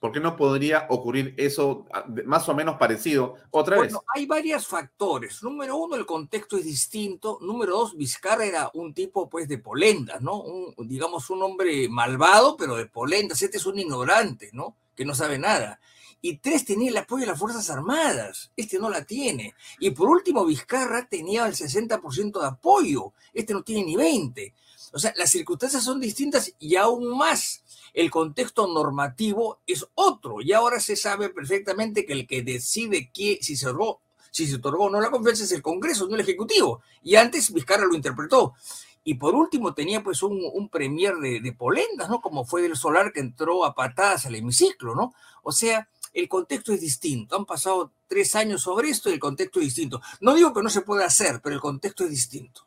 [0.00, 3.92] ¿Por qué no podría ocurrir eso ah, más o menos parecido otra vez?
[3.92, 5.42] Bueno, hay varios factores.
[5.42, 7.38] Número uno, el contexto es distinto.
[7.42, 10.42] Número dos, Vizcarra era un tipo pues de polendas, ¿no?
[10.78, 13.42] digamos un hombre malvado, pero de polendas.
[13.42, 14.74] Este es un ignorante, ¿no?
[14.96, 15.78] Que no sabe nada.
[16.22, 18.52] Y tres, tenía el apoyo de las Fuerzas Armadas.
[18.56, 19.54] Este no la tiene.
[19.78, 23.12] Y por último, Vizcarra tenía el 60% de apoyo.
[23.34, 24.54] Este no tiene ni 20.
[24.92, 27.62] O sea, las circunstancias son distintas y aún más
[27.94, 33.56] el contexto normativo es otro y ahora se sabe perfectamente que el que decide si
[33.56, 34.00] se otorgó,
[34.30, 36.82] si se otorgó o no la confianza es el Congreso, no el Ejecutivo.
[37.02, 38.54] Y antes Vizcarra lo interpretó.
[39.02, 42.20] Y por último tenía pues un, premier de, de, polendas, ¿no?
[42.20, 45.14] Como fue del Solar que entró a patadas al hemiciclo, ¿no?
[45.42, 47.36] O sea, el contexto es distinto.
[47.36, 50.02] Han pasado tres años sobre esto y el contexto es distinto.
[50.20, 52.66] No digo que no se pueda hacer, pero el contexto es distinto.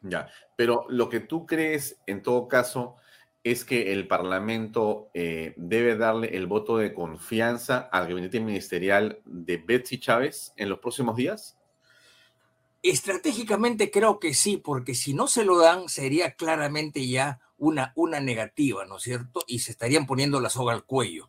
[0.00, 2.96] Ya, pero lo que tú crees, en todo caso,
[3.44, 9.56] es que el Parlamento eh, debe darle el voto de confianza al gabinete ministerial de
[9.56, 11.56] Betsy Chávez en los próximos días?
[12.82, 18.20] Estratégicamente creo que sí, porque si no se lo dan sería claramente ya una, una
[18.20, 19.42] negativa, ¿no es cierto?
[19.46, 21.28] Y se estarían poniendo la soga al cuello.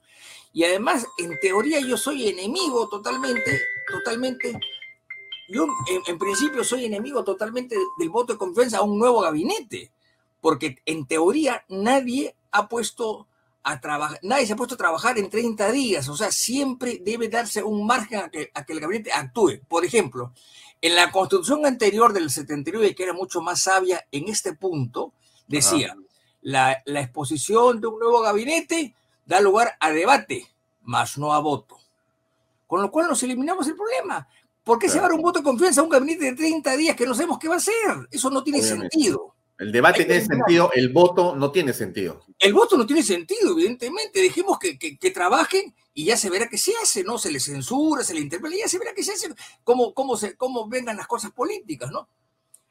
[0.54, 4.60] Y además, en teoría, yo soy enemigo totalmente, totalmente.
[5.50, 5.66] Yo,
[6.06, 9.92] en, principio, soy enemigo totalmente del voto de confianza a un nuevo gabinete,
[10.42, 13.28] porque en teoría nadie ha puesto
[13.64, 17.30] a trabajar, nadie se ha puesto a trabajar en 30 días, o sea, siempre debe
[17.30, 19.60] darse un margen a que, a que el gabinete actúe.
[19.68, 20.34] Por ejemplo,
[20.82, 25.14] en la constitución anterior del 79, que era mucho más sabia en este punto,
[25.48, 25.96] decía,
[26.42, 28.94] la, la, exposición de un nuevo gabinete
[29.26, 30.48] da lugar a debate,
[30.84, 31.78] más no a voto.
[32.68, 34.28] Con lo cual nos eliminamos el problema.
[34.70, 36.78] ¿Por qué se va a dar un voto de confianza a un gabinete de 30
[36.78, 37.74] días que no sabemos qué va a hacer?
[38.12, 39.34] Eso no tiene sentido.
[39.58, 42.24] El debate tiene sentido, el voto no tiene sentido.
[42.38, 44.22] El voto no tiene sentido, evidentemente.
[44.22, 47.18] Dejemos que, que, trabajen y ya se verá qué se hace, ¿no?
[47.18, 49.30] Se les censura, se les interpela, y ya se verá qué se hace,
[49.64, 52.08] cómo, cómo, se, cómo vengan las cosas políticas, ¿no?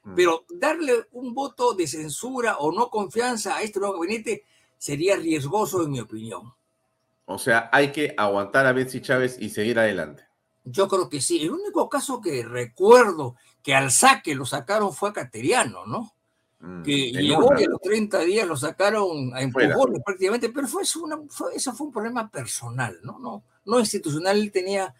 [0.04, 0.14] Mm.
[0.14, 4.44] Pero darle un voto de censura o no confianza a este nuevo gabinete
[4.78, 6.54] sería riesgoso, en mi opinión.
[7.24, 10.27] O sea, hay que aguantar a Betsy Chávez y seguir adelante.
[10.70, 11.42] Yo creo que sí.
[11.42, 16.12] El único caso que recuerdo que al saque lo sacaron fue a Cateriano, ¿no?
[16.60, 20.82] Mm, que llegó y a los 30 días lo sacaron a empujones prácticamente, pero fue
[20.82, 23.18] eso, fue, eso fue un problema personal, ¿no?
[23.18, 24.92] No, no institucional, él tenía,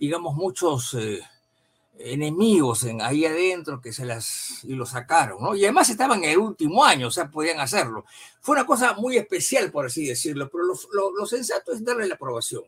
[0.00, 1.20] digamos, muchos eh,
[1.98, 5.54] enemigos en, ahí adentro que se las, y lo sacaron, ¿no?
[5.54, 8.04] Y además estaban en el último año, o sea, podían hacerlo.
[8.40, 12.16] Fue una cosa muy especial, por así decirlo, pero lo, lo sensato es darle la
[12.16, 12.64] aprobación.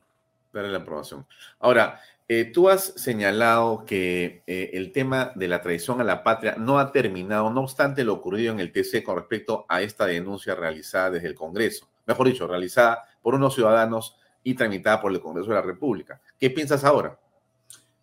[0.52, 1.26] Darle la aprobación.
[1.58, 2.00] Ahora,
[2.30, 6.78] eh, tú has señalado que eh, el tema de la traición a la patria no
[6.78, 11.12] ha terminado, no obstante lo ocurrido en el TC con respecto a esta denuncia realizada
[11.12, 15.54] desde el Congreso, mejor dicho, realizada por unos ciudadanos y tramitada por el Congreso de
[15.54, 16.20] la República.
[16.38, 17.18] ¿Qué piensas ahora?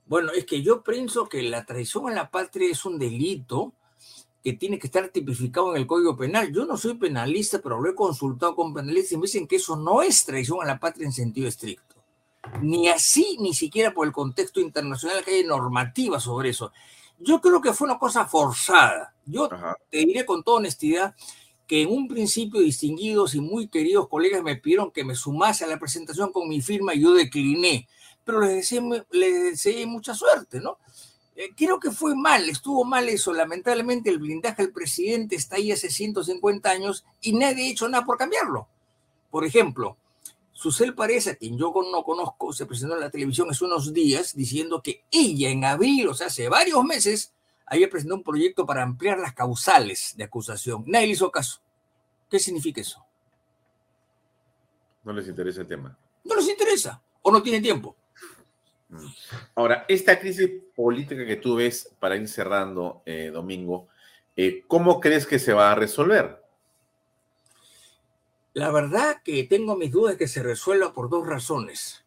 [0.08, 3.74] Bueno, es que yo pienso que la traición a la patria es un delito
[4.44, 6.52] que tiene que estar tipificado en el Código Penal.
[6.52, 9.76] Yo no soy penalista, pero lo he consultado con penalistas y me dicen que eso
[9.76, 11.85] no es traición a la patria en sentido estricto
[12.62, 16.72] ni así, ni siquiera por el contexto internacional que hay normativa sobre eso.
[17.20, 19.14] Yo creo que fue una cosa forzada.
[19.26, 19.50] Yo
[19.90, 21.16] te diré con toda honestidad
[21.68, 25.68] que en un principio distinguidos y muy queridos colegas me pidieron que me sumase a
[25.68, 27.88] la presentación con mi firma y yo decliné,
[28.24, 28.82] pero les deseé,
[29.12, 30.78] les deseé mucha suerte, ¿no?
[31.36, 33.34] Eh, creo que fue mal, estuvo mal eso.
[33.34, 38.06] Lamentablemente el blindaje del presidente está ahí hace 150 años y nadie ha hecho nada
[38.06, 38.68] por cambiarlo.
[39.30, 39.98] Por ejemplo,
[40.56, 44.34] Susel Paredes, a quien yo no conozco, se presentó en la televisión hace unos días
[44.34, 47.34] diciendo que ella en abril, o sea, hace varios meses,
[47.66, 50.86] había presentado un proyecto para ampliar las causales de acusación.
[50.88, 51.60] Nadie le hizo caso.
[52.30, 53.06] ¿Qué significa eso?
[55.04, 55.98] No les interesa el tema.
[56.24, 57.98] No les interesa o no tienen tiempo.
[58.88, 59.08] Mm.
[59.56, 63.90] Ahora, esta crisis política que tú ves para ir cerrando, eh, Domingo,
[64.38, 66.45] eh, ¿cómo crees que se va a resolver?
[68.56, 72.06] La verdad que tengo mis dudas que se resuelva por dos razones.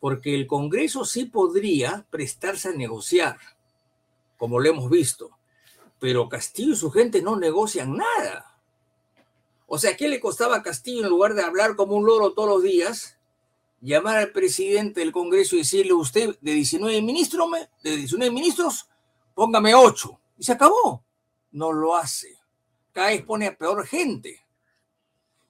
[0.00, 3.38] Porque el Congreso sí podría prestarse a negociar,
[4.36, 5.30] como lo hemos visto,
[5.98, 8.60] pero Castillo y su gente no negocian nada.
[9.66, 12.50] O sea, ¿qué le costaba a Castillo en lugar de hablar como un loro todos
[12.50, 13.18] los días?
[13.80, 17.48] Llamar al presidente del Congreso y decirle, usted de 19 ministros,
[17.82, 18.90] de 19 ministros,
[19.34, 20.20] póngame 8.
[20.36, 21.02] Y se acabó.
[21.50, 22.38] No lo hace.
[22.92, 24.42] Cada vez pone a peor gente.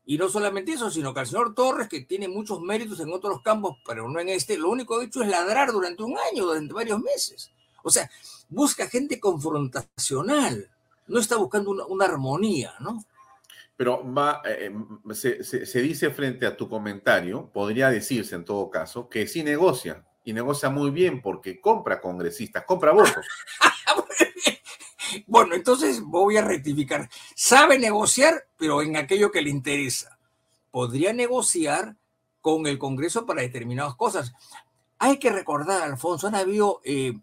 [0.05, 3.41] Y no solamente eso, sino que el señor Torres, que tiene muchos méritos en otros
[3.43, 6.45] campos, pero no en este, lo único que ha hecho es ladrar durante un año,
[6.45, 7.53] durante varios meses.
[7.83, 8.11] O sea,
[8.49, 10.69] busca gente confrontacional,
[11.07, 13.05] no está buscando una, armonía, ¿no?
[13.77, 14.73] Pero va, eh,
[15.11, 19.43] eh, se, se, dice frente a tu comentario, podría decirse en todo caso, que sí
[19.43, 23.27] negocia, y negocia muy bien porque compra congresistas, compra votos.
[25.27, 27.09] Bueno, entonces voy a rectificar.
[27.35, 30.19] Sabe negociar, pero en aquello que le interesa.
[30.71, 31.97] Podría negociar
[32.41, 34.33] con el Congreso para determinadas cosas.
[34.99, 37.15] Hay que recordar, Alfonso, han habido eh,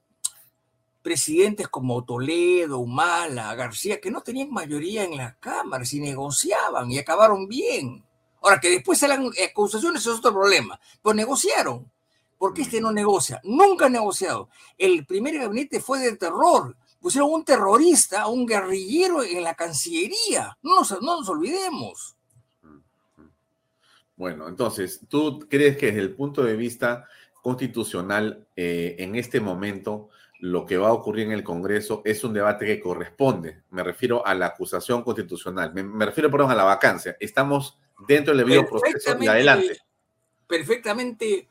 [1.02, 6.98] presidentes como Toledo, Humala, García, que no tenían mayoría en las cámaras y negociaban y
[6.98, 8.04] acabaron bien.
[8.42, 11.90] Ahora, que después salen acusaciones es otro problema, pero negociaron.
[12.38, 13.42] porque este no negocia?
[13.44, 14.50] Nunca ha negociado.
[14.78, 20.58] El primer gabinete fue de terror pusieron un terrorista, un guerrillero en la Cancillería.
[20.62, 22.16] No nos, no nos olvidemos.
[24.16, 27.08] Bueno, entonces, ¿tú crees que desde el punto de vista
[27.42, 30.10] constitucional, eh, en este momento,
[30.42, 33.64] lo que va a ocurrir en el Congreso es un debate que corresponde?
[33.70, 37.16] Me refiero a la acusación constitucional, me, refiero, perdón, a la vacancia.
[37.18, 39.78] Estamos dentro del debido proceso y adelante.
[40.48, 41.48] Perfectamente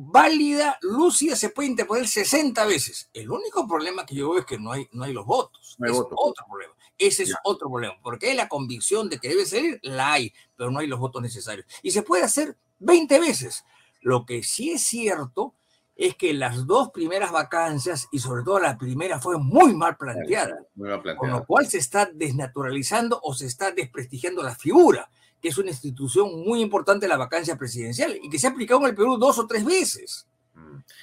[0.00, 3.10] válida, lúcida, se puede interponer 60 veces.
[3.12, 5.74] El único problema que yo veo es que no hay, no hay los votos.
[5.78, 6.72] No hay es otro problema.
[6.96, 7.94] Ese es otro problema.
[8.00, 11.20] Porque hay la convicción de que debe salir, la hay, pero no hay los votos
[11.20, 11.66] necesarios.
[11.82, 13.64] Y se puede hacer 20 veces.
[14.00, 15.54] Lo que sí es cierto
[15.96, 20.60] es que las dos primeras vacancias, y sobre todo la primera, fue muy mal planteada.
[20.76, 21.38] Muy mal Con planteado.
[21.40, 26.44] lo cual se está desnaturalizando o se está desprestigiando la figura, que es una institución
[26.44, 29.46] muy importante la vacancia presidencial y que se ha aplicado en el Perú dos o
[29.46, 30.26] tres veces.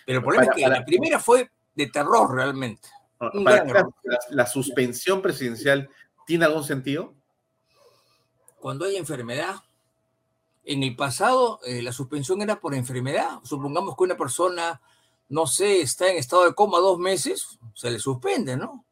[0.06, 2.88] Pero el problema Para- es que para- la primera fue de terror realmente.
[3.18, 3.90] Para la-
[4.30, 5.90] la suspensión presidencial
[6.26, 7.14] tiene algún sentido?
[8.60, 9.56] Cuando hay enfermedad,
[10.64, 13.40] en el pasado eh, la suspensión era por enfermedad.
[13.44, 14.82] Supongamos que una persona,
[15.30, 18.85] no sé, está en estado de coma dos meses, se le suspende, ¿no?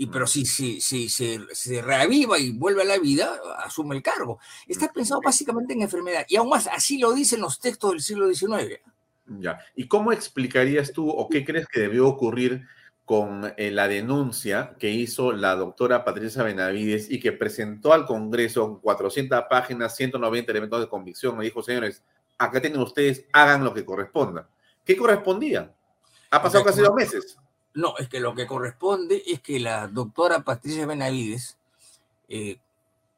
[0.00, 4.02] Y pero si, si, si se, se reaviva y vuelve a la vida, asume el
[4.02, 4.38] cargo.
[4.66, 6.24] Está pensado básicamente en enfermedad.
[6.26, 8.80] Y aún más, así lo dicen los textos del siglo XIX.
[9.26, 9.60] Ya.
[9.76, 12.66] ¿Y cómo explicarías tú o qué crees que debió ocurrir
[13.04, 18.68] con eh, la denuncia que hizo la doctora Patricia Benavides y que presentó al Congreso
[18.68, 21.36] con 400 páginas, 190 elementos de convicción?
[21.36, 22.02] Me dijo, señores,
[22.38, 24.48] acá tienen ustedes, hagan lo que corresponda.
[24.82, 25.74] ¿Qué correspondía?
[26.30, 27.36] Ha pasado casi dos meses.
[27.74, 31.56] No, es que lo que corresponde es que la doctora Patricia Benavides,
[32.28, 32.58] eh,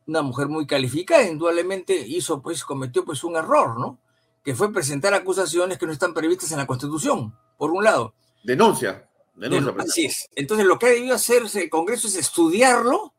[0.07, 3.99] una mujer muy calificada, indudablemente hizo, pues, cometió pues un error, ¿no?
[4.45, 8.13] Que fue presentar acusaciones que no están previstas en la Constitución, por un lado.
[8.43, 9.09] Denuncia.
[9.37, 9.73] Denuncia.
[9.73, 10.29] Denun- Así es.
[10.35, 13.15] Entonces, lo que debió hacerse el Congreso es estudiarlo,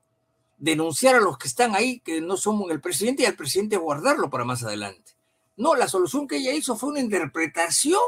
[0.57, 4.29] denunciar a los que están ahí, que no son el presidente, y al presidente guardarlo
[4.29, 5.13] para más adelante.
[5.57, 7.99] No, la solución que ella hizo fue una interpretación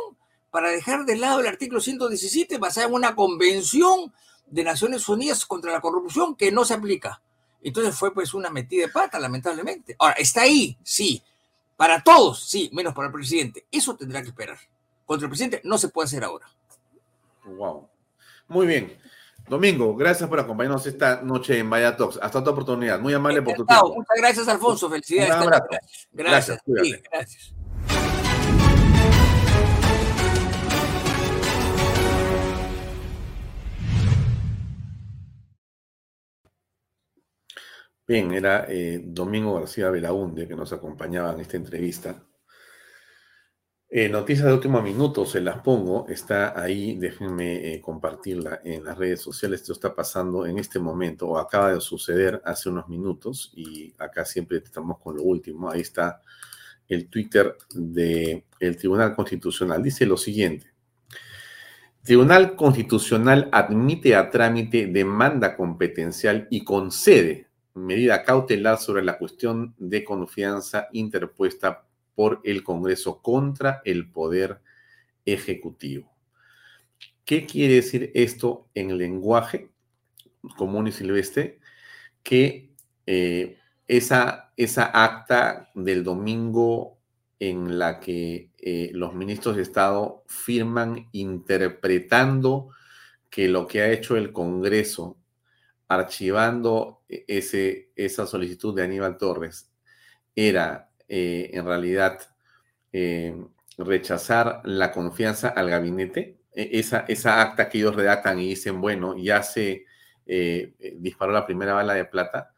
[0.56, 4.14] para dejar de lado el artículo 117 basada en una convención
[4.46, 7.22] de Naciones Unidas contra la corrupción que no se aplica.
[7.62, 9.98] Entonces fue pues una metida de pata, lamentablemente.
[10.00, 11.22] Ahora, está ahí, sí.
[11.76, 13.66] Para todos, sí, menos para el presidente.
[13.70, 14.58] Eso tendrá que esperar.
[15.06, 16.50] Contra el presidente no se puede hacer ahora.
[17.44, 17.90] Wow.
[18.48, 18.98] Muy bien.
[19.50, 22.18] Domingo, gracias por acompañarnos esta noche en Vaya Talks.
[22.22, 23.02] Hasta otra oportunidad.
[23.02, 23.94] Muy amable por tu tiempo.
[23.94, 24.90] Muchas gracias, Alfonso.
[24.90, 25.36] Felicidades.
[25.36, 25.66] Un abrazo.
[26.14, 26.62] Gracias.
[26.66, 27.56] Gracias, sí, gracias.
[38.08, 42.24] Bien, era eh, Domingo García Belaunde que nos acompañaba en esta entrevista.
[43.90, 48.98] Eh, noticias de último minuto, se las pongo, está ahí, déjenme eh, compartirla en las
[48.98, 49.62] redes sociales.
[49.62, 54.24] Esto está pasando en este momento, o acaba de suceder hace unos minutos, y acá
[54.24, 55.72] siempre estamos con lo último.
[55.72, 56.22] Ahí está
[56.88, 58.44] el Twitter del
[58.78, 59.82] Tribunal Constitucional.
[59.82, 60.68] Dice lo siguiente.
[62.04, 70.04] Tribunal Constitucional admite a trámite demanda competencial y concede medida cautelar sobre la cuestión de
[70.04, 71.86] confianza interpuesta
[72.16, 74.62] por el Congreso contra el Poder
[75.26, 76.12] Ejecutivo.
[77.26, 79.70] ¿Qué quiere decir esto en lenguaje
[80.58, 81.60] común y silvestre?
[82.24, 82.72] Que
[83.06, 83.58] eh,
[83.88, 86.98] esa, esa acta del domingo
[87.40, 92.70] en la que eh, los ministros de Estado firman interpretando
[93.30, 95.18] que lo que ha hecho el Congreso
[95.88, 99.72] archivando ese, esa solicitud de Aníbal Torres
[100.36, 102.20] era eh, en realidad
[102.92, 103.36] eh,
[103.78, 109.16] rechazar la confianza al gabinete, e- esa, esa acta que ellos redactan y dicen, bueno,
[109.18, 109.86] ya se
[110.26, 112.54] eh, disparó la primera bala de plata,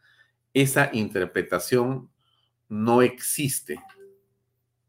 [0.54, 2.10] esa interpretación
[2.70, 3.80] no existe,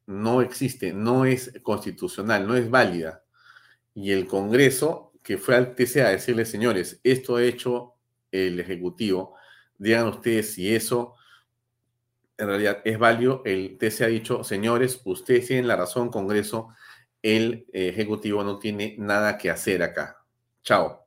[0.07, 3.25] no existe, no es constitucional, no es válida.
[3.95, 7.98] Y el Congreso, que fue al TC a decirle, señores, esto hecho
[8.33, 9.35] el Ejecutivo,
[9.79, 11.15] digan ustedes si eso
[12.37, 13.43] en realidad es válido.
[13.45, 16.69] El TC ha dicho, señores, ustedes tienen la razón, Congreso,
[17.23, 20.25] el Ejecutivo no tiene nada que hacer acá.
[20.63, 21.07] Chao.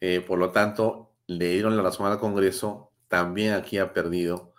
[0.00, 4.54] Eh, por lo tanto, le dieron la razón al Congreso, también aquí ha perdido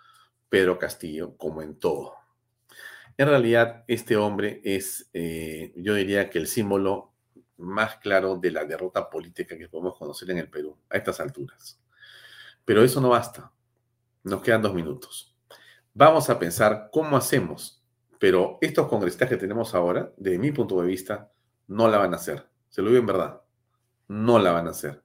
[0.48, 2.14] Pedro Castillo, como en todo.
[3.16, 7.13] En realidad, este hombre es, eh, yo diría que el símbolo
[7.58, 11.80] más claro de la derrota política que podemos conocer en el Perú a estas alturas.
[12.64, 13.52] Pero eso no basta.
[14.22, 15.36] Nos quedan dos minutos.
[15.92, 17.84] Vamos a pensar cómo hacemos,
[18.18, 21.30] pero estos congresistas que tenemos ahora, desde mi punto de vista,
[21.68, 22.46] no la van a hacer.
[22.68, 23.42] Se lo digo en verdad.
[24.08, 25.02] No la van a hacer.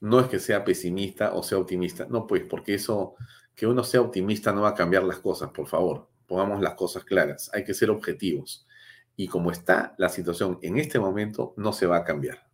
[0.00, 2.06] No es que sea pesimista o sea optimista.
[2.08, 3.16] No, pues, porque eso,
[3.54, 6.08] que uno sea optimista no va a cambiar las cosas, por favor.
[6.26, 7.50] Pongamos las cosas claras.
[7.52, 8.66] Hay que ser objetivos.
[9.16, 12.46] Y como está la situación en este momento, no se va a cambiar.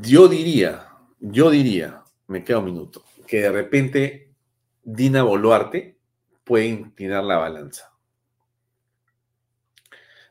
[0.00, 0.88] Yo diría,
[1.20, 4.34] yo diría, me queda un minuto, que de repente
[4.82, 5.98] Dina Boluarte
[6.44, 7.92] puede inclinar la balanza.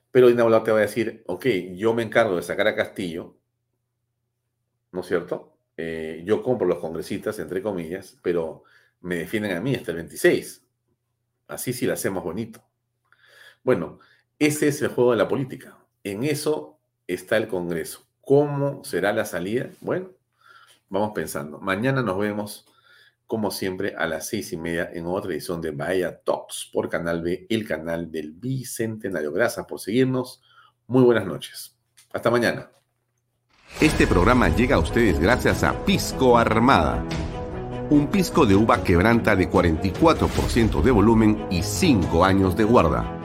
[0.10, 1.46] Pero Dina Boluarte va a decir, ok,
[1.76, 3.38] yo me encargo de sacar a Castillo,
[4.92, 5.58] ¿no es cierto?
[5.78, 8.64] Eh, yo compro los congresistas, entre comillas, pero
[9.02, 10.66] me defienden a mí hasta el 26.
[11.48, 12.64] Así sí lo hacemos bonito.
[13.66, 13.98] Bueno,
[14.38, 15.76] ese es el juego de la política.
[16.04, 16.78] En eso
[17.08, 18.02] está el Congreso.
[18.22, 19.72] ¿Cómo será la salida?
[19.82, 20.12] Bueno,
[20.88, 21.58] vamos pensando.
[21.60, 22.68] Mañana nos vemos,
[23.26, 27.24] como siempre, a las seis y media en otra edición de Bahía Talks por Canal
[27.24, 29.32] B, el canal del Bicentenario.
[29.32, 30.44] Gracias por seguirnos.
[30.86, 31.76] Muy buenas noches.
[32.14, 32.70] Hasta mañana.
[33.82, 37.04] Este programa llega a ustedes gracias a Pisco Armada.
[37.90, 43.25] Un pisco de uva quebranta de 44% de volumen y 5 años de guarda.